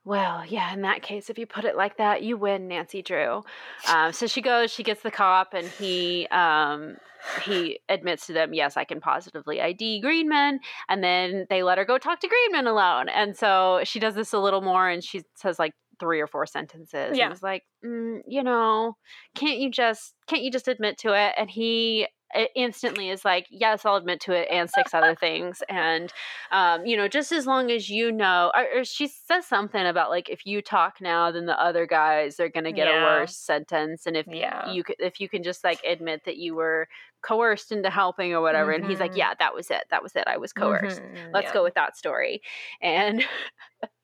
[0.06, 3.44] well, yeah, in that case, if you put it like that, you win, Nancy Drew.
[3.90, 6.98] Um, so she goes, she gets the cop, and he um,
[7.44, 10.60] he admits to them, yes, I can positively ID Greenman.
[10.90, 13.10] And then they let her go talk to Greenman alone.
[13.10, 16.46] And so she does this a little more, and she says like three or four
[16.46, 17.18] sentences.
[17.18, 17.26] Yeah.
[17.26, 18.98] And was like, mm, you know,
[19.36, 21.34] can't you just can't you just admit to it?
[21.38, 22.08] And he
[22.56, 25.64] instantly is like, yes, I'll admit to it, and six other things.
[25.70, 26.12] And
[26.52, 30.10] um, you know, just as long as you know, or, or she says something about
[30.10, 32.90] like if you talk now, then the other guys are gonna get Yeah.
[32.90, 34.64] a worse sentence, and if Yeah.
[34.64, 36.88] you if you can just like admit that you were
[37.22, 39.16] coerced into helping or whatever, and he's like, Mhm.
[39.16, 41.02] yeah, that was it, that was it, I was coerced.
[41.12, 41.52] Mhm, Let's yeah.
[41.52, 42.42] go with that story,
[42.82, 43.24] and.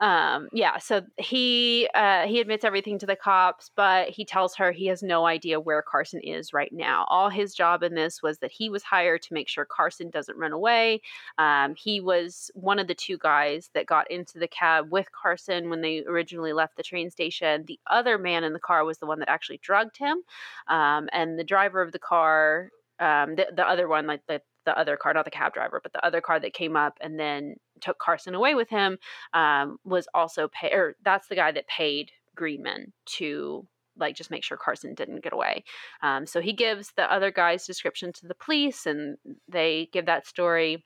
[0.00, 4.72] um yeah so he uh he admits everything to the cops but he tells her
[4.72, 7.04] he has no idea where carson is right now.
[7.08, 10.38] All his job in this was that he was hired to make sure carson doesn't
[10.38, 11.02] run away.
[11.38, 15.68] Um he was one of the two guys that got into the cab with carson
[15.70, 17.64] when they originally left the train station.
[17.66, 20.22] The other man in the car was the one that actually drugged him
[20.68, 22.70] um and the driver of the car
[23.00, 25.92] um the, the other one like the the other car, not the cab driver, but
[25.92, 28.98] the other car that came up and then took Carson away with him,
[29.32, 33.66] um, was also pay or that's the guy that paid Greenman to
[33.96, 35.64] like just make sure Carson didn't get away.
[36.02, 39.16] Um, so he gives the other guy's description to the police, and
[39.48, 40.84] they give that story.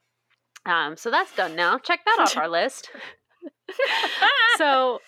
[0.66, 1.78] Um, so that's done now.
[1.78, 2.90] Check that off our list.
[4.56, 5.00] so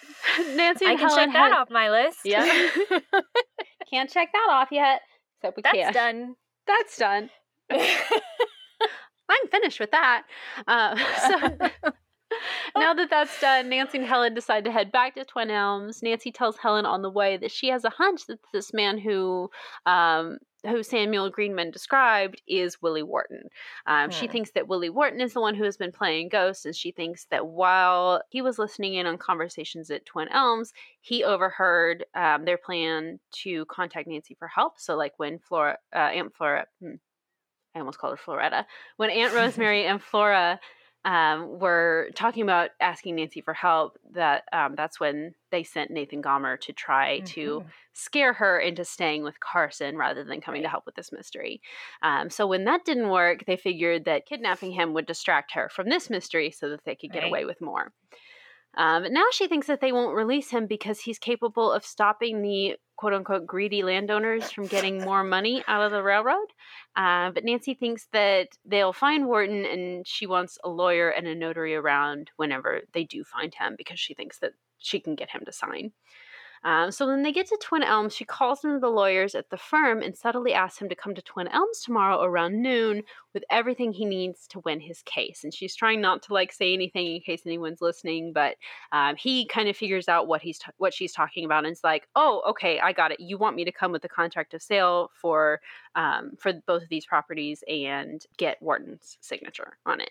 [0.54, 2.18] Nancy I can Helen check that had- off my list.
[2.24, 2.44] Yeah.
[3.90, 5.00] Can't check that off yet.
[5.38, 5.92] Except we That's can.
[5.92, 6.34] done.
[6.66, 7.30] That's done.
[9.28, 10.24] I'm finished with that.
[10.66, 11.58] Uh, so
[12.76, 16.02] now that that's done, Nancy and Helen decide to head back to Twin Elms.
[16.02, 19.50] Nancy tells Helen on the way that she has a hunch that this man who
[19.86, 23.42] um, who Samuel Greenman described is Willie Wharton.
[23.86, 24.32] Um, She Hmm.
[24.32, 27.26] thinks that Willie Wharton is the one who has been playing ghosts, and she thinks
[27.30, 32.58] that while he was listening in on conversations at Twin Elms, he overheard um, their
[32.58, 34.80] plan to contact Nancy for help.
[34.80, 36.94] So, like when Flora, uh, Aunt Flora, hmm,
[37.76, 38.66] I almost called her Floretta,
[38.96, 40.60] when Aunt Rosemary and Flora
[41.04, 46.22] um, were talking about asking Nancy for help, that um, that's when they sent Nathan
[46.22, 47.72] Gomber to try to Mhm.
[47.92, 51.62] scare her into staying with Carson rather than coming to help with this mystery.
[52.02, 55.88] Um, so when that didn't work, they figured that kidnapping him would distract her from
[55.90, 57.30] this mystery so that they could get Right.
[57.30, 57.92] away with more.
[58.76, 62.76] Um, now she thinks that they won't release him because he's capable of stopping the
[62.96, 66.48] quote unquote greedy landowners from getting more money out of the railroad.
[66.94, 71.34] Uh, but Nancy thinks that they'll find Wharton and she wants a lawyer and a
[71.34, 75.42] notary around whenever they do find him because she thinks that she can get him
[75.44, 75.92] to sign.
[76.66, 79.50] Um, so when they get to Twin Elms, she calls one of the lawyers at
[79.50, 83.44] the firm and subtly asks him to come to Twin Elms tomorrow around noon with
[83.50, 85.44] everything he needs to win his case.
[85.44, 88.56] And she's trying not to like say anything in case anyone's listening, but
[88.90, 91.84] um, he kind of figures out what he's t- what she's talking about and is
[91.84, 93.20] like, "Oh, okay, I got it.
[93.20, 95.60] You want me to come with the contract of sale for
[95.94, 100.10] um, for both of these properties and get Wharton's signature on it."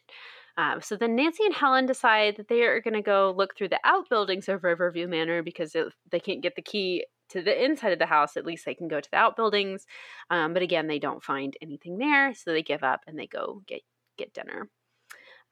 [0.58, 3.70] Um, so then Nancy and Helen decide that they are going to go look through
[3.70, 7.92] the outbuildings of Riverview Manor because if they can't get the key to the inside
[7.92, 9.86] of the house, at least they can go to the outbuildings.
[10.30, 13.62] Um, but again, they don't find anything there, so they give up and they go
[13.68, 13.82] get
[14.18, 14.70] get dinner.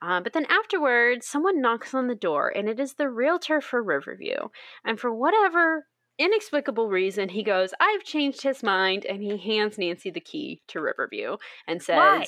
[0.01, 3.81] Uh, but then afterwards, someone knocks on the door, and it is the realtor for
[3.81, 4.35] Riverview.
[4.83, 5.87] And for whatever
[6.19, 10.81] inexplicable reason, he goes, I've changed his mind, and he hands Nancy the key to
[10.81, 12.25] Riverview and says, Why?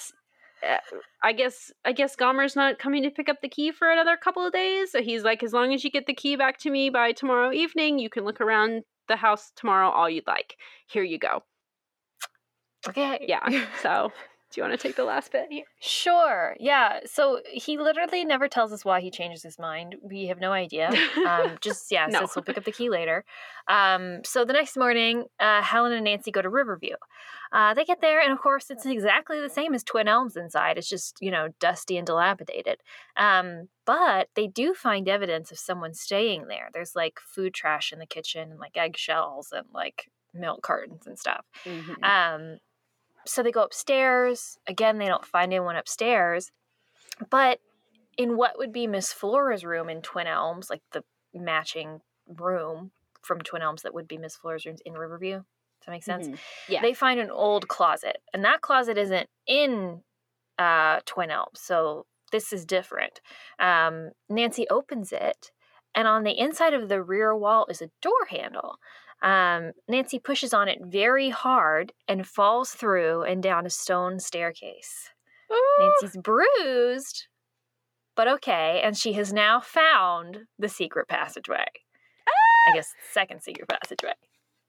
[0.68, 0.78] Uh,
[1.24, 4.46] I guess I guess Gomber's not coming to pick up the key for another couple
[4.46, 4.92] of days.
[4.92, 7.52] So he's like, as long as you get the key back to me by tomorrow
[7.52, 10.56] evening, you can look around the house tomorrow all you'd like.
[10.88, 11.44] Here you go.
[12.88, 13.26] Okay.
[13.28, 13.66] Yeah.
[13.82, 14.12] So
[14.52, 15.66] do you want to take the last bit here?
[15.82, 16.56] Sure.
[16.60, 17.00] Yeah.
[17.06, 19.96] So he literally never tells us why he changes his mind.
[20.02, 20.92] We have no idea.
[21.28, 22.20] Um, just yeah, No.
[22.22, 23.26] says he'll pick up the key later.
[23.68, 26.96] Um, so the next morning, uh, Helen and Nancy go to Riverview.
[27.52, 30.78] Uh, they get there, and of course, it's exactly the same as Twin Elms inside.
[30.78, 32.78] It's just you know dusty and dilapidated.
[33.18, 36.70] Um, but they do find evidence of someone staying there.
[36.74, 41.18] There's like food trash in the kitchen, and like eggshells, and like milk cartons and
[41.18, 41.46] stuff.
[41.66, 42.04] Mhm.
[42.04, 42.58] Um,
[43.26, 44.58] so they go upstairs.
[44.68, 46.52] Again, they don't find anyone upstairs.
[47.30, 47.60] But
[48.18, 51.04] in what would be Miss Flora's room in Twin Elms, like the
[51.34, 52.92] matching room
[53.22, 55.38] from Twin Elms that would be Miss Flora's rooms in Riverview.
[55.38, 56.28] Does that make sense?
[56.28, 56.40] Mhm.
[56.70, 56.82] Yeah.
[56.82, 60.04] They find an old closet, and that closet isn't in
[60.58, 61.60] uh, Twin Elms.
[61.60, 63.20] So this is different.
[63.60, 65.52] Um, Nancy opens it,
[65.94, 68.78] and on the inside of the rear wall is a door handle.
[69.22, 75.10] Um, Nancy pushes on it very hard and falls through and down a stone staircase.
[75.80, 77.28] Nancy's bruised,
[78.16, 81.66] but okay, and she has now found the secret passageway.
[82.68, 84.14] I guess second secret passageway.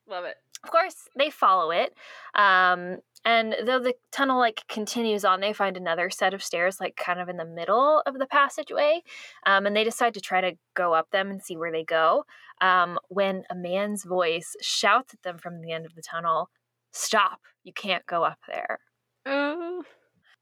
[0.09, 0.37] Love it.
[0.65, 1.95] Of course, they follow it.
[2.35, 6.97] Um, and though the tunnel like continues on, they find another set of stairs like
[6.97, 9.03] kind of in the middle of the passageway.
[9.45, 12.25] Um, and they decide to try to go up them and see where they go.
[12.61, 16.51] Um, when a man's voice shouts at them from the end of the tunnel,
[16.93, 17.41] "Stop!
[17.65, 18.79] You can't go up there."
[19.27, 19.83] Oh.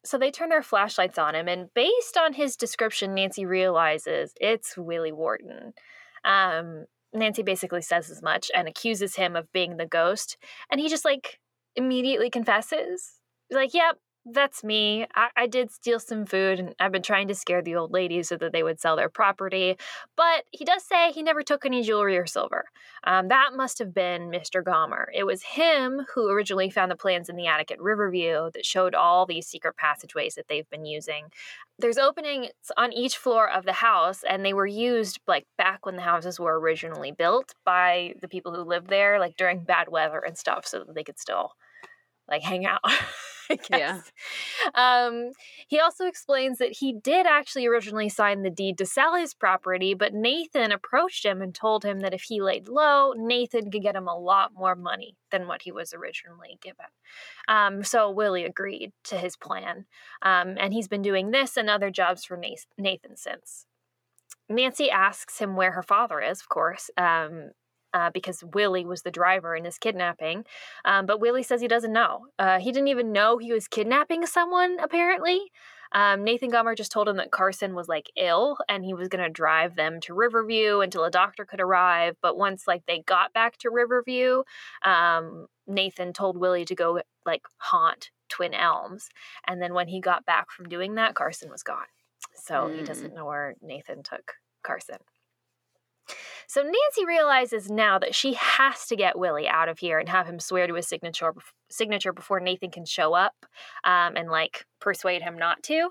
[0.05, 4.77] So they turn their flashlights on him, and based on his description, Nancy realizes it's
[4.77, 5.73] Willie Wharton.
[6.25, 6.85] Um,
[7.15, 10.37] Nancy basically says as much and accuses him of being the ghost,
[10.71, 11.39] and he just like
[11.77, 13.21] immediately confesses.
[13.49, 15.07] He's like, "Yep, that's me.
[15.15, 18.29] I, I did steal some food, and I've been trying to scare the old ladies
[18.29, 19.77] so that they would sell their property."
[20.17, 22.67] But he does say he never took any jewelry or silver.
[23.05, 24.63] Um, that must have been Mr.
[24.63, 25.07] Gomber.
[25.15, 28.95] It was him who originally found the plans in the attic at Riverview that showed
[28.95, 31.27] all these secret passageways that they've been using.
[31.79, 35.97] There's openings on each floor of the house, and they were used like back when
[35.97, 40.21] the houses were originally built by the people who lived there, like during bad weather
[40.21, 41.53] and stuff, so that they could still
[42.29, 42.81] like hang out.
[43.51, 44.13] I guess.
[44.75, 45.07] Yeah.
[45.07, 45.33] Um,
[45.69, 49.95] he also explains that he did actually originally sign the deed to sell his property,
[49.95, 53.97] but Nathan approached him and told him that if he laid low, Nathan could get
[53.97, 56.87] him a lot more money than what he was originally given.
[57.49, 59.87] Um, so Willie agreed to his plan,
[60.23, 62.41] um, and he's been doing this and other jobs for
[62.79, 63.67] Nathan since.
[64.49, 67.51] Nancy asks him where her father is, of course, um,
[67.95, 70.45] uh, because Willie was the driver in this kidnapping.
[70.85, 72.27] Um, but Willie says he doesn't know.
[72.39, 75.51] Uh, he didn't even know he was kidnapping someone, apparently.
[75.93, 79.23] Um, Nathan Gomber just told him that Carson was like ill and he was going
[79.23, 82.17] to drive them to Riverview until a doctor could arrive.
[82.21, 84.43] But once like they got back to Riverview,
[84.85, 89.09] um, Nathan told Willie to go like haunt Twin Elms.
[89.47, 91.87] And then when he got back from doing that, Carson was gone.
[92.35, 92.87] So he Mm.
[92.87, 94.33] doesn't know where Nathan took
[94.65, 94.99] Carson.
[96.47, 100.27] So Nancy realizes now that she has to get Willie out of here and have
[100.27, 101.33] him swear to his signature
[101.71, 103.35] signature before Nathan can show up
[103.85, 105.89] um, and like persuade him not to.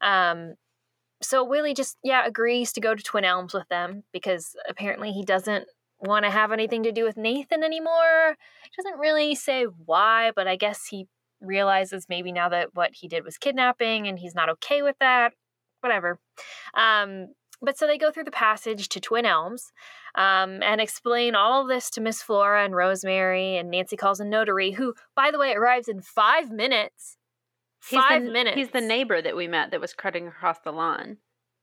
[0.00, 0.54] Um,
[1.22, 5.24] so Willie just yeah agrees to go to Twin Elms with them because apparently he
[5.24, 5.66] doesn't
[6.00, 8.36] want to have anything to do with Nathan anymore.
[8.64, 11.06] He doesn't really say why, but I guess he
[11.40, 15.32] realizes maybe now that what he did was kidnapping and he's not okay with that.
[15.80, 16.18] Whatever.
[16.74, 17.28] Um,
[17.62, 19.72] but so they go through the passage to Twin Elms
[20.14, 24.72] um, and explain all this to Miss Flora and Rosemary, and Nancy calls a notary
[24.72, 27.16] who, by the way, arrives in five minutes.
[27.88, 28.56] He's Five the, minutes.
[28.56, 31.18] He's the neighbor that we met that was cutting across the lawn.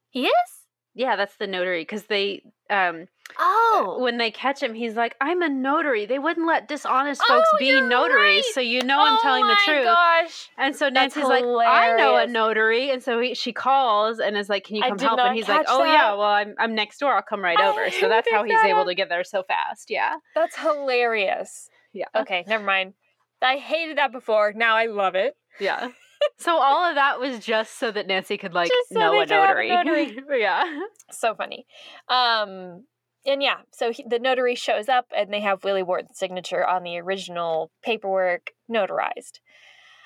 [0.09, 0.51] He is?
[0.93, 3.07] Yeah, that's the notary because they um
[3.37, 3.97] Oh.
[4.01, 6.05] when they catch him, he's like, "I'm a notary.
[6.05, 8.53] They wouldn't let dishonest folks Oh, be notaries, right.
[8.53, 10.49] so you know I'm oh telling the my truth." gosh.
[10.57, 14.49] And so Nancy's like, "I know a notary," and so he, she calls and is
[14.49, 15.91] like, "Can you come help?" And he's like, "Oh that.
[15.93, 17.13] yeah, well I'm I'm next door.
[17.13, 19.43] I'll come right I over." So that's how he's that able to get there so
[19.43, 19.89] fast.
[19.89, 21.69] Yeah, That's hilarious.
[21.93, 22.93] yeah, Okay, never mind.
[23.41, 24.53] I hated that before.
[24.55, 25.35] Now I love it.
[25.59, 25.89] yeah.
[26.37, 29.31] so all of that was just so that Nancy could like so know a have
[29.31, 29.69] a notary.
[29.69, 30.17] notary.
[30.41, 30.81] yeah.
[31.11, 31.65] So funny.
[32.09, 32.83] Um,
[33.25, 36.83] and yeah, so he, the notary shows up and they have Willie Wharton's signature on
[36.83, 39.39] the original paperwork notarized.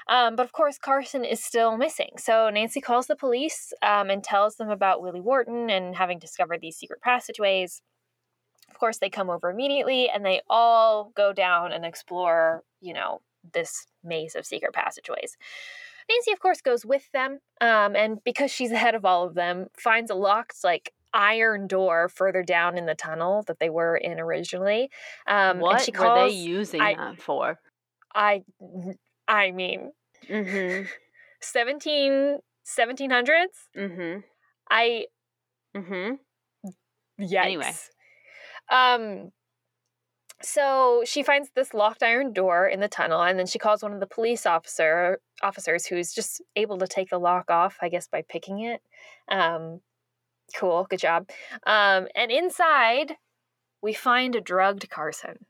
[0.08, 2.12] Um, but of course, Carson is still missing.
[2.18, 6.60] So Nancy calls the police um, and tells them about Willie Wharton and having discovered
[6.62, 7.82] these secret passageways.
[8.70, 13.22] Of course, they come over immediately and they all go down and explore, you know,
[13.54, 15.38] this maze of secret passageways.
[16.10, 19.68] Nancy, of course, goes with them, um, and because she's ahead of all of them,
[19.78, 24.20] finds a locked, like, iron door further down in the tunnel that they were in
[24.20, 24.90] originally.
[25.28, 27.60] Um, what and she were they using I- that for?
[28.16, 28.44] I,
[29.28, 29.92] I mean,
[30.30, 30.86] Mm-hmm.
[31.42, 33.46] 17, 1700s?
[33.78, 34.20] Mm-hmm.
[34.72, 35.06] I,
[35.76, 36.14] Mm-hmm.
[37.24, 37.44] yikes.
[37.46, 37.72] Anyway.
[38.72, 39.32] Um,
[40.42, 43.94] so she finds this locked iron door in the tunnel, and then she calls one
[43.94, 48.08] of the police officer officers who's just able to take the lock off, I guess,
[48.08, 48.82] by picking it.
[49.30, 49.82] Um,
[50.58, 51.30] cool, good job.
[51.66, 53.16] Um, and inside,
[53.82, 55.46] we find a drugged Carson.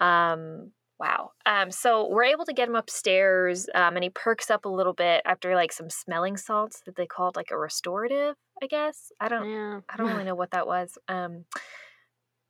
[0.00, 1.32] Um, wow.
[1.46, 4.94] Um, so we're able to get him upstairs, um, and he perks up a little
[4.94, 8.36] bit after like some smelling salts that they called like a restorative.
[8.62, 9.50] I guess I don't.
[9.50, 9.80] Yeah.
[9.88, 10.96] I don't really know what that was.
[11.08, 11.44] Um,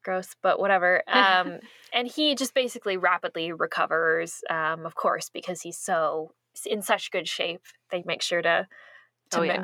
[0.03, 1.03] gross, but whatever.
[1.12, 1.61] Um,
[1.93, 6.33] and he just basically rapidly recovers, um, of course, because he's so
[6.66, 7.62] in such good shape.
[7.91, 8.66] They make sure to
[9.31, 9.55] to Oh, yeah.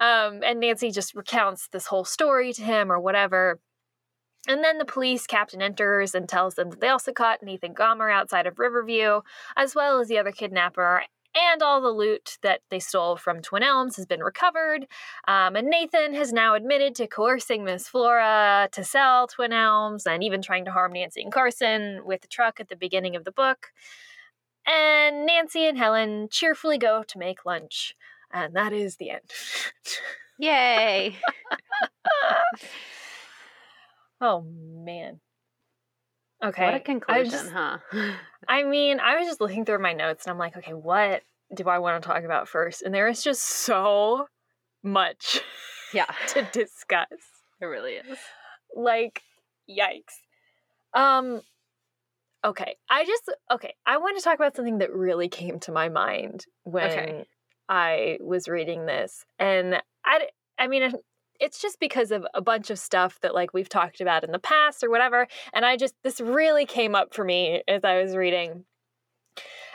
[0.00, 3.60] Um, and Nancy just recounts this whole story to him or whatever.
[4.46, 8.12] And then the police captain enters and tells them that they also caught Nathan Gomber
[8.12, 9.20] outside of Riverview,
[9.56, 11.02] as well as the other kidnapper,
[11.34, 14.86] and all the loot that they stole from Twin Elms has been recovered.
[15.26, 20.22] Um, and Nathan has now admitted to coercing Miss Flora to sell Twin Elms and
[20.22, 23.32] even trying to harm Nancy and Carson with the truck at the beginning of the
[23.32, 23.72] book.
[24.66, 27.94] And Nancy and Helen cheerfully go to make lunch.
[28.34, 29.22] And that is the end.
[30.40, 31.16] Yay.
[34.20, 35.20] oh, man.
[36.44, 36.64] Okay.
[36.64, 37.78] What a I conclusion, just- huh?
[38.48, 41.22] I mean, I was just looking through my notes and I'm like, okay, what
[41.54, 42.82] do I want to talk about first?
[42.82, 44.26] And there is just so
[44.82, 45.40] much
[45.92, 47.06] yeah, to discuss.
[47.60, 48.18] it really is.
[48.74, 49.22] Like,
[49.70, 50.14] yikes.
[50.92, 51.40] Um,
[52.44, 52.76] okay.
[52.90, 53.74] I just, okay.
[53.86, 57.24] I want to talk about something that really came to my mind when Okay.
[57.68, 59.24] I was reading this.
[59.38, 60.28] And I,
[60.58, 60.92] I mean,
[61.40, 64.38] it's just because of a bunch of stuff that like we've talked about in the
[64.38, 65.26] past or whatever.
[65.52, 68.64] And I just, this really came up for me as I was reading.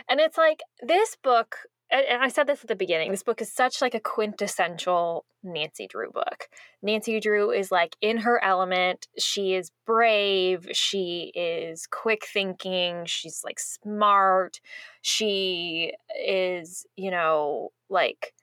[0.10, 1.58] And it's like this book,
[1.92, 5.26] and and I said this at the beginning, this book is such like a quintessential
[5.44, 6.50] Nancy Drew book.
[6.82, 9.08] Nancy Drew is like in her element.
[9.18, 10.68] She is brave.
[10.72, 13.04] She is quick thinking.
[13.06, 14.60] She's like smart.
[15.02, 15.94] She
[16.24, 18.34] is, you know, like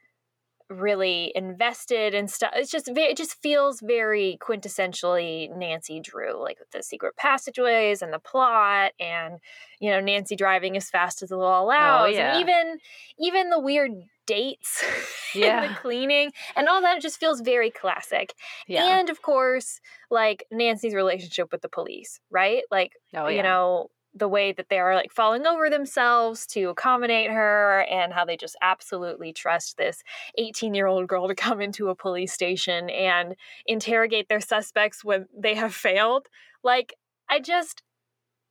[0.69, 2.53] really invested and stuff.
[2.55, 8.13] It's just it just feels very quintessentially Nancy Drew, like with the secret passageways and
[8.13, 9.39] the plot, and
[9.81, 12.33] you know Nancy driving as fast as the law oh, allows, yeah.
[12.33, 12.79] and even
[13.19, 13.93] even the weird
[14.27, 14.83] dates,
[15.35, 15.69] and Yeah.
[15.69, 18.35] the cleaning, and all that It just feels very classic.
[18.67, 18.99] Yeah.
[18.99, 19.81] And of course,
[20.11, 22.63] like Nancy's relationship with the police, right?
[22.71, 23.37] Like oh, yeah.
[23.37, 28.13] you know the way that they are like falling over themselves to accommodate her and
[28.13, 30.03] how they just absolutely trust this
[30.39, 33.37] 18 year old girl to come into a police station and
[33.67, 36.29] interrogate their suspects when they have failed
[36.65, 36.95] like
[37.29, 37.83] i just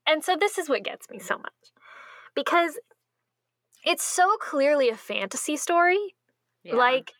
[0.07, 1.71] and so this is what gets me so much
[2.35, 2.77] because
[3.85, 6.15] it's so clearly a fantasy story
[6.63, 6.75] Yeah.
[6.75, 7.11] like,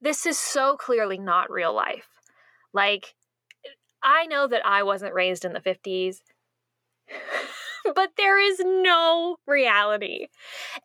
[0.00, 2.08] this is so clearly not real life.
[2.72, 3.14] Like,
[4.02, 6.20] I know that I wasn't raised in the 50s,
[7.94, 10.28] but there is no reality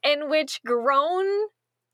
[0.03, 1.25] in which grown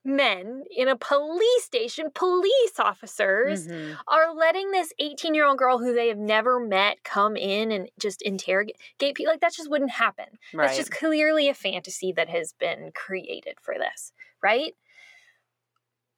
[0.05, 3.97] men in a police station, police officers, Mhm.
[4.07, 7.89] are letting this 18 year old girl who they have never met come in and
[7.99, 9.25] just interrogate people.
[9.25, 10.39] Like, that just wouldn't happen.
[10.53, 10.67] Right.
[10.67, 14.73] That's just clearly a fantasy that has been created for this, right?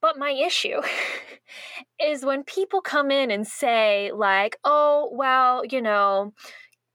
[0.01, 0.81] But my issue
[2.01, 6.33] is when people come in and say, like, oh, well, you know,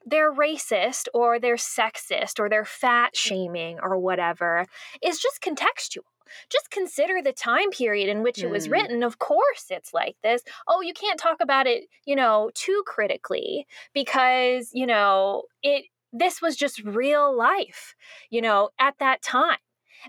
[0.06, 4.64] they're racist or they're sexist or they're fat shaming or whatever,
[5.02, 6.04] is just contextual.
[6.50, 8.72] Just consider the time period in which it was Mm.
[8.72, 9.02] written.
[9.02, 10.42] Of course, it's like this.
[10.66, 16.40] Oh, you can't talk about it, you know, too critically because, you know, it this
[16.40, 17.94] was just real life,
[18.30, 19.58] you know, at that time.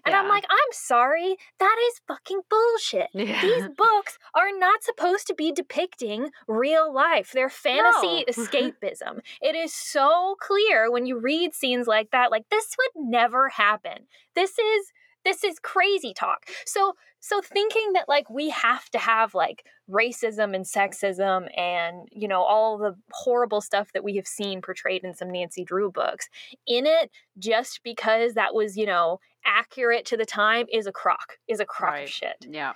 [0.05, 3.09] And I'm like, I'm sorry, that is fucking bullshit.
[3.14, 3.41] Yeah.
[3.41, 7.31] These books are not supposed to be depicting real life.
[7.34, 8.23] They're fantasy No.
[8.30, 9.22] escapism.
[9.41, 14.07] It is so clear when you read scenes like that, like this would never happen.
[14.35, 14.91] This is
[15.28, 16.45] this is crazy talk.
[16.66, 22.28] So so thinking that like we have to have like racism and sexism and you
[22.28, 26.30] know all the horrible stuff that we have seen portrayed in some Nancy Drew books
[26.66, 31.38] in it just because that was, you know, accurate to the time is a crock,
[31.48, 32.04] is a crock Right.
[32.04, 32.74] of shit yeah.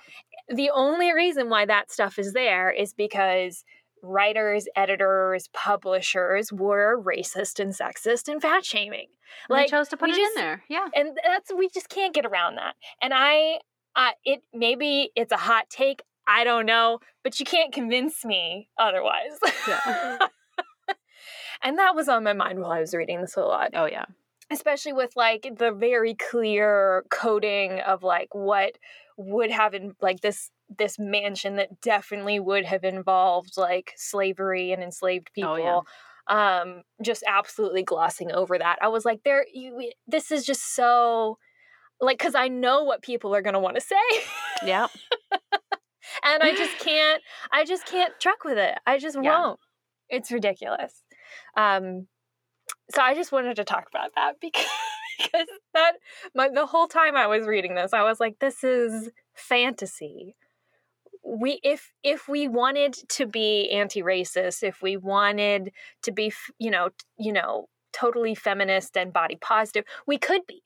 [0.48, 3.64] the only reason why that stuff is there is because
[4.02, 9.06] writers, editors, publishers were racist and sexist and fat shaming.
[9.48, 10.64] Like they chose to put it just- in there.
[10.68, 10.88] Yeah.
[10.94, 12.74] and that's we just can't get around that.
[13.00, 13.60] And I,
[13.96, 16.02] uh, it maybe it's a hot take.
[16.26, 19.38] I don't know, but you can't convince me otherwise.
[19.66, 20.18] Yeah.
[21.62, 24.04] and that was on my mind while I was reading this a lot Oh yeah.
[24.50, 28.78] especially with like the very clear coding of like what
[29.16, 34.82] would have in like this this mansion that definitely would have involved like slavery and
[34.82, 35.84] enslaved people Oh,
[36.28, 36.60] yeah.
[36.62, 38.78] um just absolutely glossing over that.
[38.80, 41.38] I was like there you this is just so
[42.00, 43.96] like because i know what people are going to want to say.
[44.64, 44.86] Yeah
[46.24, 47.22] and i just can't
[47.52, 48.78] i just can't truck with it.
[48.86, 49.38] I just Yeah.
[49.40, 49.60] won't.
[50.08, 51.02] It's ridiculous.
[51.56, 52.06] Um
[52.94, 54.66] so i just wanted to talk about that because
[55.18, 55.92] because that
[56.34, 60.34] my the whole time i was reading this i was like this is fantasy
[61.24, 65.72] we if if we wanted to be anti-racist if we wanted
[66.02, 70.62] to be you know you know totally feminist and body positive we could be.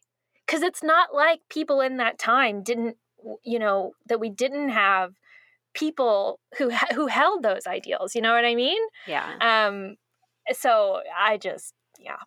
[0.46, 2.96] Because it's not like people in that time didn't
[3.44, 5.14] you know that we didn't have
[5.74, 8.80] people who who held those ideals you know what i mean?
[9.06, 9.34] Yeah.
[9.40, 9.96] um
[10.52, 12.18] so i just yeah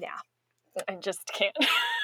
[0.00, 0.18] yeah
[0.88, 1.54] i just can't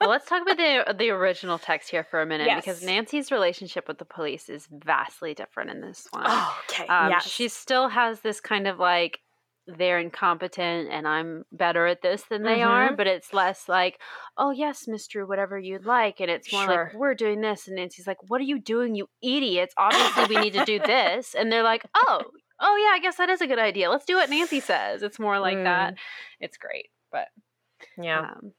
[0.00, 3.86] well, let's talk about the the original text here for a minute because Nancy's relationship
[3.86, 6.24] with the police is vastly different in this one.
[6.26, 7.26] oh okay Um, yes.
[7.28, 9.18] She still has this kind of like
[9.66, 12.96] they're incompetent and I'm better at this than they are, Mhm.
[12.96, 14.00] but it's less like,
[14.36, 16.84] oh yes, Miss Drew, whatever you'd like, and it's more Sure.
[16.86, 19.72] like we're doing this, and Nancy's like, what are you doing, you idiots?
[19.76, 22.22] Obviously, we need to do this, and they're like, oh,
[22.58, 23.90] oh yeah, I guess that is a good idea.
[23.90, 25.02] Let's do what Nancy says.
[25.04, 25.94] It's more like that.
[26.40, 27.28] It's great, but
[27.96, 28.52] yeah um,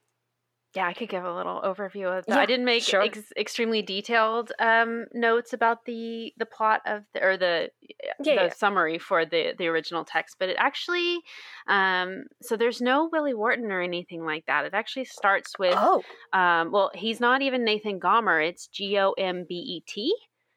[0.74, 2.34] yeah, I could give a little overview of that.
[2.34, 3.02] Yeah, I didn't make sure.
[3.02, 8.34] ex- extremely detailed um, notes about the the plot of the, or the Yeah, the
[8.34, 8.52] yeah.
[8.52, 11.20] summary for the the original text, but it actually
[11.66, 14.64] um, so there's no Willie Wharton or anything like that.
[14.64, 18.46] It actually starts with oh um, well, he's not even Nathan Gomber.
[18.46, 20.14] It's G O M B E T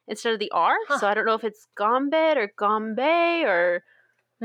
[0.08, 0.76] instead of the R.
[0.88, 1.00] Huh.
[1.00, 3.84] So I don't know if it's Gambit or Gombe or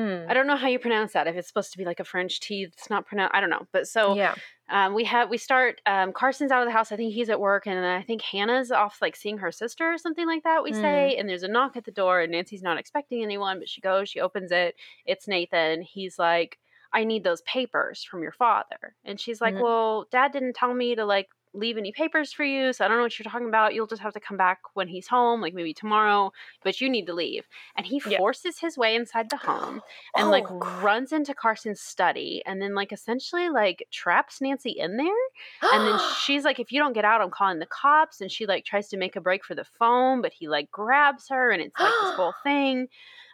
[0.00, 0.30] hmm.
[0.30, 1.26] I don't know how you pronounce that.
[1.26, 3.34] If it's supposed to be like a French T, it's not pronounced.
[3.34, 3.66] I don't know.
[3.72, 4.34] But so yeah
[4.70, 5.80] um, we have we start.
[5.84, 6.92] Um, Carson's out of the house.
[6.92, 9.92] I think he's at work, and then I think Hannah's off like seeing her sister
[9.92, 10.62] or something like that.
[10.62, 10.80] We Mm.
[10.80, 13.80] say, and there's a knock at the door, and Nancy's not expecting anyone, but she
[13.80, 14.08] goes.
[14.08, 14.76] She opens it.
[15.06, 15.82] It's Nathan.
[15.82, 16.58] He's like,
[16.92, 19.62] "I need those papers from your father," and she's like, Mhm.
[19.62, 22.96] "Well, Dad didn't tell me to like." Leave any papers for you so i don't
[22.98, 25.52] know what you're talking about you'll just have to come back when he's home like
[25.54, 26.30] maybe tomorrow
[26.62, 28.18] but you need to leave and he Yeah.
[28.18, 29.80] forces his way inside the home
[30.16, 34.96] and like Oh, runs into Carson's study and then like essentially like traps Nancy in
[34.96, 35.06] there.
[35.70, 38.20] And then she's like, if you don't get out, I'm calling the cops.
[38.20, 41.28] And she like tries to make a break for the phone, but he like grabs
[41.28, 42.88] her and it's like this whole thing.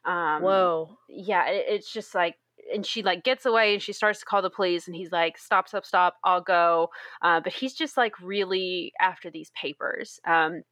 [0.05, 2.36] Um whoa yeah, it, it's just like
[2.72, 5.38] and she like gets away and she starts to call the police and he's like
[5.38, 6.88] stop stop stop i'll go
[7.22, 10.62] uh, but he's just like really after these papers um,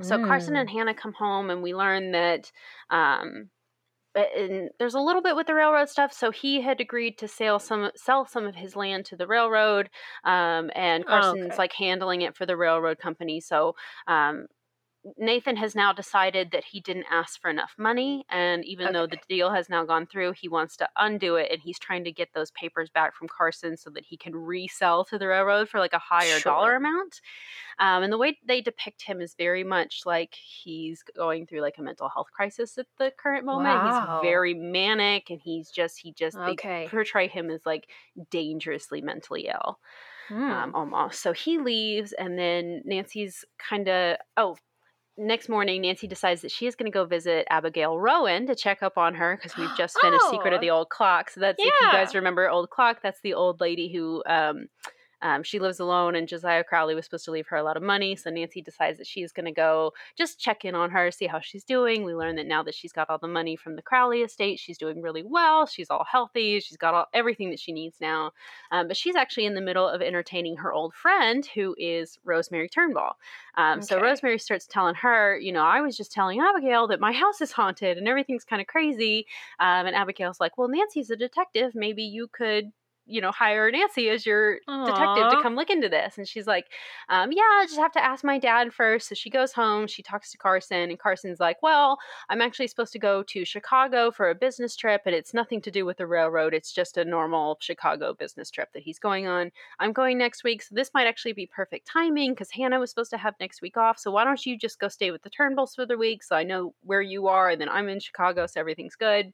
[0.00, 0.60] so Carson Mm.
[0.60, 2.50] and Hannah come home, and we learn that
[2.90, 3.50] um,
[4.14, 6.12] and there's a little bit with the railroad stuff.
[6.12, 9.88] So he had agreed to sell some sell some of his land to the railroad,
[10.24, 11.58] um, and Oh, Carson's okay.
[11.58, 13.40] like handling it for the railroad company.
[13.40, 13.74] So
[14.06, 14.46] um,
[15.18, 18.24] Nathan has now decided that he didn't ask for enough money.
[18.30, 21.50] And even though the deal has now gone through, he wants to undo it.
[21.50, 25.04] And he's trying to get those papers back from Carson so that he can resell
[25.06, 27.20] to the railroad for like a higher dollar amount.
[27.80, 31.78] Um, and the way they depict him is very much like he's going through like
[31.78, 33.74] a mental health crisis at the current moment.
[33.74, 34.20] Wow.
[34.22, 36.84] He's very manic and he's just, he just, Okay.
[36.84, 37.88] they portray him as like
[38.30, 39.80] dangerously mentally ill
[40.28, 40.50] Hmm.
[40.50, 41.20] um, almost.
[41.20, 44.56] So he leaves, and then Nancy's kind of oh.
[45.18, 48.82] Next morning, Nancy decides that she is going to go visit Abigail Rowan to check
[48.82, 50.56] up on her because we've just finished Secret Oh.
[50.56, 51.30] of the Old Clock.
[51.30, 54.68] So that's if you guys remember Old Clock, that's the old lady who um,
[55.22, 57.82] um, she lives alone, and Josiah Crowley was supposed to leave her a lot of
[57.82, 58.16] money.
[58.16, 61.40] So Nancy decides that she's going to go just check in on her, see how
[61.40, 62.04] she's doing.
[62.04, 64.78] We learn that now that she's got all the money from the Crowley estate, she's
[64.78, 65.66] doing really well.
[65.66, 66.60] She's all healthy.
[66.60, 68.32] She's got all everything that she needs now.
[68.70, 72.68] Um, but she's actually in the middle of entertaining her old friend, who is Rosemary
[72.68, 73.16] Turnbull.
[73.56, 77.12] Um, So Rosemary starts telling her, you know, I was just telling Abigail that my
[77.12, 79.26] house is haunted and everything's kind of crazy.
[79.60, 81.74] Um, and Abigail's like, well, Nancy's a detective.
[81.74, 82.72] Maybe you could.
[83.06, 86.18] You know, hire Nancy as your detective to come look into this.
[86.18, 86.66] And she's like,
[87.08, 89.08] um, Yeah, I just have to ask my dad first.
[89.08, 91.98] So she goes home, she talks to Carson, and Carson's like, Well,
[92.28, 95.70] I'm actually supposed to go to Chicago for a business trip, and it's nothing to
[95.70, 96.54] do with the railroad.
[96.54, 99.50] It's just a normal Chicago business trip that he's going on.
[99.78, 103.10] I'm going next week, so this might actually be perfect timing because Hannah was supposed
[103.10, 103.98] to have next week off.
[103.98, 106.42] So why don't you just go stay with the Turnbulls for the week so I
[106.44, 109.32] know where you are, and then I'm in Chicago, so everything's good.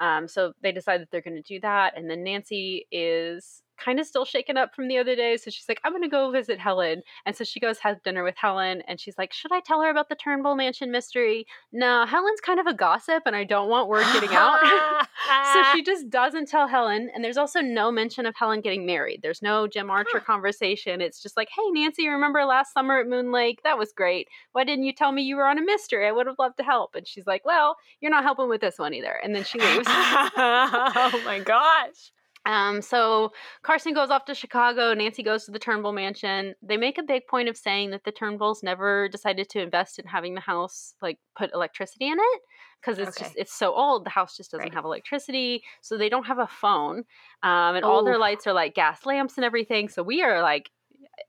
[0.00, 4.00] Um, so they decide that they're going to do that, and then Nancy is kind
[4.00, 6.30] of still shaken up from the other day, so she's like, "I'm going to go
[6.30, 9.60] visit Helen," and so she goes have dinner with Helen, and she's like, "Should I
[9.60, 13.44] tell her about the Turnbull Mansion mystery?" No, Helen's kind of a gossip, and I
[13.44, 14.60] don't want word getting out.
[15.52, 19.20] so she just doesn't tell Helen, and there's also no mention of Helen getting married.
[19.22, 21.00] There's no Jim Archer conversation.
[21.00, 23.60] It's just like, "Hey, Nancy, remember last summer at Moon Lake?
[23.64, 24.28] That was great.
[24.52, 26.06] Why didn't you tell me you were on a mystery?
[26.06, 28.78] I would have loved to help." And she's like, "Well, you're not helping with this
[28.78, 29.86] one either." And then she leaves.
[29.88, 32.12] oh my gosh.
[32.46, 34.92] Um, so Carson goes off to Chicago.
[34.92, 36.54] Nancy goes to the Turnbull mansion.
[36.62, 40.06] They make a big point of saying that the Turnbulls never decided to invest in
[40.06, 42.40] having the house like put electricity in it
[42.80, 43.24] because it's Okay.
[43.24, 44.04] just it's so old.
[44.04, 44.74] The house just doesn't Right.
[44.74, 47.04] have electricity, so they don't have a phone.
[47.42, 48.18] Um, and all their Oh.
[48.18, 49.88] lights are like gas lamps and everything.
[49.88, 50.70] So we are like,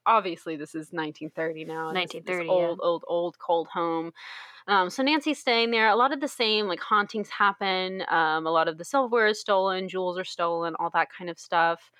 [0.06, 1.90] obviously this is 1930 now.
[1.90, 2.52] and this- this 1930, yeah.
[2.52, 4.12] old, old, old cold home.
[4.68, 5.88] Um, so Nancy's staying there.
[5.90, 8.04] A lot of the same like hauntings happen.
[8.10, 11.38] Um, a lot of the silverware is stolen, jewels are stolen, all that kind of
[11.40, 11.92] stuff.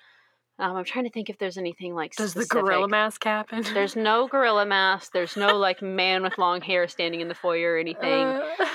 [0.58, 3.62] Um, I'm trying to think if there's anything like Does the gorilla mask happen?
[3.74, 5.12] There's no gorilla mask.
[5.12, 8.24] There's no like man with long hair standing in the foyer or anything.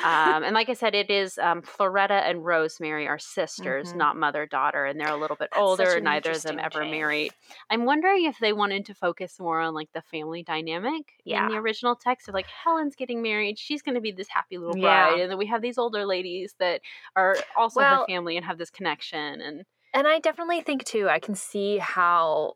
[0.03, 3.95] Um, and like I said, it is um, Floretta and Rosemary are sisters, Mhm.
[3.95, 5.95] not mother daughter, and they're a little bit That's older.
[5.95, 6.91] an Neither of them ever change.
[6.91, 7.32] married.
[7.72, 11.45] I'm wondering if they wanted to focus more on like the family dynamic Yeah.
[11.48, 14.60] in the original text of like Helen's getting married, she's going to be this happy
[14.60, 15.08] little Yeah.
[15.10, 16.82] bride, and then we have these older ladies that
[17.16, 19.41] are also her Well- family and have this connection.
[19.41, 22.53] And and I definitely think too, I can see how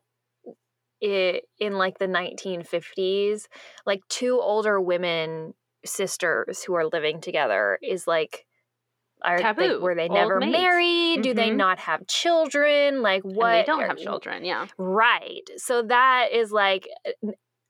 [1.00, 3.46] it in like the 1950s,
[3.84, 5.54] like two older women
[5.84, 8.46] sisters who are living together is like
[9.22, 9.80] are they, Taboo.
[9.80, 11.22] were they Old never married?
[11.22, 11.56] Do they Mhm.
[11.56, 13.00] not have children?
[13.02, 13.46] Like what?
[13.46, 14.44] and they don't are- have children.
[14.44, 14.66] Yeah.
[14.76, 15.48] Right.
[15.56, 16.86] So that is like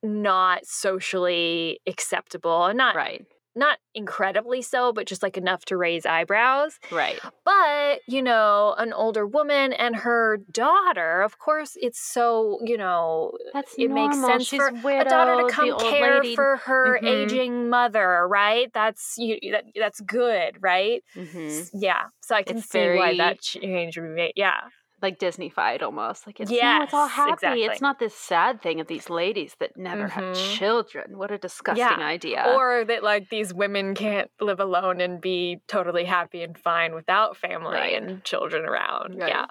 [0.03, 2.73] not socially acceptable.
[2.75, 3.25] Not Right.
[3.57, 6.79] Not incredibly so, but just like enough to raise eyebrows.
[6.91, 7.19] Right.
[7.45, 13.33] But, you know, an older woman and her daughter, of course, it's so, you know,
[13.53, 16.99] That's it makes sense She's for widowed, a daughter to come care lady- for her
[17.03, 17.07] Mhm.
[17.09, 18.71] aging mother, right?
[18.73, 21.03] That's you that, that's good, right?
[21.17, 21.71] Mhm.
[21.73, 22.05] Yeah.
[22.21, 24.33] So I can It's see why that change would be made.
[24.37, 24.69] Yeah.
[25.07, 26.27] Like Disneyfied almost.
[26.27, 27.33] Like it's no, it's all happy.
[27.33, 27.65] exactly.
[27.65, 30.59] It's not this sad thing of these ladies that never have Mhm.
[30.59, 31.17] children.
[31.17, 32.07] What a disgusting Yeah.
[32.17, 32.43] idea.
[32.57, 37.37] Or that like these women can't live alone and be totally happy and fine without
[37.37, 37.95] family Right.
[38.03, 39.19] and children around.
[39.21, 39.29] Right.
[39.29, 39.47] Yeah.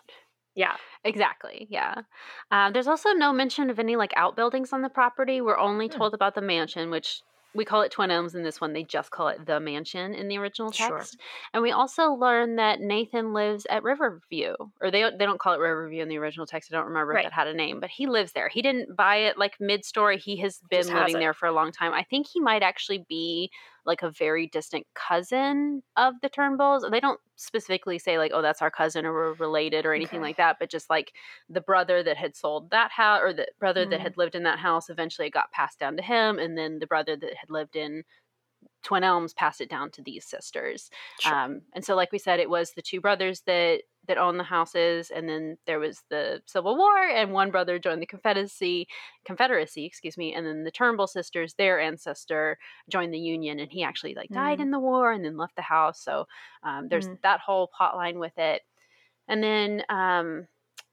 [0.55, 0.75] Yeah.
[1.03, 1.67] Exactly.
[1.69, 1.95] Yeah.
[2.51, 5.39] Um, there's also no mention of any like outbuildings on the property.
[5.41, 5.97] We're only Hmm.
[5.97, 7.21] told about the mansion, which
[7.55, 8.73] we call it Twin Elms in this one.
[8.73, 10.97] They just call it the mansion in the original Sure.
[10.97, 11.17] text.
[11.53, 15.59] And we also learn that Nathan lives at Riverview, or they they don't call it
[15.59, 16.71] Riverview in the original text.
[16.71, 17.25] I don't remember Right.
[17.25, 18.49] if that had a name, but he lives there.
[18.49, 20.17] He didn't buy it like mid story.
[20.17, 21.19] He has been Just living it.
[21.19, 21.93] there for a long time.
[21.93, 23.51] I think he might actually be
[23.85, 26.89] like a very distant cousin of the Turnbulls.
[26.89, 30.21] They don't specifically say like, "Oh, that's our cousin," or "We're related," or anything Okay.
[30.21, 30.57] like that.
[30.59, 31.13] But just like
[31.49, 34.01] the brother that had sold that house, or the brother that Mhm.
[34.01, 36.87] had lived in that house, eventually it got passed down to him, and then the
[36.87, 38.03] brother that had lived in
[38.83, 40.89] Twin Elms passed it down to these sisters.
[41.17, 41.39] Sure.
[41.43, 44.43] Um, and so, like we said, it was the two brothers that that owned the
[44.43, 48.87] houses, and then there was the Civil War, and one brother joined the Confederacy,
[49.25, 52.57] Confederacy, excuse me, and then the Turnbull sisters, their ancestor,
[52.89, 54.61] joined the Union, and he actually like died Mm.
[54.61, 56.01] in the war and then left the house.
[56.01, 56.25] So
[56.63, 57.17] um, there's Mm.
[57.23, 58.61] that whole plot line with it,
[59.27, 60.47] and then um,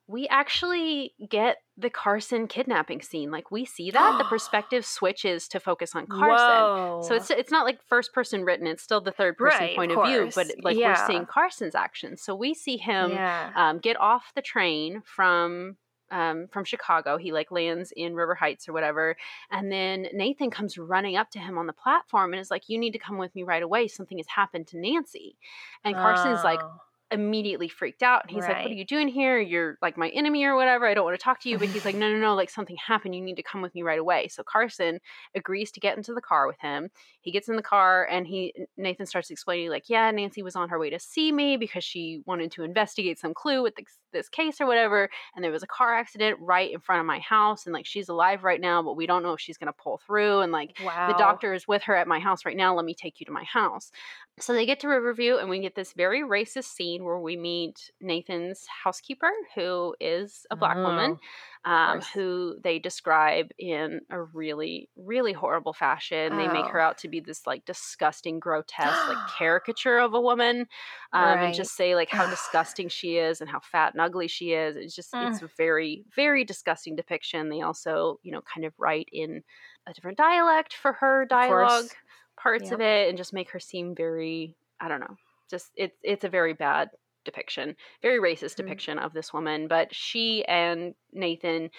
[0.07, 3.31] we actually get the Carson kidnapping scene.
[3.31, 7.09] Like we see that the perspective switches to focus on Carson.
[7.09, 8.67] So it's it's not like first person written.
[8.67, 11.75] It's still the third person Right, point of of, view, but like we're seeing Carson's
[11.75, 12.23] actions.
[12.23, 13.53] So we see him yeah.
[13.55, 15.77] um, get off the train from
[16.11, 17.17] um, from Chicago.
[17.17, 19.17] He like lands in River Heights or whatever,
[19.51, 22.79] and then Nathan comes running up to him on the platform and is like, "You
[22.79, 23.89] need to come with me right away.
[23.89, 25.37] Something has happened to Nancy."
[25.85, 26.81] And Carson's like Oh.
[27.13, 28.23] Immediately freaked out.
[28.23, 29.39] And he's like, "What are you doing here?
[29.39, 30.87] You're like my enemy or whatever.
[30.87, 32.35] I don't want to talk to you." But he's like, "No, no, no!
[32.35, 33.15] Like something happened.
[33.15, 35.01] You need to come with me right away." So Carson
[35.35, 36.91] agrees to get into the car with him.
[37.21, 40.69] He gets in the car and he Nathan starts explaining like, "Yeah, Nancy was on
[40.69, 44.29] her way to see me because she wanted to investigate some clue with this, this
[44.29, 47.67] case or whatever, and there was a car accident right in front of my house
[47.67, 50.01] and like she's alive right now, but we don't know if she's going to pull
[50.07, 51.09] through and like wow.
[51.09, 52.75] the doctor is with her at my house right now.
[52.75, 53.91] Let me take you to my house.
[54.39, 57.91] So they get to Riverview, and we get this very racist scene where we meet
[58.01, 61.27] Nathan's housekeeper, who is a black woman, oh.
[61.65, 62.09] Um, course.
[62.13, 66.37] who they describe in a really, really horrible fashion.
[66.37, 66.81] They make her Oh.
[66.81, 70.67] out to be this like disgusting, grotesque, like caricature of a woman,
[71.13, 74.53] um, and just say like how disgusting she is and how fat and ugly she
[74.53, 74.77] is.
[74.77, 75.39] It's just Mm.
[75.39, 77.49] it's a very, very disgusting depiction.
[77.49, 79.43] They also, you know, kind of write in
[79.87, 81.93] a different dialect for her dialogue
[82.41, 82.73] parts Yep.
[82.73, 85.17] of it and just make her seem very I don't know.
[85.51, 86.91] Just it's it's a very bad
[87.25, 88.57] depiction, very racist Mhm.
[88.57, 91.71] depiction of this woman, but she and Nathan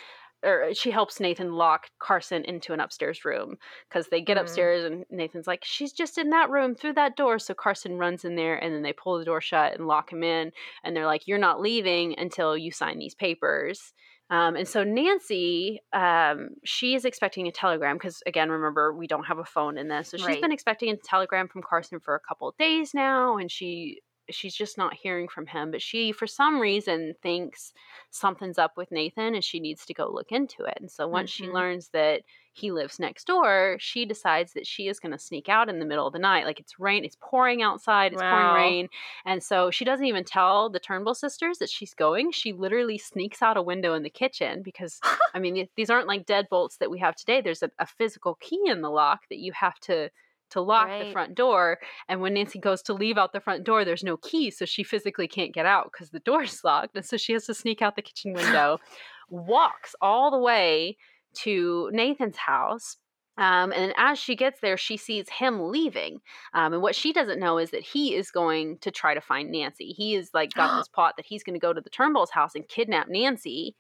[0.45, 3.55] or she helps Nathan lock Carson into an upstairs room
[3.87, 4.41] because they get Mm.
[4.41, 7.39] upstairs and Nathan's like, she's just in that room through that door.
[7.39, 10.21] So Carson runs in there and then they pull the door shut and lock him
[10.21, 10.51] in.
[10.83, 13.93] And they're like, you're not leaving until you sign these papers.
[14.29, 19.25] Um, and so Nancy, um, she is expecting a telegram because, again, remember we don't
[19.25, 20.41] have a phone in this, so she's Right.
[20.41, 24.55] been expecting a telegram from Carson for a couple of days now, and she she's
[24.55, 25.71] just not hearing from him.
[25.71, 27.73] But she, for some reason, thinks
[28.09, 30.77] something's up with Nathan, and she needs to go look into it.
[30.79, 31.49] And so once she Mhm.
[31.49, 32.23] learns that
[32.53, 35.85] he lives next door, she decides that she is going to sneak out in the
[35.85, 36.45] middle of the night.
[36.45, 38.23] Like it's rain, it's pouring outside, it's Wow.
[38.23, 38.87] pouring rain.
[39.25, 42.31] And so she doesn't even tell the Turnbull sisters that she's going.
[42.31, 45.01] She literally sneaks out a window in the kitchen because,
[45.33, 47.41] I mean, these aren't like deadbolts that we have today.
[47.41, 50.09] There's a, a physical key in the lock that you have to
[50.53, 51.79] to lock the front door.
[52.07, 54.83] And when Nancy goes to leave out the front door, there's no key, so she
[54.83, 56.95] physically can't get out because the door's locked.
[56.95, 58.79] And so she has to sneak out the kitchen window,
[59.29, 60.97] walks all the way
[61.35, 62.97] to Nathan's house.
[63.35, 66.19] Um, and as she gets there, she sees him leaving.
[66.53, 69.51] Um, and what she doesn't know is that he is going to try to find
[69.51, 69.87] Nancy.
[69.87, 72.53] He is like got this plot that he's going to go to the Turnbull's house
[72.53, 73.75] and kidnap Nancy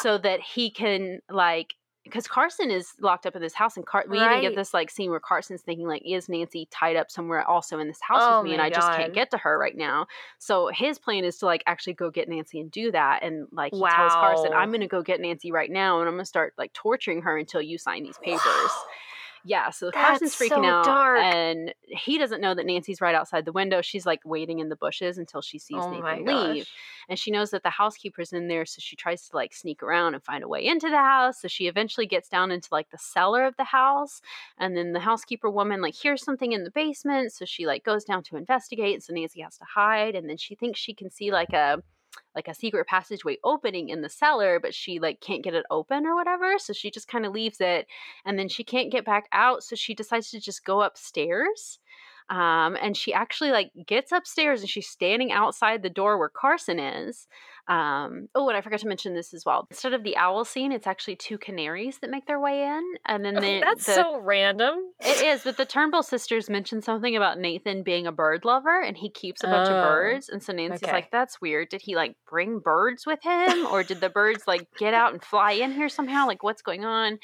[0.00, 1.74] so that he can like
[2.04, 4.90] because Carson is locked up in this house, and Car- we even get this like
[4.90, 8.38] scene where Carson's thinking like, "Is Nancy tied up somewhere also in this house Oh
[8.38, 10.06] with me, and I just can't get to her right now?"
[10.38, 13.72] So his plan is to like actually go get Nancy and do that, and like
[13.72, 16.28] he tells Carson, "I'm going to go get Nancy right now, and I'm going to
[16.28, 18.40] start like torturing her until you sign these papers."
[19.44, 21.20] Yeah, so Carson's That's freaking so out, dark.
[21.20, 23.82] and he doesn't know that Nancy's right outside the window.
[23.82, 26.68] She's like waiting in the bushes until she sees oh Nathan leave
[27.08, 30.14] and she knows that the housekeeper's in there so she tries to like sneak around
[30.14, 32.98] and find a way into the house so she eventually gets down into like the
[32.98, 34.20] cellar of the house
[34.58, 38.04] and then the housekeeper woman like hears something in the basement so she like goes
[38.04, 41.10] down to investigate And so nancy has to hide and then she thinks she can
[41.10, 41.82] see like a
[42.34, 46.06] like a secret passageway opening in the cellar but she like can't get it open
[46.06, 47.86] or whatever so she just kind of leaves it
[48.24, 51.78] and then she can't get back out so she decides to just go upstairs
[52.32, 56.78] um, and she actually like gets upstairs and she's standing outside the door where Carson
[56.78, 57.26] is.
[57.68, 59.66] Um, oh, and I forgot to mention this as well.
[59.70, 63.24] Instead of the owl scene, it's actually two canaries that make their way in, and
[63.24, 64.74] then the, That's the, so random.
[65.00, 68.96] it is, but the Turnbull sisters mentioned something about Nathan being a bird lover and
[68.96, 70.28] he keeps a bunch of Oh, birds.
[70.28, 70.92] And so Nancy's okay.
[70.92, 71.68] like, that's weird.
[71.68, 73.66] Did he like bring birds with him?
[73.66, 76.26] Or did the birds like get out and fly in here somehow?
[76.26, 77.18] Like what's going on?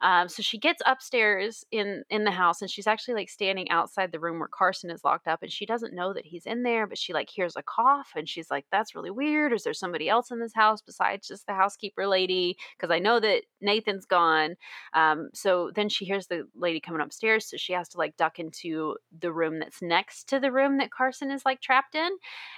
[0.00, 4.10] Um, so she gets upstairs in in the house and she's actually like standing outside
[4.10, 6.86] the room where Carson is locked up and she doesn't know that he's in there,
[6.88, 9.52] but she like hears a cough and she's like, That's really weird.
[9.52, 12.56] Is there somebody else in this house besides just the housekeeper lady?
[12.76, 14.56] Because I know that Nathan's gone.
[14.94, 18.38] Um, so then she hears the lady coming upstairs, so she has to like duck
[18.38, 22.10] into the room that's next to the room that Carson is like trapped in.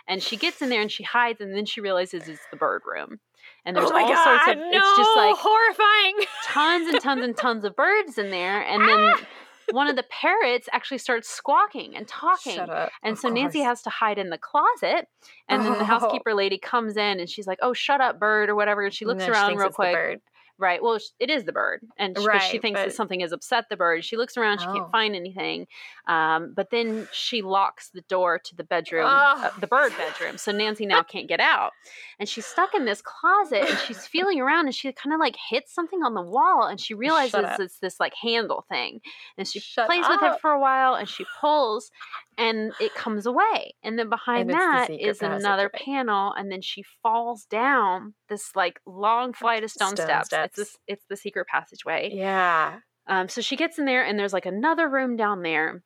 [0.07, 2.83] And she gets in there and she hides, and then she realizes it's the bird
[2.87, 3.19] room.
[3.67, 6.15] And there's oh all god, sorts of no, it's just like horrifying.
[6.45, 8.63] tons and tons and tons of birds in there.
[8.63, 9.15] And then
[9.71, 12.59] one of the parrots actually starts squawking and talking.
[13.03, 15.09] And Of so Nancy has to hide in the closet.
[15.49, 15.85] And then the Oh.
[15.85, 18.83] housekeeper lady comes in and she's like, "Oh, shut up, bird," or whatever.
[18.85, 20.21] And she looks around thinks real quick.
[20.57, 20.81] Right.
[20.81, 24.05] Well, it is the bird, and she Right, thinks that something has upset the bird.
[24.05, 24.61] She looks around.
[24.61, 24.73] She Oh.
[24.75, 25.67] can't find anything.
[26.07, 29.09] Um, but then she locks the door to the bedroom, Oh.
[29.47, 30.39] uh, the bird bedroom.
[30.39, 31.73] So Nancy now can't get out,
[32.21, 33.69] and she's stuck in this closet.
[33.69, 36.81] And she's feeling around, and she kind of like hits something on the wall, and
[36.81, 39.01] she realizes it's this like handle thing.
[39.37, 41.91] And she Shut plays with it for a while, and she pulls,
[42.39, 43.75] and it comes away.
[43.83, 48.55] And then behind And it's the is another panel, and then she falls down this
[48.55, 50.27] like long flight of stone, Stone steps.
[50.29, 50.44] steps.
[50.45, 52.11] It's this, it's the secret passageway.
[52.13, 52.79] Yeah.
[53.07, 55.83] Um, so she gets in there, and there's like another room down there.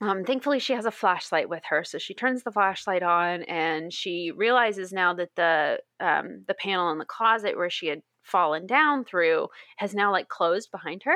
[0.00, 3.92] Um, thankfully, she has a flashlight with her, so she turns the flashlight on, and
[3.92, 8.66] she realizes now that the um, the panel in the closet where she had fallen
[8.66, 11.14] down through has now like closed behind her,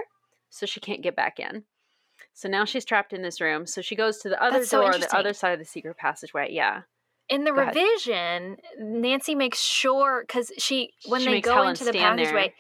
[0.50, 1.64] so she can't get back in.
[2.32, 3.66] So now she's trapped in this room.
[3.66, 5.96] So she goes to the other That's so door, the other side of the secret
[5.96, 6.48] passageway.
[6.52, 6.82] Yeah,
[7.28, 7.74] In the Go ahead.
[7.74, 12.52] revision, Nancy makes sure because she when She they go Helen into the stand there.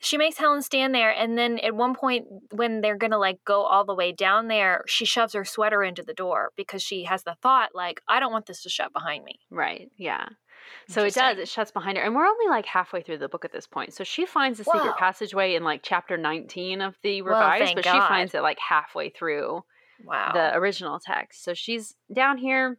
[0.00, 3.62] She makes Helen stand there, and then at one point when they're gonna like go
[3.62, 7.24] all the way down there, she shoves her sweater into the door because she has
[7.24, 9.40] the thought like, I don't want this to shut behind me.
[9.50, 9.90] right.
[9.96, 10.26] Yeah.
[10.88, 11.38] So it does.
[11.38, 13.94] It shuts behind her, and we're only like halfway through the book at this point.
[13.94, 14.78] So she finds the Whoa.
[14.78, 19.08] secret passageway in like chapter nineteen of the revised, but she finds it like halfway
[19.08, 19.62] through
[20.04, 20.32] Wow.
[20.34, 21.42] the original text.
[21.42, 22.78] So she's down here.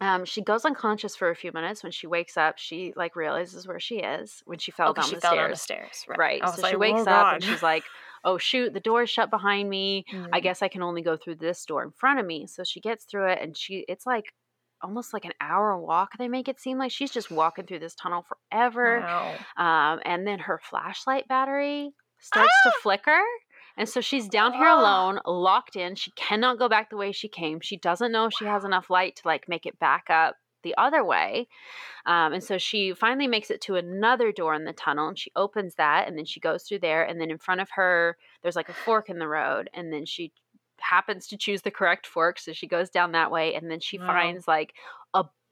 [0.00, 1.82] Um, she goes unconscious for a few minutes.
[1.82, 5.04] When she wakes up, she like realizes where she is when she fell oh, down
[5.04, 5.42] she the fell stairs.
[5.44, 6.04] down the stairs.
[6.08, 6.18] Right.
[6.18, 6.48] Right.
[6.48, 7.84] So like, she wakes "Oh, up and she's like,
[8.24, 10.04] "Oh shoot, the door's shut behind me.
[10.32, 10.42] I Mm.
[10.42, 13.04] guess I can only go through this door in front of me." So she gets
[13.04, 14.32] through it, and she it's like
[14.82, 16.12] almost like an hour walk.
[16.18, 19.00] They make it seem like she's just walking through this tunnel forever.
[19.00, 19.34] Wow.
[19.58, 23.20] Um, and then her flashlight battery starts to flicker.
[23.76, 24.74] And so she's down here Ah!
[24.80, 25.94] alone, locked in.
[25.94, 27.60] She cannot go back the way she came.
[27.60, 30.74] She doesn't know if she has enough light to like make it back up the
[30.76, 31.48] other way.
[32.06, 35.32] Um, and so she finally makes it to another door in the tunnel and she
[35.36, 37.02] opens that and then she goes through there.
[37.04, 39.70] And then in front of her, there's like a fork in the road.
[39.74, 40.32] And then she
[40.80, 42.38] happens to choose the correct fork.
[42.38, 44.06] So she goes down that way and then she Wow.
[44.06, 44.74] finds like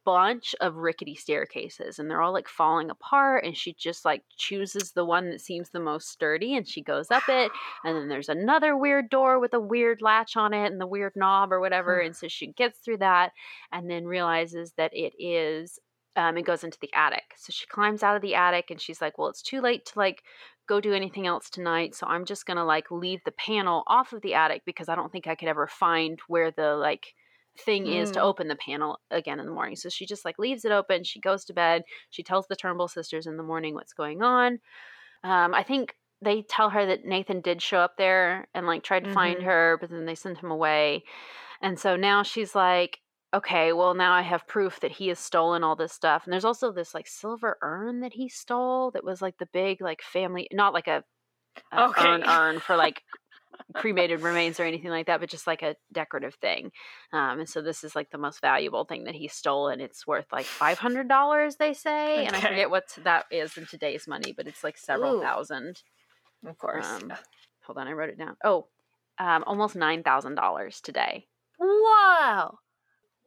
[0.08, 4.92] bunch of rickety staircases and they're all like falling apart and she just like chooses
[4.92, 7.52] the one that seems the most sturdy and she goes up it
[7.84, 11.12] and then there's another weird door with a weird latch on it and the weird
[11.14, 13.32] knob or whatever and so she gets through that
[13.70, 15.78] and then realizes that it is
[16.16, 17.34] um, it goes into the attic.
[17.36, 19.98] So she climbs out of the attic and she's like well it's too late to
[19.98, 20.22] like
[20.66, 24.20] go do anything else tonight so i'm just gonna like leave the panel off of
[24.20, 27.14] the attic because i don't think i could ever find where the like
[27.60, 28.22] thing is to Mm.
[28.22, 29.76] open the panel again in the morning.
[29.76, 31.04] So she just like leaves it open.
[31.04, 31.82] She goes to bed.
[32.10, 34.58] She tells the Turnbull sisters in the morning what's going on.
[35.24, 39.04] Um, I think they tell her that Nathan did show up there and like tried
[39.04, 39.44] to find Mhm.
[39.44, 41.04] her, but then they sent him away.
[41.62, 43.00] And so now she's like,
[43.34, 46.24] okay, well now I have proof that he has stolen all this stuff.
[46.24, 49.80] And there's also this like silver urn that he stole that was like the big
[49.82, 51.04] like family, not like a,
[51.72, 51.96] a Okay.
[51.96, 53.02] urn urn for like
[53.74, 56.72] cremated remains or anything like that, but just like a decorative thing.
[57.12, 60.06] Um, and so this is like the most valuable thing that he stole, and it's
[60.06, 62.24] worth like five hundred dollars, they say.
[62.24, 65.22] And I forget what that is in today's money, but it's like several Ooh.
[65.22, 65.82] thousand.
[66.46, 66.86] Of course.
[66.86, 67.12] Um,
[67.62, 68.36] hold on, I wrote it down.
[68.44, 68.66] Oh,
[69.18, 71.26] um, almost nine thousand dollars today.
[71.58, 72.58] Whoa.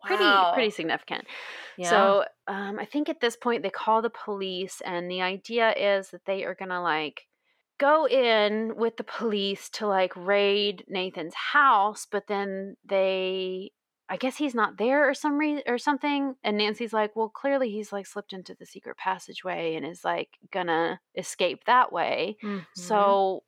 [0.04, 0.52] Pretty Wow.
[0.54, 1.26] pretty significant.
[1.78, 1.90] Yeah.
[1.90, 6.10] So um, I think at this point they call the police, and the idea is
[6.10, 7.28] that they are gonna like
[7.82, 13.72] go in with the police to like raid Nathan's house, but then they.
[14.14, 16.36] I guess he's not there or some reason or something.
[16.44, 20.28] And Nancy's like, well, clearly he's like slipped into the secret passageway and is like
[20.52, 22.36] gonna escape that way.
[22.44, 22.66] Mhm.
[22.76, 23.44] So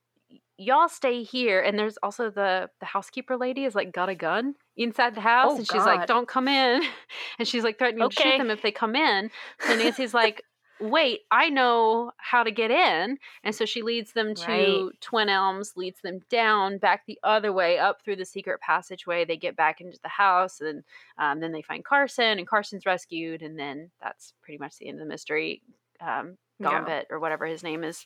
[0.58, 1.60] y'all stay here.
[1.60, 5.52] And there's also the the housekeeper lady is like got a gun inside the house,
[5.52, 6.82] Oh, and she's like, "Don't come in,"
[7.40, 9.32] and she's like threatening to shoot them if they come in.
[9.60, 10.44] So Nancy's like.
[10.84, 13.18] Wait, I know how to get in.
[13.46, 15.00] And so she leads them to Right.
[15.00, 19.24] Twin Elms, leads them down, back the other way, up through the secret passageway.
[19.24, 20.84] They get back into the house, and
[21.18, 23.42] um, then they find Carson, and Carson's rescued.
[23.42, 25.62] And then that's pretty much the end of the mystery.
[26.04, 27.02] Um, Yeah.
[27.10, 28.06] Or whatever his name is,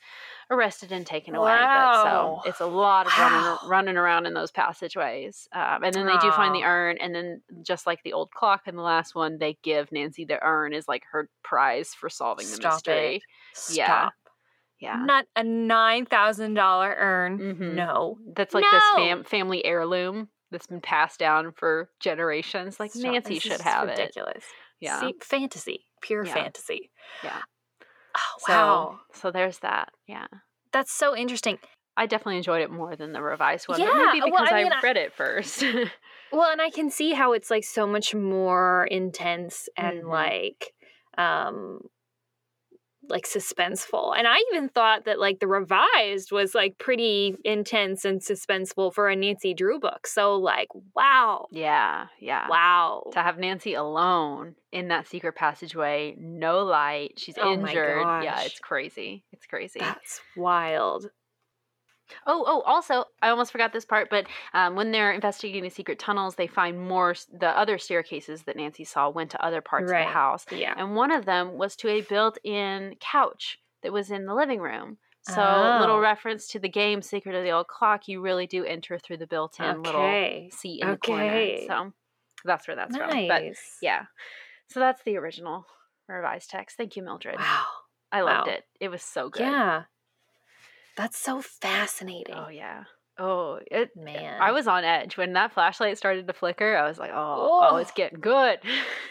[0.49, 1.51] arrested and taken away.
[1.55, 3.29] But so it's a lot of Wow.
[3.29, 5.47] running, running around in those passageways.
[5.53, 8.61] Um, and then they do find the urn, and then just like the old clock
[8.67, 12.47] in the last one, they give Nancy the urn as like her prize for solving
[12.47, 13.21] the Stop mystery.
[13.71, 14.09] Yeah.
[14.79, 14.95] Yeah.
[15.05, 17.39] Not a nine thousand dollar urn.
[17.39, 17.73] Mhm.
[17.73, 18.17] No.
[18.35, 22.79] That's like this fam- family heirloom that's been passed down for generations.
[22.79, 23.11] Like Stop.
[23.11, 23.97] Nancy This should have it.
[23.99, 24.45] ridiculous.
[24.79, 24.99] Yeah.
[25.01, 25.85] See, fantasy.
[26.01, 26.33] Pure Yeah.
[26.33, 26.91] fantasy.
[27.23, 27.41] Yeah.
[28.17, 28.99] Oh, So, wow.
[29.13, 29.89] so there's that.
[30.07, 30.27] Yeah.
[30.73, 31.59] That's so interesting.
[31.95, 33.79] I definitely enjoyed it more than the revised one.
[33.79, 35.63] Yeah, but maybe because I I, mean, I- read it first.
[36.31, 40.09] Well, and I can see how it's like so much more intense and Mhm.
[40.09, 40.73] like
[41.17, 41.79] um
[43.09, 44.17] like suspenseful.
[44.17, 49.09] And I even thought that like the revised was like pretty intense and suspenseful for
[49.09, 50.07] a Nancy Drew book.
[50.07, 51.47] So like wow.
[51.51, 52.47] yeah, yeah.
[52.49, 53.09] Wow.
[53.13, 58.05] To have Nancy alone in that secret passageway, no light, she's Oh injured.
[58.23, 59.23] Yeah, it's crazy.
[59.31, 59.79] It's crazy.
[59.79, 61.09] That's wild.
[62.25, 65.99] Oh, oh, also, I almost forgot this part, but um, when they're investigating the secret
[65.99, 69.97] tunnels, they find more, the other staircases that Nancy saw went to other parts of
[69.97, 70.45] the house.
[70.51, 70.73] Yeah.
[70.77, 74.59] And one of them was to a built in couch that was in the living
[74.59, 74.97] room.
[75.23, 75.77] So, Oh.
[75.81, 79.17] little reference to the game Secret of the Old Clock, you really do enter through
[79.17, 81.57] the built in little seat in the corner.
[81.67, 81.93] So,
[82.45, 83.27] that's where that's from.
[83.27, 83.43] But
[83.81, 84.03] yeah.
[84.69, 85.65] So, that's the original
[86.07, 86.77] revised text.
[86.77, 87.39] Thank you, Mildred.
[87.39, 87.65] Wow.
[88.11, 88.53] I loved wow.
[88.53, 88.63] it.
[88.79, 89.41] It was so good.
[89.41, 89.83] Yeah.
[90.97, 92.35] That's so fascinating.
[92.35, 92.83] Oh, yeah.
[93.19, 94.39] Oh, it, eh, Man.
[94.39, 96.77] I was on edge when that flashlight started to flicker.
[96.77, 97.93] I was like, "Oh, oh, it's Oh.
[97.95, 98.59] getting good."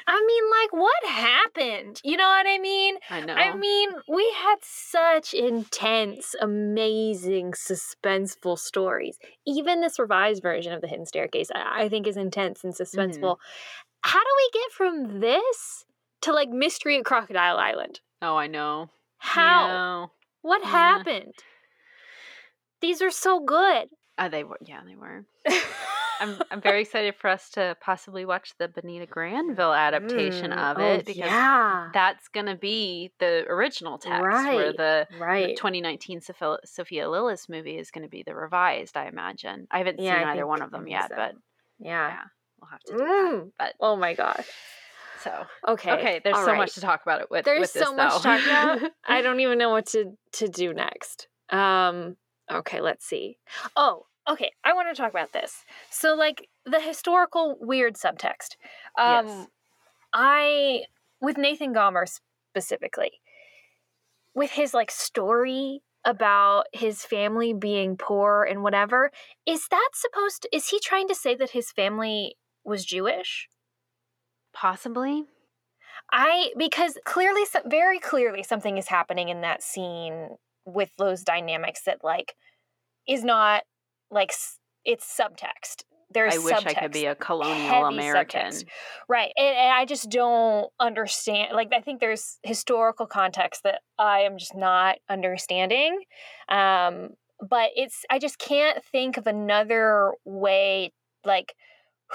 [0.06, 2.00] I mean, like, what happened?
[2.04, 2.98] You know what I mean?
[3.10, 3.34] I know.
[3.34, 9.18] I mean, we had such intense, amazing, suspenseful stories.
[9.44, 12.82] Even this revised version of The Hidden Staircase, I, I think, is intense and mm-hmm.
[12.82, 13.38] suspenseful.
[14.02, 15.84] How do we get from this
[16.20, 18.00] to like Mystery at Crocodile Island?
[18.22, 18.88] oh, I know.
[19.18, 19.66] How?
[19.66, 20.06] Yeah.
[20.42, 20.70] What Yeah.
[20.70, 21.34] happened?
[22.86, 23.88] These are so good.
[24.16, 24.58] Uh, they were.
[24.60, 25.24] Yeah, they were.
[26.20, 30.78] I'm I'm very excited for us to possibly watch the Bonita Granville adaptation Mm, of
[30.78, 31.88] oh, it because yeah.
[31.92, 35.56] that's gonna be the original text, where Right, the, the right.
[35.56, 38.96] 2019 Sophia, Sophia Lillis movie is gonna be the revised.
[38.96, 39.66] I imagine.
[39.68, 41.16] I haven't Yeah, I seen either one of them yet, so.
[41.16, 41.34] but
[41.80, 42.08] Yeah.
[42.08, 42.22] yeah,
[42.60, 43.04] we'll have to do that.
[43.04, 43.50] Mm.
[43.58, 44.46] But Oh my gosh.
[45.24, 45.90] so Okay.
[45.90, 46.58] okay, there's all so right.
[46.58, 47.44] much to talk about it with.
[47.44, 48.92] There's with this, so much to talk about.
[49.04, 51.26] I don't even know what to to do next.
[51.50, 52.16] Um
[52.50, 53.38] okay, let's see.
[53.76, 54.50] Oh, okay.
[54.64, 55.64] I want to talk about this.
[55.90, 58.56] So like the historical weird subtext.
[58.98, 59.48] Um Yes.
[60.12, 60.84] I
[61.20, 62.06] with Nathan Gomber
[62.50, 63.12] specifically
[64.34, 69.10] with his like story about his family being poor and whatever,
[69.44, 73.48] is that supposed to, is he trying to say that his family was Jewish?
[74.52, 75.24] Possibly.
[76.12, 80.36] I because clearly, very clearly, something is happening in that scene
[80.66, 82.34] with those dynamics that like
[83.08, 83.62] is not
[84.10, 84.32] like
[84.84, 85.84] it's subtext.
[86.12, 88.40] There's I wish I could be a colonial American.
[88.52, 88.64] subtext.
[89.08, 89.32] right?
[89.36, 91.52] And, and I just don't understand.
[91.54, 96.00] Like I think there's historical context that I am just not understanding.
[96.48, 97.10] Um,
[97.40, 100.92] but it's I just can't think of another way
[101.24, 101.54] like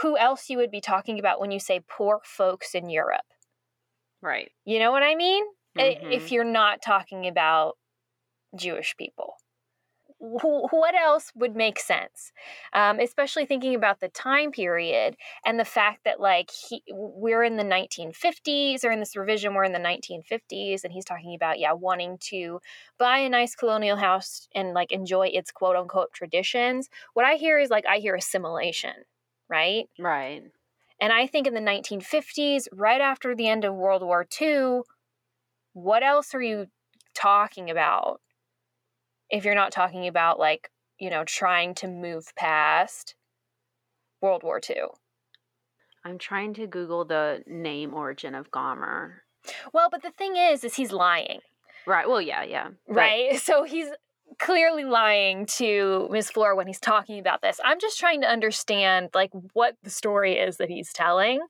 [0.02, 3.26] who else you would be talking about when you say poor folks in Europe.
[4.22, 4.50] Right.
[4.66, 5.44] You know what I mean?
[5.78, 6.12] Mhm.
[6.14, 7.76] If you're not talking about
[8.56, 9.36] Jewish people.
[10.20, 12.32] Wh- What else would make sense?
[12.74, 17.58] Um, especially thinking about the time period and the fact that, like, he, we're in
[17.58, 21.74] the 1950s, or in this revision, we're in the 1950s, and he's talking about, yeah,
[21.74, 22.62] wanting to
[23.00, 26.90] buy a nice colonial house and, like, enjoy its quote unquote traditions.
[27.14, 28.94] What I hear is, like, I hear assimilation,
[29.50, 29.88] right?
[29.98, 30.52] Right.
[31.00, 34.84] And I think in the 1950s, right after the end of World War II,
[35.74, 36.68] what else are you
[37.14, 38.22] talking about
[39.32, 43.16] if you're not talking about, like, you know, trying to move past
[44.22, 44.84] World War II?
[46.04, 49.14] I'm trying to Google the name origin of Gomber.
[49.74, 51.40] Well, but the thing is, is he's lying,
[51.86, 52.08] Right.
[52.08, 52.70] Well, yeah, yeah.
[52.88, 53.36] But- right?
[53.42, 53.88] So he's
[54.40, 56.30] clearly lying to Ms.
[56.32, 57.60] Flora when he's talking about this.
[57.64, 61.42] I'm just trying to understand, like, what the story is that he's telling.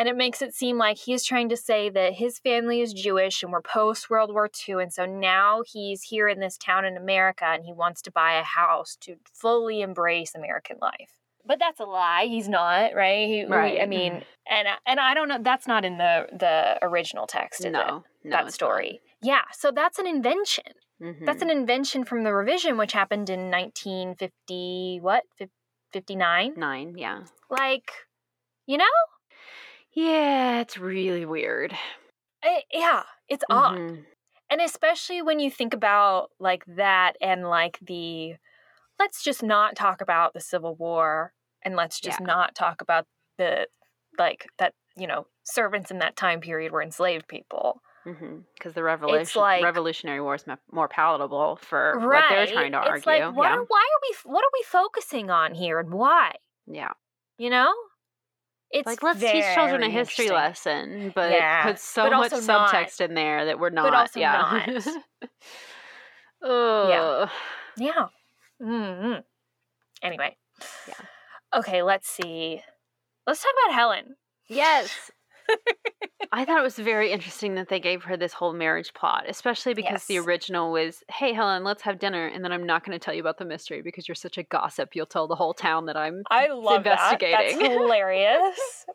[0.00, 3.42] And it makes it seem like he's trying to say that his family is Jewish
[3.42, 4.76] and we're post World War II.
[4.80, 8.32] And so now he's here in this town in America and he wants to buy
[8.40, 11.10] a house to fully embrace American life.
[11.44, 12.24] But that's a lie.
[12.30, 13.26] He's not, right?
[13.28, 15.38] He, we- I mean, and and I don't know.
[15.42, 17.70] That's not in the the original text, is it?
[17.72, 17.86] No,
[18.24, 18.52] no, that it's not.
[18.54, 19.00] story.
[19.22, 19.42] Yeah.
[19.52, 20.64] So that's an invention.
[21.26, 21.42] That's Mhm.
[21.42, 24.98] an invention from the revision, which happened in 1950.
[25.02, 25.24] What?
[25.92, 26.54] 59.
[26.56, 26.94] nine.
[26.96, 27.24] Yeah.
[27.50, 27.90] Like,
[28.66, 28.84] you know,
[29.94, 31.74] Yeah, it's really weird.
[32.42, 33.76] I, yeah, it's odd.
[33.78, 34.04] Mhm.
[34.50, 38.34] and especially when you think about like that and like the
[38.98, 42.26] let's just not talk about the civil war and let's just Yeah.
[42.26, 43.06] not talk about
[43.38, 43.68] the
[44.18, 47.80] like that you know servants in that time period were enslaved people.
[48.04, 52.78] Because the revolution, like- Revolutionary War is more palatable for right what they're trying to
[52.78, 53.02] argue.
[53.06, 53.56] like why, yeah.
[53.56, 56.32] are, why are we what are we focusing on here and why
[56.66, 56.92] yeah.
[57.36, 57.72] you know
[58.70, 62.46] it's like let's teach children a history lesson, but Yeah, put so but much also
[62.46, 62.72] not.
[62.72, 63.84] subtext in there that we're not.
[63.84, 64.68] But also yeah.
[64.82, 65.30] not.
[66.42, 67.28] Ugh.
[67.76, 68.06] yeah
[68.62, 69.22] mm
[70.02, 70.36] Anyway.
[70.88, 70.94] Yeah.
[71.58, 72.62] Okay, let's see.
[73.26, 74.16] Let's talk about Helen.
[74.48, 75.10] Yes.
[76.32, 79.74] I thought it was very interesting that they gave her this whole marriage plot, especially
[79.74, 83.04] because the original was, "Hey Helen, let's have dinner," and then I'm not going to
[83.04, 84.94] tell you about the mystery because you're such a gossip.
[84.94, 86.98] You'll tell the whole town that I'm I love that.
[86.98, 87.70] That's investigating.
[87.80, 88.86] hilarious.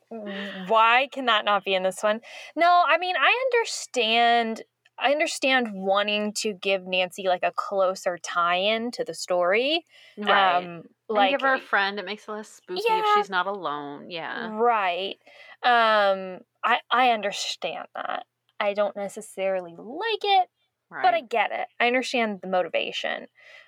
[0.67, 2.21] Why can that not be in this one?
[2.55, 4.61] No, I mean, I understand.
[4.97, 9.85] I understand wanting to give Nancy like a closer tie-in to the story.
[10.17, 10.57] right.
[10.57, 11.99] Um, and like give her a friend.
[11.99, 14.09] It makes it less spooky if she's not alone.
[14.09, 14.49] Yeah.
[14.53, 15.17] Right.
[15.63, 18.25] Um I I understand that.
[18.59, 20.49] I don't necessarily like it,
[20.89, 21.03] Right.
[21.03, 21.67] but I get it.
[21.79, 23.27] I understand the motivation.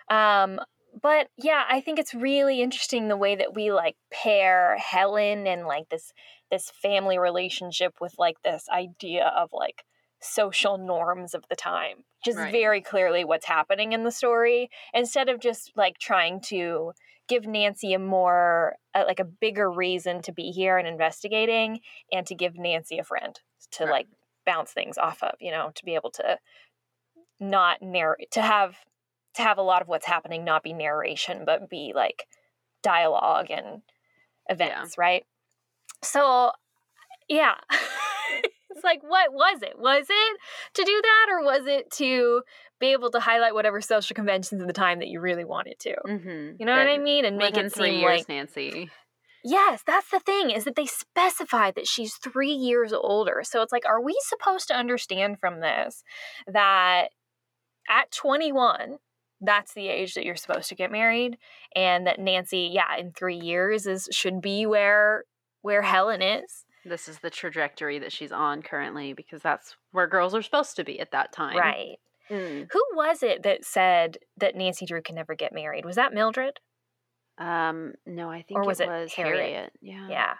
[0.09, 0.59] Um
[0.99, 5.67] but yeah, I think it's really interesting the way that we like pair Helen and
[5.67, 6.11] like this
[6.49, 9.83] this family relationship with like this idea of like
[10.21, 12.03] social norms of the time.
[12.25, 12.51] Just Right.
[12.51, 16.93] very clearly what's happening in the story instead of just like trying to
[17.27, 21.81] give Nancy a more uh, like a bigger reason to be here and investigating
[22.11, 23.39] and to give Nancy a friend
[23.71, 23.91] to Right.
[23.91, 24.07] like
[24.45, 26.39] bounce things off of, you know, to be able to
[27.39, 28.75] not narrate to have
[29.35, 32.25] to have a lot of what's happening not be narration but be like
[32.81, 33.83] dialogue and
[34.49, 35.23] events, right?
[36.03, 36.51] So
[37.27, 37.55] yeah.
[38.77, 39.73] it's like what was it?
[39.77, 40.37] Was it
[40.75, 42.43] to do that or was it to
[42.79, 45.95] be able to highlight whatever social conventions of the time that you really wanted to?
[46.07, 46.55] Mm-hmm.
[46.59, 47.25] You know what I mean?
[47.25, 48.89] And make it seem years, like Nancy.
[49.43, 53.41] Yes, that's the thing is that they specify that she's three years older.
[53.43, 56.03] So it's like, are we supposed to understand from this
[56.47, 57.09] that
[57.89, 58.97] at 21,
[59.39, 61.37] that's the age that you're supposed to get married,
[61.75, 65.23] and that Nancy, yeah, in three years is should be where
[65.61, 70.33] where Helen is, This is the trajectory that she's on currently because that's where girls
[70.35, 71.57] are supposed to be at that time.
[71.57, 71.97] right?
[72.29, 72.67] Mm.
[72.71, 75.85] Who was it that said that Nancy Drew can never get married?
[75.85, 76.59] Was that Mildred?
[77.37, 79.37] Um, no, I think Or was it it was Harriet?
[79.45, 79.73] Harriet.
[79.81, 80.07] Yeah.
[80.09, 80.33] Yeah.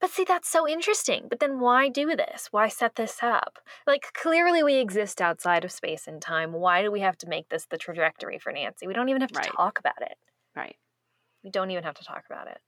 [0.00, 1.26] But see, that's so interesting.
[1.30, 2.48] But then why do this?
[2.50, 3.58] Why set this up?
[3.86, 6.52] Like, clearly we exist outside of space and time.
[6.52, 8.86] Why do we have to make this the trajectory for Nancy?
[8.86, 9.50] We don't even have to Right.
[9.56, 10.16] talk about it.
[10.54, 10.76] Right.
[11.42, 12.58] We don't even have to talk about it.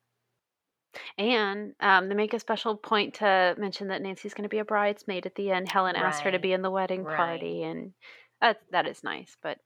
[1.18, 4.64] And um, they make a special point to mention that Nancy's going to be a
[4.64, 5.68] bridesmaid at the end.
[5.70, 7.16] Helen asked her to be in the wedding Right.
[7.16, 7.92] party, and
[8.40, 9.36] that that is nice.
[9.42, 9.58] But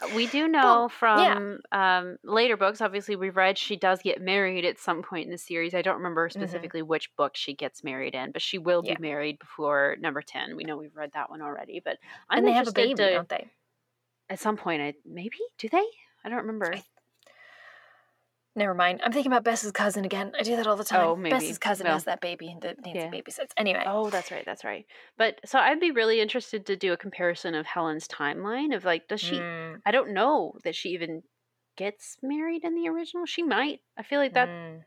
[0.00, 0.88] uh, we do Well, know yeah.
[0.88, 5.32] from um, later books, obviously we've read she does get married at some point in
[5.32, 5.74] the series.
[5.74, 8.88] I don't remember specifically which book she gets married in, but she will Mm-hmm.
[8.90, 8.94] Yeah.
[8.98, 10.54] be married before number ten.
[10.56, 11.98] We know we've read that one already, but
[12.30, 13.48] I'm and they have a baby, to- don't they?
[14.30, 15.86] At some point, I maybe do they?
[16.24, 16.72] I don't remember.
[16.74, 16.82] I-
[18.58, 19.00] Never mind.
[19.04, 20.32] I'm thinking about Bess's cousin again.
[20.38, 21.00] I do that all the time.
[21.06, 21.30] Oh, maybe.
[21.30, 23.08] Bess's cousin Well, has that baby that needs yeah.
[23.08, 23.52] babysits.
[23.56, 23.84] Anyway.
[23.86, 24.44] Oh, that's right.
[24.44, 24.84] That's right.
[25.16, 29.06] But so I'd be really interested to do a comparison of Helen's timeline of like,
[29.06, 29.36] does she?
[29.36, 31.22] Mm, I don't know that she even
[31.76, 33.24] gets married in the original.
[33.26, 33.80] She might.
[33.96, 34.48] I feel like that.
[34.48, 34.82] mm.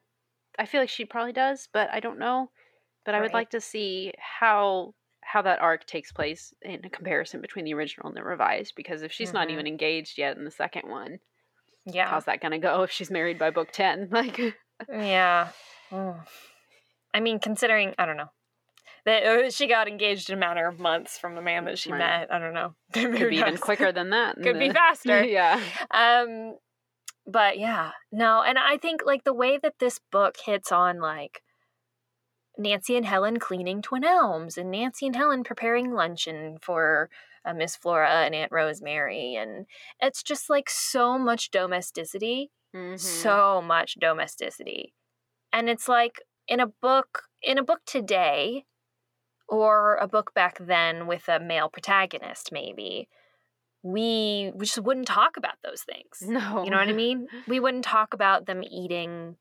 [0.59, 2.51] I feel like she probably does, but I don't know.
[3.05, 4.93] But I would like to see how
[5.23, 8.73] how that arc takes place in a comparison between the original and the revised.
[8.75, 9.51] Because if she's not Mhm.
[9.51, 11.19] even engaged yet in the second one,
[11.85, 12.07] Yeah.
[12.09, 14.09] how's that gonna go if she's married by book ten?
[14.11, 14.39] Like,
[14.89, 15.49] Yeah.
[15.91, 16.19] Mm.
[17.13, 18.29] I mean, considering I don't know
[19.05, 21.91] that uh, she got engaged in a matter of months from the man that she
[21.91, 21.97] Right.
[21.99, 22.31] met.
[22.31, 22.75] I don't know.
[22.93, 24.35] could be even quicker than that.
[24.41, 25.23] Could be faster.
[25.23, 25.59] yeah.
[25.89, 26.55] Um,
[27.27, 31.41] but yeah, no, and I think like the way that this book hits on like
[32.57, 37.09] Nancy and Helen cleaning Twin Elms, and Nancy and Helen preparing luncheon for
[37.45, 39.65] uh, Miss Flora and Aunt Rosemary, and
[39.99, 42.97] it's just like so much domesticity Mhm.
[42.99, 44.93] so much domesticity.
[45.51, 48.65] And it's like in a book in a book today
[49.47, 53.09] or a book back then with a male protagonist maybe
[53.83, 56.21] we, we just wouldn't talk about those things.
[56.21, 57.27] No, you know what i mean?
[57.47, 59.37] We wouldn't talk about them eating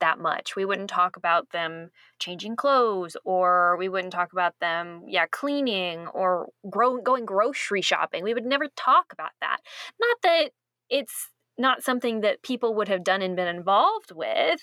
[0.00, 0.56] that much.
[0.56, 6.06] We wouldn't talk about them changing clothes or we wouldn't talk about them yeah cleaning
[6.08, 8.24] or grow, going grocery shopping.
[8.24, 9.58] We would never talk about that.
[10.00, 10.50] Not that
[10.90, 14.60] it's not something that people would have done and been involved with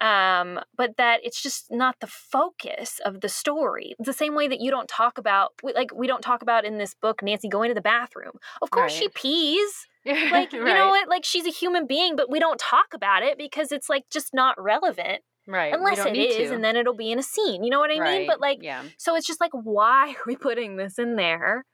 [0.00, 3.94] um, but that it's just not the focus of the story.
[3.98, 6.94] The same way that you don't talk about like we don't talk about in this
[6.94, 8.32] book nancy going to the bathroom.
[8.60, 9.86] Of course she pees
[10.30, 13.38] like you know what like she's a human being but we don't talk about it
[13.38, 15.74] because it's like just not relevant Right.
[15.74, 16.54] unless it is to.
[16.54, 18.82] and then it'll be in a scene you know what i mean but like yeah.
[18.96, 21.66] so it's just like why are we putting this in there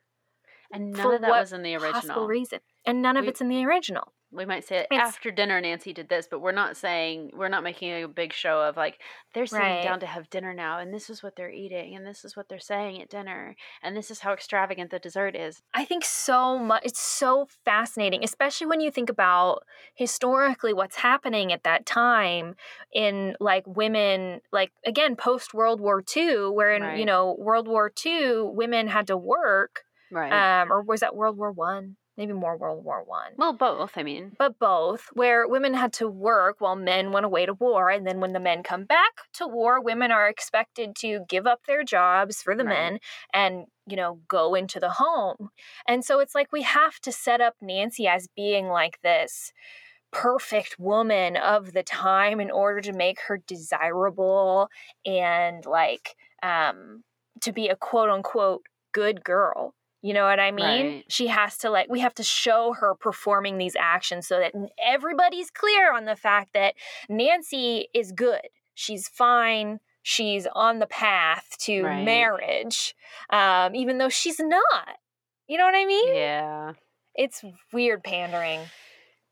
[0.73, 2.27] And none of that was in the original.
[2.27, 4.13] reason, and none of We- it's in the original.
[4.33, 7.65] we might say It's- after dinner Nancy did this, but we're not saying we're not
[7.65, 9.01] making a big show of like
[9.35, 9.83] they're sitting Right.
[9.83, 12.49] down to have dinner now and this is what they're eating and this is what
[12.49, 15.61] they're saying at dinner and this is how extravagant the dessert is.
[15.75, 16.83] I think so much.
[16.85, 19.65] It's so fascinating, especially when you think about
[19.95, 22.55] historically what's happening at that time
[22.93, 27.91] in like women, like again post World War II, where in you know World War
[28.07, 30.62] II women had to work, Right.
[30.62, 31.97] um, or was that World War One?
[32.16, 33.32] Maybe more World War One.
[33.39, 34.32] well, both, I mean.
[34.39, 37.89] but both, where women had to work while men went away to war.
[37.89, 41.61] And then when the men come back to war, women are expected to give up
[41.66, 42.74] their jobs for the Right.
[42.93, 42.99] men
[43.32, 45.49] and, you know, go into the home.
[45.89, 49.53] And so it's like we have to set up Nancy as being like this
[50.12, 54.69] perfect woman of the time in order to make her desirable
[55.07, 57.05] and like um
[57.41, 58.62] to be a quote unquote
[58.93, 60.86] good girl you know what I mean?
[60.86, 61.05] Right.
[61.09, 64.52] She has to like we have to show her performing these actions so that
[64.82, 66.74] everybody's clear on the fact that
[67.09, 68.40] Nancy is good.
[68.74, 69.81] She's fine.
[70.02, 72.05] She's on the path to Right.
[72.05, 72.94] marriage,
[73.28, 74.89] um, even though she's not.
[75.47, 76.14] You know what I mean?
[76.16, 76.72] Yeah.
[77.14, 78.60] It's weird pandering.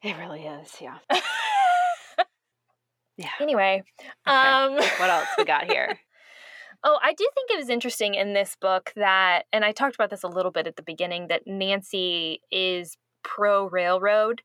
[0.02, 0.98] It really is, yeah.
[3.16, 3.30] Yeah.
[3.40, 3.82] Anyway,
[4.28, 4.36] Okay.
[4.36, 5.98] um, What else we got here?
[6.84, 10.10] Oh, I do think it was interesting in this book that, and I talked about
[10.10, 14.42] this a little bit at the beginning, that Nancy is pro railroad.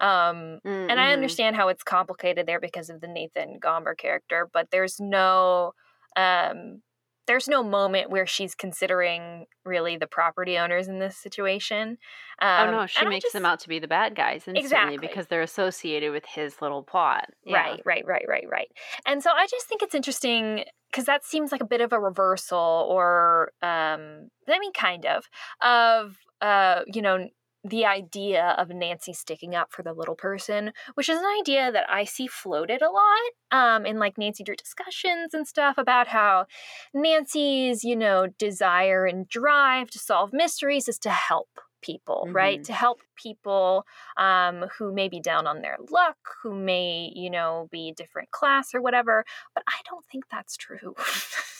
[0.00, 0.58] Um,
[0.88, 1.12] and I Mhm.
[1.12, 5.72] understand how it's complicated there because of the Nathan Gomber character, but there's no,
[6.16, 6.82] um,
[7.26, 11.98] there's no moment where she's considering really the property owners in this situation.
[12.40, 14.98] Oh Um, no, she makes just- them out to be the bad guys instantly Exactly.
[14.98, 17.28] because they're associated with his little plot.
[17.44, 17.56] Yeah.
[17.56, 18.68] Right, right, right, right, right.
[19.06, 21.98] And so I just think it's interesting because that seems like a bit of a
[22.00, 25.24] reversal, or um, I mean, kind of,
[25.62, 27.28] of uh, you know,
[27.68, 31.88] the idea of Nancy sticking up for the little person, which is an idea that
[31.90, 36.46] I see floated a lot um, in like Nancy Drew discussions and stuff about how
[36.94, 41.48] Nancy's, you know, desire and drive to solve mysteries is to help
[41.82, 42.60] people, right?
[42.60, 42.64] Mhm.
[42.64, 43.86] To help people
[44.16, 48.74] um, who may be down on their luck, who may, you know, be different class
[48.74, 49.24] or whatever.
[49.54, 50.94] But I don't think that's true.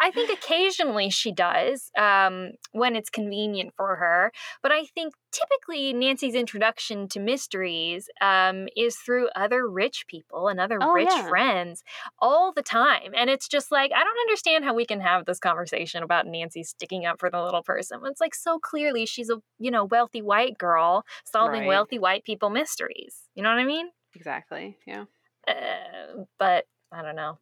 [0.00, 4.32] I think occasionally she does um, when it's convenient for her.
[4.62, 10.60] But I think typically Nancy's introduction to mysteries um, is through other rich people and
[10.60, 11.28] other Oh, rich yeah.
[11.28, 11.82] friends
[12.18, 13.12] all the time.
[13.16, 16.62] And it's just like, I don't understand how we can have this conversation about Nancy
[16.62, 18.00] sticking up for the little person.
[18.00, 21.68] When it's like so clearly she's a, you know, wealthy white girl solving Right.
[21.68, 23.28] wealthy white people mysteries.
[23.34, 23.88] You know what I mean?
[24.14, 24.78] Exactly.
[24.86, 25.04] Yeah.
[25.46, 27.38] uh, but I don't know.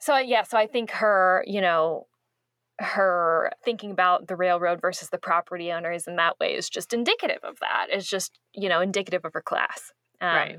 [0.00, 2.06] So yeah, so I think her, you know,
[2.78, 7.40] her thinking about the railroad versus the property owners in that way is just indicative
[7.42, 7.88] of that.
[7.90, 10.58] It's just you know indicative of her class, um, Right.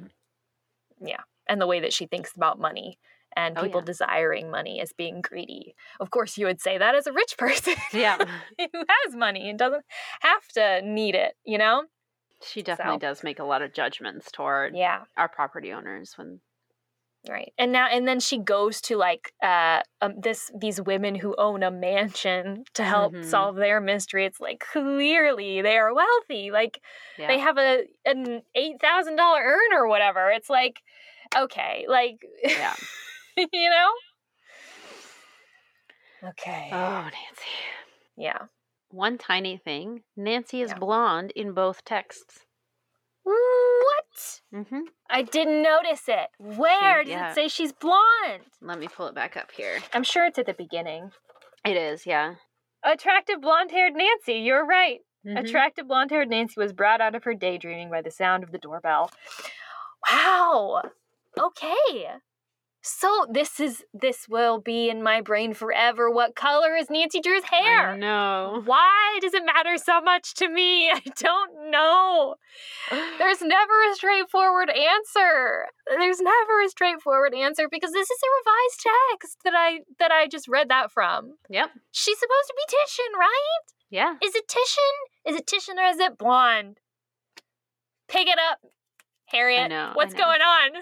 [1.04, 3.00] Yeah, and the way that she thinks about money
[3.36, 3.86] and Oh, people yeah.
[3.86, 5.74] desiring money as being greedy.
[6.00, 8.18] Of course, you would say that as a rich person, Yeah.
[8.60, 8.68] who
[9.06, 9.86] has money and doesn't
[10.20, 11.34] have to need it.
[11.44, 11.86] You know?
[12.44, 15.06] She definitely So- does make a lot of judgments toward Yeah.
[15.18, 16.42] our property owners when
[17.30, 17.54] Right.
[17.58, 21.62] And now and then she goes to like uh um, this these women who own
[21.62, 23.24] a mansion to help Mhm.
[23.26, 24.26] solve their mystery.
[24.26, 26.50] It's like clearly they are wealthy.
[26.52, 26.82] Like
[27.20, 27.28] yeah.
[27.28, 30.32] they have a an $8,000 urn or whatever.
[30.32, 30.82] It's like
[31.38, 32.74] okay, like yeah.
[33.38, 33.92] you know?
[36.24, 36.70] Okay.
[36.72, 37.52] Oh, Nancy.
[38.18, 38.38] yeah.
[38.90, 40.04] One tiny thing.
[40.18, 40.78] Nancy is Yeah.
[40.80, 42.46] blonde in both texts.
[43.24, 44.42] What?
[44.54, 44.82] Mm-hmm.
[45.10, 46.30] I didn't notice it.
[46.38, 47.30] Where does yeah.
[47.30, 48.44] it say she's blonde?
[48.62, 49.80] Let me pull it back up here.
[49.94, 51.12] I'm sure it's at the beginning.
[51.66, 52.36] It is, yeah.
[52.84, 54.40] Attractive blonde-haired Nancy.
[54.40, 55.00] You're right.
[55.26, 55.40] Mhm.
[55.40, 58.58] Attractive blonde haired Nancy was brought out of her daydreaming by the sound of the
[58.58, 59.12] doorbell.
[60.10, 60.82] Wow.
[61.40, 62.10] Okay.
[62.84, 66.10] So this is this will be in my brain forever.
[66.10, 67.96] What color is Nancy Drew's hair?
[67.96, 68.64] No.
[68.66, 70.90] Why does it matter so much to me?
[70.92, 72.36] I don't know.
[73.20, 75.68] There's never a straightforward answer.
[75.88, 80.28] There's never a straightforward answer because this is a revised text that I that I
[80.28, 81.36] just read that from.
[81.50, 81.70] Yep.
[81.92, 83.62] She's supposed to be Titian, right?
[83.92, 84.16] Yeah.
[84.24, 84.96] Is it Titian?
[85.28, 86.80] Is it Titian or is it blonde?
[88.08, 88.60] Pick it up,
[89.28, 89.70] Harriet.
[89.70, 90.82] know, What's going on?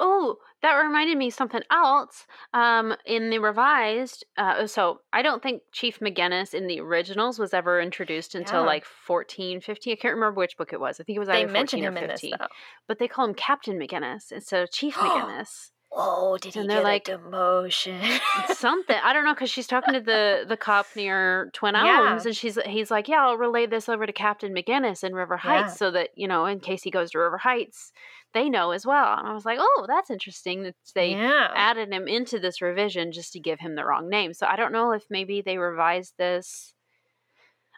[0.00, 2.26] oh, that reminded me something else.
[2.54, 7.52] Um, in the revised, uh, so I don't think Chief McGinnis in the originals was
[7.54, 8.66] ever introduced until Yeah.
[8.66, 9.92] like 14, 15.
[9.92, 11.00] I can't remember which book it was.
[11.00, 12.46] I think it was They either mention 14 him or in this though.
[12.86, 15.70] But they call him Captain McGinnis instead of Chief McGinnis.
[15.94, 18.00] Oh, did he And get they're a like- demotion?
[18.54, 22.18] something i don't know because she's talking to the the cop near twin Yeah.
[22.24, 25.62] and she's he's like yeah i'll relay this over to captain mcginnis in river Yeah.
[25.64, 27.92] heights so that you know in case he goes to river heights
[28.34, 31.48] they know as well and i was like oh that's interesting that they yeah.
[31.54, 34.72] added him into this revision just to give him the wrong name so i don't
[34.72, 36.74] know if maybe they revised this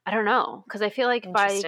[0.06, 1.60] i don't know because i feel like by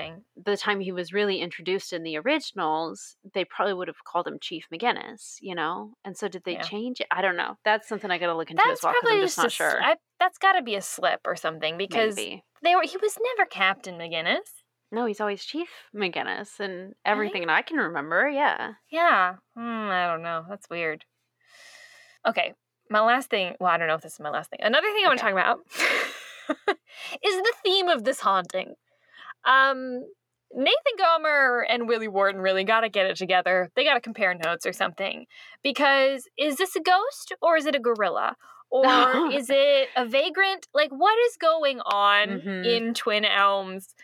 [0.45, 4.39] the time he was really introduced in the originals, they probably would have called him
[4.39, 5.95] Chief McGinnis, you know?
[6.05, 6.61] And so did they Yeah.
[6.63, 7.07] change it?
[7.11, 7.57] I don't know.
[7.65, 9.51] That's something I got to look into That's as well because I'm just not a
[9.51, 9.83] sure.
[9.83, 12.45] I, that's got to be a slip or something because Maybe.
[12.63, 12.83] they were.
[12.83, 14.63] He was never Captain McGinnis.
[14.93, 18.29] No, he's always Chief McGinnis and everything that I can remember.
[18.29, 18.75] Yeah.
[18.91, 19.35] Yeah.
[19.57, 20.45] Hmm, I don't know.
[20.49, 21.05] That's weird.
[22.27, 22.55] Okay.
[22.89, 23.55] My last thing.
[23.59, 24.61] Well, I don't know if this is my last thing.
[24.63, 25.59] Another thing I want to talk about
[27.25, 28.75] is the theme of this haunting.
[29.45, 30.03] Um,
[30.55, 33.71] Nathan Gomber and Willie Wharton really got to get it together.
[33.75, 35.27] They got to compare notes or something.
[35.63, 38.37] Because is this a ghost or is it a gorilla?
[38.71, 38.87] Or
[39.33, 40.69] is it a vagrant?
[40.73, 42.65] Like, what is going on Mhm.
[42.67, 43.95] in Twin Elms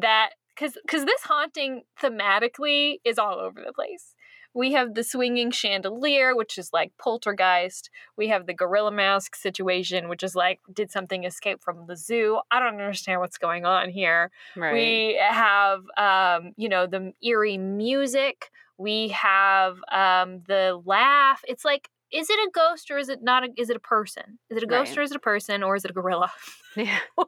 [0.00, 0.30] that.
[0.54, 4.14] Because because this haunting thematically is all over the place.
[4.54, 7.88] We have the swinging chandelier, which is like poltergeist.
[8.18, 12.38] We have the gorilla mask situation, which is like, did something escape from the zoo?
[12.50, 14.30] I don't understand what's going on here.
[14.54, 14.74] Right.
[14.74, 18.50] We have, um, you know, the eerie music.
[18.76, 21.40] We have um, the laugh.
[21.48, 23.44] It's like, is it a ghost or is it not?
[23.44, 24.38] A, is it a person?
[24.50, 24.98] Is it a ghost Right.
[24.98, 26.30] or is it a person or is it a gorilla?
[26.76, 26.98] yeah.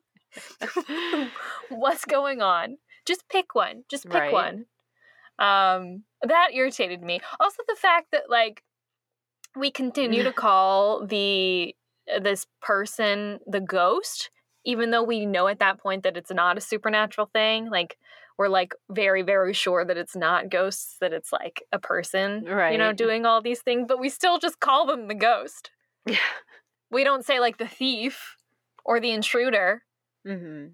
[1.68, 2.78] What's going on?
[3.06, 3.84] Just pick one.
[3.88, 4.32] Just pick Right.
[4.32, 4.66] one.
[5.38, 7.20] Um, that irritated me.
[7.40, 8.62] Also, the fact that like
[9.56, 11.74] we continue to call the
[12.12, 14.30] uh, this person the ghost,
[14.64, 17.70] even though we know at that point that it's not a supernatural thing.
[17.70, 17.98] Like
[18.38, 22.72] we're like very very sure that it's not ghosts, that it's like a person, right.
[22.72, 23.86] you know, doing all these things.
[23.86, 25.70] But we still just call them the ghost.
[26.06, 26.18] Yeah.
[26.90, 28.36] We don't say like the thief
[28.84, 29.83] or the intruder.
[30.26, 30.66] Mm-hmm.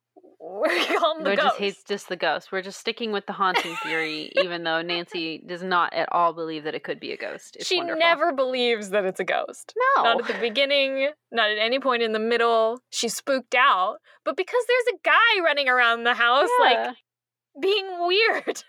[0.63, 1.49] We call them the We're ghost.
[1.49, 2.51] just, he's just the ghost.
[2.51, 6.65] We're just sticking with the haunting theory, even though Nancy does not at all believe
[6.65, 7.57] that it could be a ghost.
[7.57, 8.01] It's she wonderful.
[8.01, 9.75] never believes that it's a ghost.
[9.97, 10.03] No.
[10.03, 12.81] Not at the beginning, not at any point in the middle.
[12.91, 13.97] She's spooked out.
[14.25, 16.95] But because there's a guy running around the house, like
[17.61, 18.63] being weird,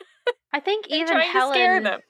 [0.54, 2.02] I think even Helen.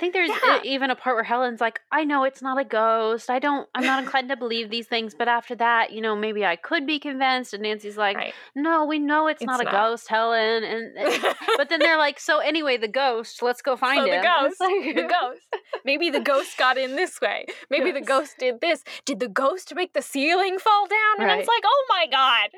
[0.00, 0.28] To scare them.
[0.28, 0.70] I think there's Yeah.
[0.72, 3.30] even a part where Helen's like, I know it's not a ghost.
[3.30, 5.14] I don't, I'm not inclined to believe these things.
[5.14, 7.54] But after that, you know, maybe I could be convinced.
[7.54, 8.34] And Nancy's like, Right.
[8.54, 10.64] no, we know it's, It's not a ghost, Helen.
[10.64, 14.20] And, and- but then they're like, so anyway, the ghost, let's go find so him.
[14.22, 15.40] the ghost, like- the ghost.
[15.84, 17.46] Maybe the ghost got in this way.
[17.70, 18.84] Maybe the ghost did this.
[19.04, 21.28] Did the ghost make the ceiling fall down?
[21.28, 21.54] And it's Right.
[21.56, 22.50] like, oh my god.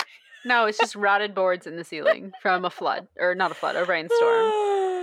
[0.47, 3.77] No, it's just rotted boards in the ceiling from a flood, or not a flood,
[3.77, 4.53] a rainstorm.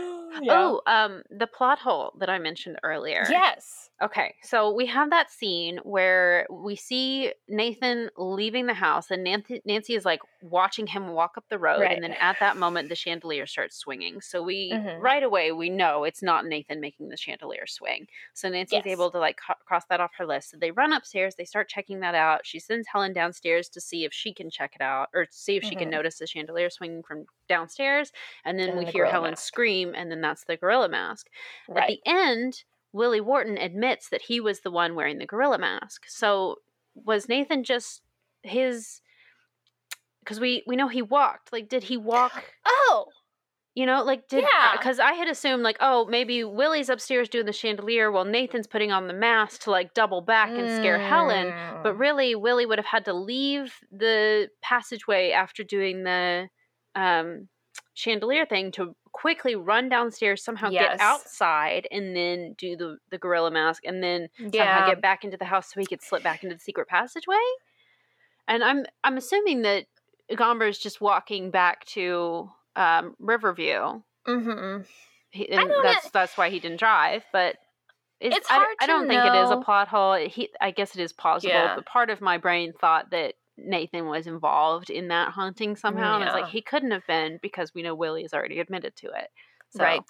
[0.42, 0.54] Yeah.
[0.58, 3.26] Oh, um, the plot hole that I mentioned earlier.
[3.30, 3.91] yes.
[4.02, 9.62] Okay, so we have that scene where we see Nathan leaving the house, and Nancy,
[9.64, 11.92] Nancy is like watching him walk up the road, Right.
[11.92, 14.20] and then at that moment, the chandelier starts swinging.
[14.20, 15.04] So we Mhm.
[15.04, 18.08] right away we know it's not Nathan making the chandelier swing.
[18.34, 18.88] So Nancy's Yes.
[18.88, 20.50] able to like co- cross that off her list.
[20.50, 22.44] So they run upstairs, they start checking that out.
[22.44, 25.64] She sends Helen downstairs to see if she can check it out or see if
[25.64, 25.92] she can Mhm.
[25.92, 28.12] notice the chandelier swinging from downstairs.
[28.46, 29.36] And then And we the hear Helen mask.
[29.36, 31.28] scream, and then that's the gorilla mask.
[31.76, 32.64] At the end,
[32.94, 36.04] Willie Wharton admits that he was the one wearing the gorilla mask.
[36.08, 36.58] So
[36.94, 38.02] was Nathan just
[38.44, 39.02] his?
[40.24, 41.52] Because we we know he walked.
[41.52, 42.44] Like, did he walk?
[42.66, 43.06] Oh.
[43.74, 44.74] You know, like did Yeah.
[44.74, 48.92] because I had assumed like, oh, maybe Willie's upstairs doing the chandelier while Nathan's putting
[48.92, 51.54] on the mask to like double back and scare Helen.
[51.82, 52.00] But Mm.
[52.00, 56.50] really, Willie would have had to leave the passageway after doing the
[56.96, 57.48] um,
[57.94, 60.98] chandelier thing to quickly run downstairs, somehow Yes.
[60.98, 64.88] get outside, and then do the the gorilla mask, and then somehow Yeah.
[64.88, 67.36] get back into the house so he could slip back into the secret passageway.
[68.48, 69.86] And I'm I'm assuming that
[70.32, 74.02] Gomber is just walking back to um, Riverview.
[74.28, 74.84] Mm-hmm.
[75.32, 77.24] He, and that's that's why he didn't drive.
[77.32, 77.58] But
[78.20, 80.14] it's, It's I, hard I don't think it is a plot hole.
[80.16, 81.54] He, I guess it is plausible.
[81.54, 81.76] Yeah.
[81.76, 83.34] But part of my brain thought that
[83.66, 86.16] Nathan was involved in that haunting somehow.
[86.16, 86.42] And I was Yeah.
[86.42, 89.30] like, he couldn't have been because we know Willie has already admitted to it.
[89.70, 90.02] So, Right.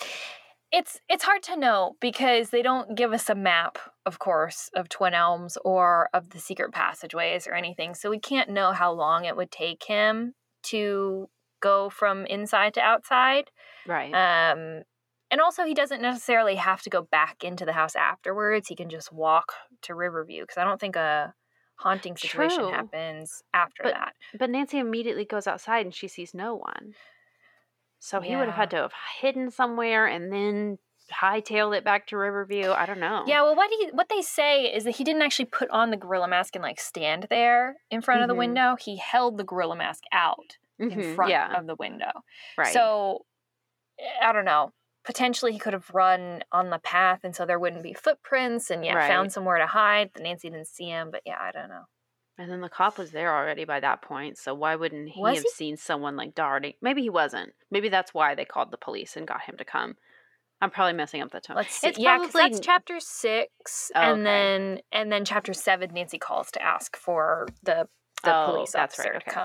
[0.73, 4.87] It's it's hard to know because they don't give us a map, of course, of
[4.87, 7.93] Twin Elms or of the secret passageways or anything.
[7.93, 10.33] So we can't know how long it would take him
[10.63, 11.29] to
[11.61, 13.51] go from inside to outside.
[13.85, 14.13] Right.
[14.13, 14.83] Um
[15.29, 18.69] and also he doesn't necessarily have to go back into the house afterwards.
[18.69, 19.51] He can just walk
[19.81, 21.33] to Riverview because I don't think a
[21.81, 22.71] haunting situation True.
[22.71, 24.13] happens after But- that.
[24.37, 26.93] but Nancy immediately goes outside and she sees no one.
[27.99, 30.79] So he would have had to have hidden somewhere and then
[31.11, 32.71] hightailed it back to Riverview.
[32.71, 33.23] I don't know.
[33.27, 35.97] Yeah, well, what he what they say is that he didn't actually put on the
[35.97, 38.37] gorilla mask and like stand there in front of the Mhm.
[38.39, 38.75] window.
[38.79, 41.57] He held the gorilla mask out in Mhm, front yeah.
[41.59, 42.11] of the window.
[42.57, 42.73] right.
[42.73, 43.25] So
[43.99, 44.71] eh, I don't know.
[45.03, 48.85] Potentially, he could have run on the path, and so there wouldn't be footprints, and
[48.85, 48.99] yeah, Right.
[48.99, 50.11] found somewhere to hide.
[50.13, 51.85] That Nancy didn't see him, but yeah, I don't know.
[52.37, 55.35] And then the cop was there already by that point, so why wouldn't he Was
[55.35, 55.49] have he?
[55.49, 56.73] seen someone like darting?
[56.81, 57.53] Maybe he wasn't.
[57.69, 59.97] Maybe that's why they called the police and got him to come.
[60.61, 61.57] I'm probably messing up the time.
[61.57, 61.89] Let's see.
[61.89, 64.25] It's yeah, probably that's chapter six, Oh, and okay.
[64.25, 67.87] then and then chapter seven, Nancy calls to ask for the
[68.23, 69.41] the Oh, police that's officer right, to okay.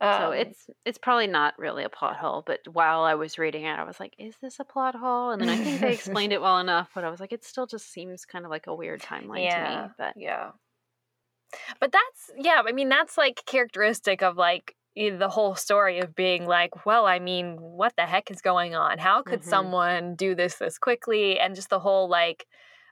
[0.00, 0.08] Come.
[0.10, 3.64] so Um, it's it's probably not really a plot hole, but while I was reading
[3.64, 6.32] it, I was like, "Is this a plot hole?" And then I think they explained
[6.32, 8.74] it well enough, but I was like, "It still just seems kind of like a
[8.74, 10.52] weird timeline to me." But yeah.
[11.80, 12.62] But that's yeah.
[12.66, 17.18] I mean, that's like characteristic of like the whole story of being like, well, I
[17.20, 18.98] mean, what the heck is going on?
[18.98, 19.44] How could Mhm.
[19.44, 21.38] someone do this this quickly?
[21.38, 22.46] And just the whole like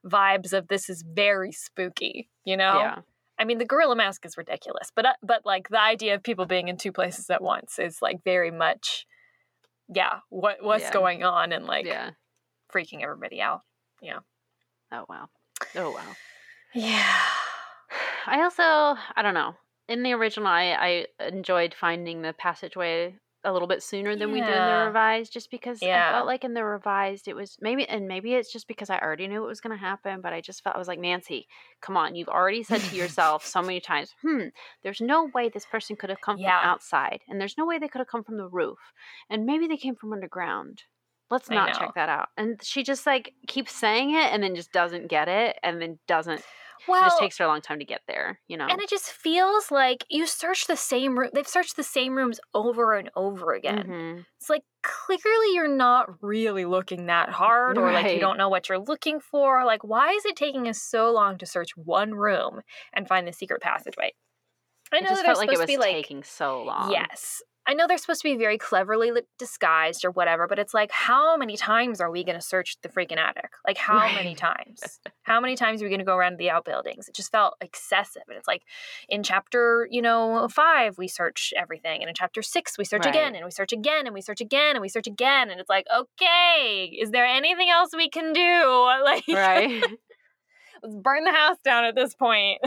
[0.04, 2.30] vibes of this is very spooky.
[2.44, 2.94] You know?
[2.94, 3.02] yeah,
[3.38, 6.46] I mean, the gorilla mask is ridiculous, but uh, but like the idea of people
[6.46, 9.06] being in two places at once is like very much,
[9.92, 10.20] yeah.
[10.30, 10.92] What what's Yeah.
[10.92, 12.10] going on and like yeah.
[12.72, 13.60] freaking everybody out.
[14.00, 14.20] Yeah.
[14.92, 15.28] Oh wow.
[15.74, 16.16] Oh wow.
[16.74, 17.04] Yeah.
[18.26, 19.54] I also, I don't know.
[19.88, 23.14] In the original, I, I enjoyed finding the passageway
[23.46, 26.08] a little bit sooner than we did in the revised, just because yeah.
[26.10, 28.98] I felt like in the revised it was maybe, and maybe it's just because I
[28.98, 31.46] already knew it was going to happen, but I just felt I was like Nancy,
[31.80, 34.48] come on, you've already said to yourself so many times, hmm,
[34.82, 36.60] there's no way this person could have come Yeah.
[36.60, 38.78] from outside, and there's no way they could have come from the roof,
[39.30, 40.82] and maybe they came from underground.
[41.30, 42.28] Let's not check that out.
[42.36, 45.98] And she just like keeps saying it, and then just doesn't get it, and then
[46.06, 46.42] doesn't.
[46.86, 48.66] Well, it just takes her a long time to get there, you know.
[48.68, 51.30] And it just feels like you search the same room.
[51.32, 53.88] They've searched the same rooms over and over again.
[53.88, 54.26] Mhm.
[54.40, 58.68] It's like clearly you're not really looking that hard, or like you don't know what
[58.68, 59.64] you're looking for.
[59.64, 62.60] Like, why is it taking us so long to search one room
[62.92, 64.12] and find the secret passageway?
[64.92, 66.62] I It know just that felt like it supposed was to be like taking so
[66.62, 66.90] long.
[66.90, 67.42] Yes.
[67.68, 71.36] I know they're supposed to be very cleverly disguised or whatever, but it's like, how
[71.36, 73.50] many times are we going to search the freaking attic?
[73.66, 75.00] Like, how many times?
[75.22, 77.08] how many times are we going to go around the outbuildings?
[77.08, 78.22] It just felt excessive.
[78.28, 78.62] And it's like,
[79.08, 82.02] in chapter, you know, five, we search everything.
[82.02, 84.76] And in chapter six, we search again, and we search again, and we search again,
[84.76, 85.50] and we search again.
[85.50, 88.42] And it's like, okay, is there anything else we can do?
[89.06, 89.82] Like, Right.
[90.82, 92.60] let's burn the house down at this point.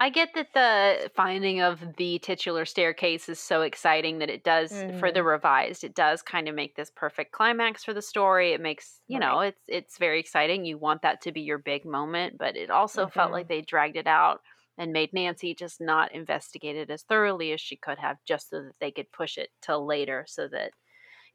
[0.00, 4.84] I get that the finding of the titular staircase is so exciting that it does
[4.92, 5.22] for the Mhm.
[5.22, 5.84] revised.
[5.84, 8.52] It does kind of make this perfect climax for the story.
[8.52, 10.64] It makes you know it's it's very exciting.
[10.64, 13.32] You want that to be your big moment, but it also felt Mhm.
[13.32, 14.40] like they dragged it out
[14.76, 18.60] and made Nancy just not investigate it as thoroughly as she could have, just so
[18.62, 20.24] that they could push it till later.
[20.28, 20.72] So that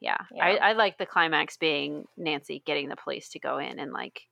[0.02, 0.58] yeah, I, Yeah.
[0.58, 4.24] I like the climax being Nancy getting the police to go in and like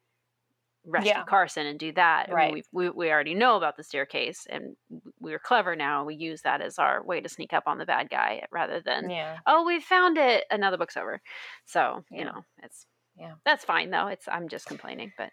[0.85, 1.23] rescue Yeah.
[1.25, 2.25] Carson and do that.
[2.25, 2.53] I mean, Right.
[2.53, 4.75] we we we already know about the staircase, and
[5.19, 6.05] we're clever now.
[6.05, 9.09] We use that as our way to sneak up on the bad guy rather than
[9.09, 9.37] yeah.
[9.45, 10.45] oh we found it.
[10.51, 11.21] Another book's over.
[11.65, 12.85] So you know it's
[13.17, 13.33] Yeah.
[13.45, 14.07] that's fine though.
[14.07, 15.29] It's I'm just complaining, but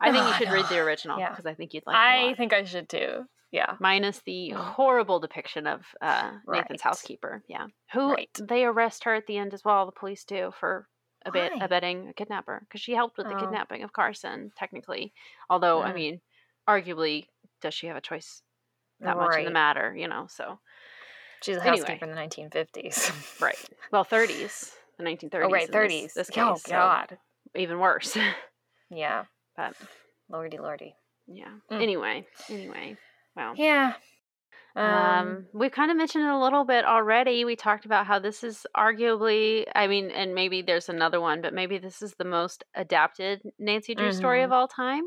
[0.00, 1.30] I think Oh, you should read the original Yeah.
[1.30, 3.24] because I think you'd like I think I should too.
[3.52, 3.76] Yeah.
[3.80, 4.56] Minus the Mm.
[4.56, 6.80] horrible depiction of uh, Nathan's Right.
[6.80, 7.42] housekeeper.
[7.48, 7.66] Yeah.
[7.92, 8.30] Who Right.
[8.40, 10.88] they arrest her at the end as well, the police do, for
[11.24, 12.60] a bit abetting a kidnapper.
[12.60, 13.40] Because she helped with the Oh.
[13.40, 15.12] kidnapping of Carson, technically.
[15.50, 15.94] Although, I Mm.
[15.94, 16.20] mean,
[16.68, 17.28] arguably,
[17.60, 18.42] does she have a choice
[19.00, 20.26] that much in the matter, you know?
[20.28, 20.58] So,
[21.42, 21.78] She's a Anyway.
[21.78, 23.10] housekeeper in the 1950s.
[23.40, 23.58] right.
[23.90, 25.48] Well, 30s, the 1930s.
[25.48, 26.14] oh, right, in this- 30s.
[26.14, 26.62] This, oh, case.
[26.62, 27.18] so God.
[27.56, 28.16] even worse.
[28.90, 29.24] Yeah.
[29.56, 29.74] but,
[30.28, 30.94] Lordy, lordy.
[31.26, 31.58] yeah.
[31.70, 31.82] Mm.
[31.82, 32.96] Anyway, anyway.
[33.34, 33.54] Well.
[33.56, 33.94] Yeah.
[34.76, 37.44] Um, Um, we kind of mentioned it a little bit already.
[37.44, 41.52] We talked about how this is arguably, I mean, and maybe there's another one, but
[41.52, 45.02] maybe this is the most adapted Nancy Drew story of all time.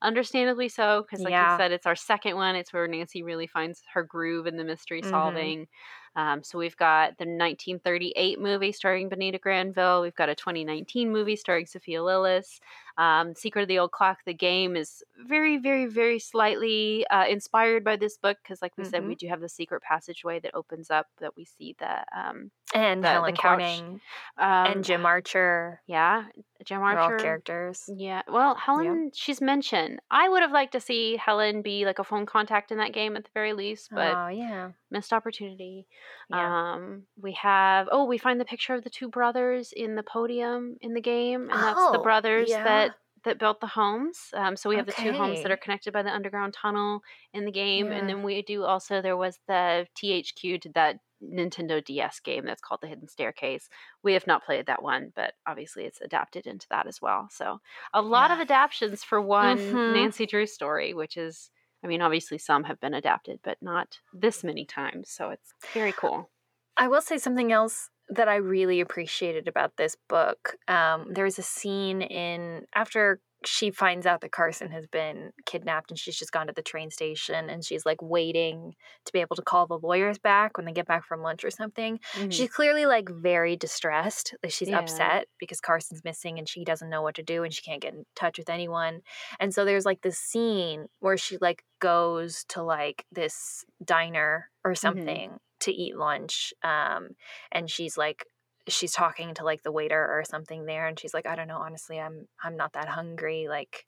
[0.00, 1.40] Understandably so, because like Yeah.
[1.40, 2.56] you said, it's our second one.
[2.56, 5.56] It's where Nancy really finds her groove in the mystery Mhm.
[5.56, 5.68] solving.
[6.16, 10.02] Um, so we've got the 1938 movie starring Bonita Granville.
[10.02, 12.58] We've got a 2019 movie starring Sophia Lillis.
[12.98, 17.84] Um, Secret of the Old Clock, the game, is very, very, very slightly uh, inspired
[17.84, 20.90] by this book because, like we said, we do have the secret passageway that opens
[20.90, 23.34] up that we see the um, and the- the Helen.
[23.36, 24.00] Corning
[24.38, 25.80] um and Jim Archer.
[25.86, 26.24] Yeah,
[26.64, 27.18] Jim Archer.
[27.18, 27.88] characters.
[27.94, 30.00] Yeah, well, Helen, she's mentioned.
[30.10, 33.16] I would have liked to see Helen be like a phone contact in that game
[33.16, 34.70] at the very least, but oh, yeah.
[34.90, 35.86] missed opportunity.
[36.30, 36.74] Yeah.
[36.74, 40.76] Um, we have oh, we find the picture of the two brothers in the podium
[40.80, 42.64] in the game, and that's the Oh, brothers yeah.
[42.64, 42.89] that
[43.24, 44.30] that built the homes.
[44.34, 47.02] Um, so we have the two homes that are connected by the underground tunnel
[47.32, 51.84] in the game, and then we do also there was the THQ did that Nintendo
[51.84, 53.68] DS game that's called The Hidden Staircase.
[54.02, 57.28] We have not played that one, but obviously it's adapted into that as well.
[57.30, 57.60] So
[57.92, 58.40] a lot of Yeah.
[58.40, 59.84] adaptations for one Mhm.
[59.86, 61.50] Nancy Drew story, which is,
[61.84, 65.10] I mean, obviously some have been adapted, but not this many times.
[65.10, 66.30] So it's very cool.
[66.76, 70.56] I will say something else that I really appreciated about this book.
[70.66, 75.90] Um, there was a scene in after she finds out that Carson has been kidnapped
[75.90, 78.74] and she's just gone to the train station and she's like waiting
[79.06, 81.50] to be able to call the lawyers back when they get back from lunch or
[81.50, 81.98] something.
[82.12, 82.30] Mhm.
[82.32, 84.34] She's clearly like very distressed.
[84.42, 84.78] Like she's Yeah.
[84.80, 87.94] upset because Carson's missing and she doesn't know what to do and she can't get
[87.94, 89.00] in touch with anyone.
[89.38, 94.74] And so there's like this scene where she like goes to like this diner or
[94.74, 96.52] something to eat lunch.
[96.62, 97.10] Um,
[97.52, 98.24] and she's like
[98.68, 101.58] she's talking to like the waiter or something there and she's like, I don't know,
[101.58, 103.46] honestly, I'm I'm not that hungry.
[103.48, 103.86] Like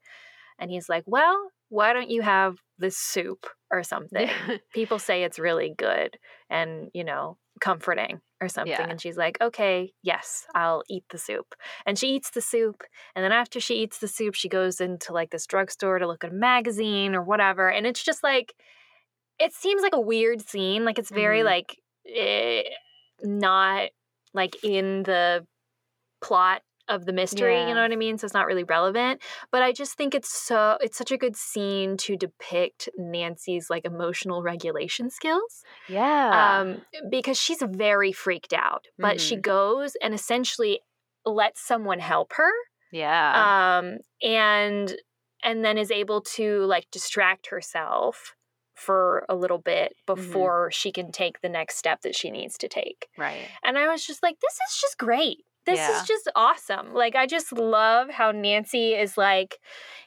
[0.58, 4.28] and he's like, Well, why don't you have this soup or something?
[4.74, 6.16] people say it's really good
[6.50, 8.88] and you know comforting or something Yeah.
[8.88, 11.54] and she's like okay yes i'll eat the soup
[11.86, 12.82] and she eats the soup
[13.14, 16.24] and then after she eats the soup she goes into like this drugstore to look
[16.24, 18.54] at a magazine or whatever and it's just like
[19.44, 21.44] it seems like a weird scene like it's very Mhm.
[21.52, 21.68] like
[22.06, 22.62] eh,
[23.22, 23.90] not
[24.34, 25.46] like in the
[26.20, 27.68] plot of the mystery Yeah.
[27.68, 30.32] you know what i mean so it's not really relevant but i just think it's
[30.48, 36.60] so it's such a good scene to depict nancy's like emotional regulation skills yeah.
[36.60, 39.42] um because she's very freaked out but she Mhm.
[39.42, 40.80] goes and essentially
[41.24, 42.50] lets someone help her
[42.90, 43.78] yeah.
[43.78, 44.96] um and
[45.44, 48.34] and then is able to like distract herself
[48.82, 50.14] for a little bit Mm-hmm.
[50.14, 53.48] before she can take the next step that she needs to take right.
[53.64, 55.38] and I was just like, this is just great.
[55.64, 56.00] This Yeah.
[56.02, 56.92] is just awesome.
[56.92, 59.58] Like, I just love how Nancy is like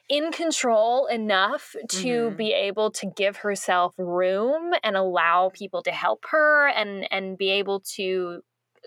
[0.08, 2.36] in control enough to Mhm.
[2.36, 7.50] be able to give herself room and allow people to help her and and be
[7.60, 8.42] able to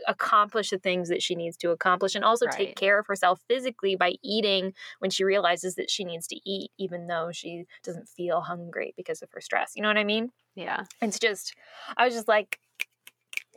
[0.08, 2.56] accomplish the things that she needs to accomplish and also Right.
[2.58, 6.72] take care of herself physically by eating when she realizes that she needs to eat
[6.78, 9.74] even though she doesn't feel hungry because of her stress.
[9.76, 10.32] You know what I mean?
[10.56, 10.84] Yeah.
[11.02, 11.54] It's just,
[11.98, 12.60] I was just like,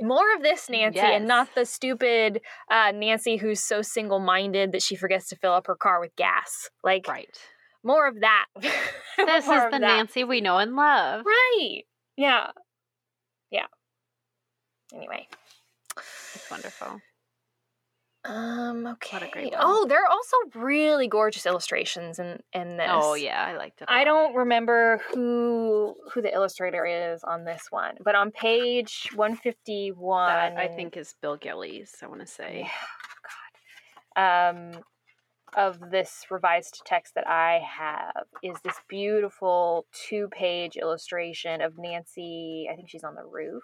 [0.01, 2.41] more of this Nancy and not the stupid
[2.71, 6.17] uh, Nancy who's so single minded that she forgets to fill up her car with
[6.17, 6.71] gas.
[6.83, 7.39] Like, Right.
[7.83, 8.47] more of that.
[9.17, 9.81] This is the that.
[9.81, 11.25] Nancy we know and love.
[11.27, 11.83] Right.
[12.17, 12.51] Yeah.
[13.51, 13.67] Yeah.
[14.95, 15.29] Anyway.
[15.97, 17.01] It's wonderful.
[18.25, 19.17] Um, okay.
[19.17, 19.61] What a great one.
[19.65, 22.87] Oh, there are also really gorgeous illustrations in, in this.
[22.89, 23.89] Oh yeah, I liked it.
[23.89, 30.31] I don't remember who who the illustrator is on this one, but on page 151
[30.57, 31.97] I think is Bill Gillies.
[32.01, 32.69] I want to say.
[34.17, 34.75] yeah, God.
[34.75, 34.83] Um,
[35.55, 42.69] of this revised text that I have is this beautiful two-page illustration of Nancy.
[42.73, 43.63] I think she's on the roof.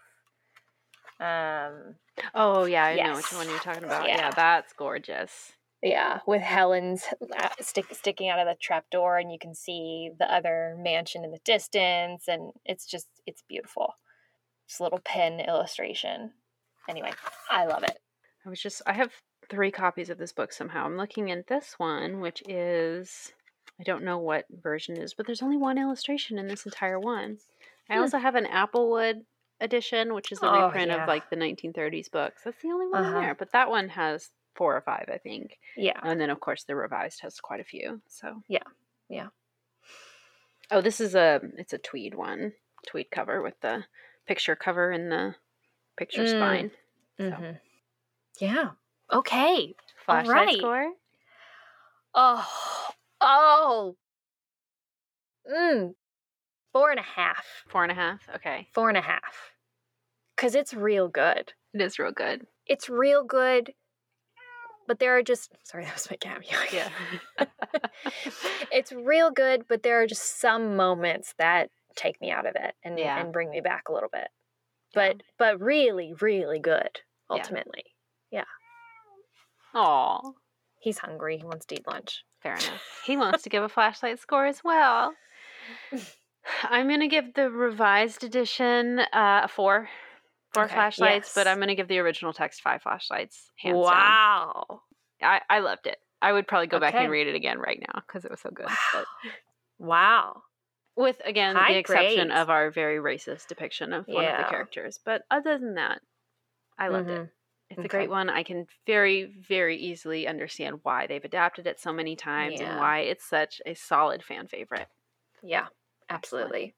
[1.21, 1.95] Um,
[2.35, 4.07] Oh yeah, I know which one you're talking about.
[4.09, 4.17] Yeah.
[4.17, 5.53] Yeah, that's gorgeous.
[5.83, 7.05] yeah, with Helen's
[7.39, 11.31] uh, stick, sticking out of the trapdoor, and you can see the other mansion in
[11.31, 13.95] the distance, and it's just it's beautiful.
[14.67, 16.33] It's a little pen illustration.
[16.89, 17.13] Anyway,
[17.51, 17.99] I love it.
[18.45, 19.13] I was just I have
[19.49, 20.85] three copies of this book somehow.
[20.85, 23.33] I'm looking at this one, which is
[23.81, 26.99] I don't know what version it is, but there's only one illustration in this entire
[26.99, 27.39] one.
[27.89, 28.01] I Hmm.
[28.01, 29.25] also have an Applewood
[29.61, 31.03] edition, which is a Oh, reprint yeah.
[31.03, 32.43] of like the 1930s books.
[32.45, 33.21] That's the only one Uh-huh.
[33.21, 35.59] there, but that one has four or five, I think.
[35.77, 35.99] Yeah.
[36.03, 38.01] And then of course the revised has quite a few.
[38.09, 38.65] So Yeah,
[39.09, 39.29] yeah.
[40.71, 42.53] Oh, this is a it's a tweed one,
[42.87, 43.85] tweed cover with the
[44.27, 45.35] picture cover and the
[45.97, 46.29] picture Mm.
[46.31, 46.71] spine.
[47.19, 47.53] hmm
[48.39, 48.71] Yeah.
[49.13, 49.75] Okay.
[50.05, 50.59] Flashlight right.
[50.59, 50.93] score.
[52.15, 52.91] Oh.
[53.21, 53.97] Oh.
[55.51, 55.95] Mm.
[56.73, 57.45] Four and a half.
[57.69, 58.21] Four and a half.
[58.37, 59.53] Okay, Four and a half.
[60.37, 61.53] Cause it's real good.
[61.75, 62.47] it is real good.
[62.67, 63.73] It's real good.
[64.87, 66.57] But there are just sorry, that was my cameo.
[66.73, 66.89] Yeah.
[68.73, 72.75] it's real good, but there are just some moments that take me out of it
[72.85, 73.21] and, Yeah.
[73.21, 74.29] and bring me back a little bit.
[74.95, 75.09] Yeah.
[75.13, 77.85] But but really, really good, ultimately.
[78.31, 78.45] Yeah.
[79.75, 80.25] ultimately.
[80.25, 80.33] Aw,
[80.81, 81.39] He's hungry.
[81.39, 82.25] He wants to eat lunch.
[82.43, 83.03] fair enough.
[83.05, 85.13] He wants to give a flashlight score as well.
[86.65, 89.89] I'm gonna give the revised edition uh, a four.
[90.53, 91.47] Four Okay, flashlights, but.
[91.47, 93.51] I'm gonna give the original text five flashlights.
[93.59, 93.83] Hands down.
[93.85, 94.81] wow.
[95.23, 95.99] I, I loved it.
[96.23, 98.51] I would probably go back and read it again right now because it was so
[98.51, 98.67] good.
[98.93, 99.05] But
[99.79, 100.43] Wow.
[100.97, 102.39] with again High the exception praise.
[102.41, 104.99] of our very racist depiction of one of the characters.
[105.05, 106.01] But other than that,
[106.79, 107.21] I loved it.
[107.21, 107.31] Mhm.
[107.71, 108.31] It's a great one.
[108.31, 113.01] I can very, very easily understand why they've adapted it so many times and why
[113.01, 114.89] it's such a solid fan favorite.
[115.43, 115.67] Yeah.
[116.11, 116.77] Absolutely.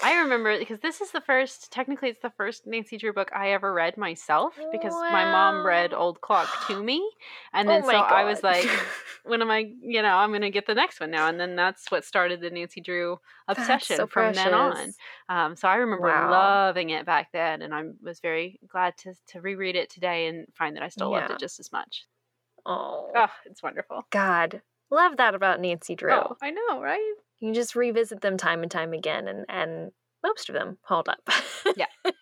[0.00, 3.50] I remember because this is the first, technically, it's the first Nancy Drew book I
[3.50, 7.10] ever read myself because my mom read Old Clock to me.
[7.52, 8.70] And Oh then so my I was like,
[9.24, 11.26] when am I, you know, I'm going to get the next one now.
[11.28, 14.94] And then that's what started the Nancy Drew obsession so from then on.
[15.28, 16.22] Um, so I remember Wow.
[16.22, 17.60] loving it back then.
[17.60, 21.10] And I was very glad to, to reread it today and find that I still
[21.10, 22.06] loved it just as much.
[22.64, 24.04] Oh, Oh, it's wonderful.
[24.10, 24.62] God.
[24.90, 26.20] Love that about Nancy Drew.
[26.20, 27.14] Oh, I know, right?
[27.40, 29.92] You just revisit them time and time again, and, and
[30.24, 31.20] most of them hold up.
[31.76, 31.86] Yeah.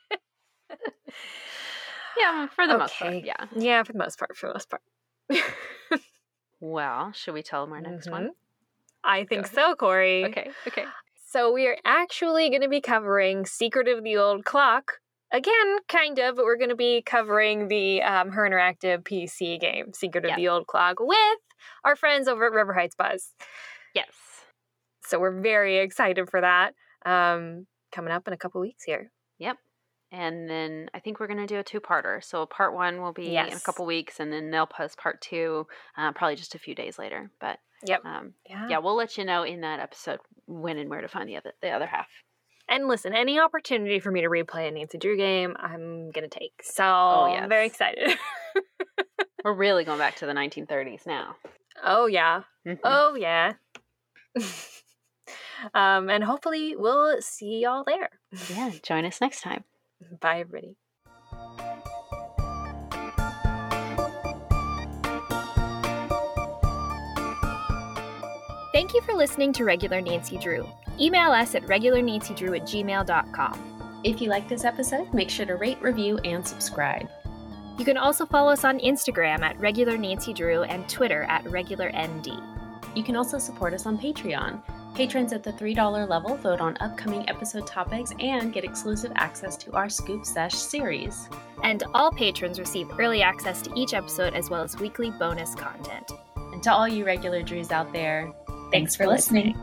[2.19, 3.25] Yeah, for the most part.
[3.25, 3.45] Yeah.
[3.55, 4.37] yeah, for the most part.
[4.37, 4.83] For the most part.
[6.61, 8.29] Well, should we tell them our next one?
[8.29, 8.31] Mhm.
[9.05, 10.25] I think so, Corey.
[10.25, 10.51] Okay.
[10.67, 10.87] Okay.
[11.29, 15.01] So we are actually going to be covering Secret of the Old Clock.
[15.31, 19.93] Again, kind of, but we're going to be covering the um, Her Interactive PC game,
[19.93, 20.37] Secret of Yeah.
[20.37, 21.39] the Old Clock, with
[21.85, 23.35] our friends over at River Heights Buzz.
[23.95, 24.09] Yes.
[25.07, 26.75] So we're very excited for that.
[27.05, 29.11] Um, coming up in a couple weeks here.
[29.39, 29.57] Yep.
[30.13, 32.23] And then I think we're going to do a two parter.
[32.23, 35.67] So part one will be in a couple weeks, and then they'll post part two
[35.97, 37.31] uh, probably just a few days later.
[37.41, 38.05] But Yep.
[38.05, 38.69] um, Yeah.
[38.71, 41.53] yeah, we'll let you know in that episode when and where to find the other
[41.61, 42.07] the other half.
[42.69, 46.39] And listen, any opportunity for me to replay a Nancy Drew game, I'm going to
[46.39, 46.63] take.
[46.65, 48.17] So I'm very excited.
[49.45, 51.37] We're really going back to the 1930s now.
[51.85, 52.43] oh, yeah.
[52.67, 52.79] Mhm.
[52.83, 53.53] Oh, yeah.
[55.75, 58.11] um, and hopefully we'll see y'all there.
[58.51, 59.65] Yeah, join us next time.
[60.21, 60.77] Bye, everybody.
[68.73, 70.69] Thank you for listening to Regular Nancy Drew.
[71.01, 74.01] Email us at regularnancydrew at gmail.com.
[74.05, 77.09] If you like this episode, make sure to rate, review, and subscribe.
[77.79, 82.43] You can also follow us on Instagram at Regular Nancy Drew and Twitter at RegularND.
[82.95, 84.63] You can also support us on Patreon.
[84.97, 89.71] Patrons at the $3 level vote on upcoming episode topics and get exclusive access to
[89.73, 91.29] our Scoop Sesh series.
[91.63, 96.13] And all patrons receive early access to each episode as well as weekly bonus content.
[96.37, 98.33] And to all you regular Drews out there,
[98.73, 99.55] thanks for listening.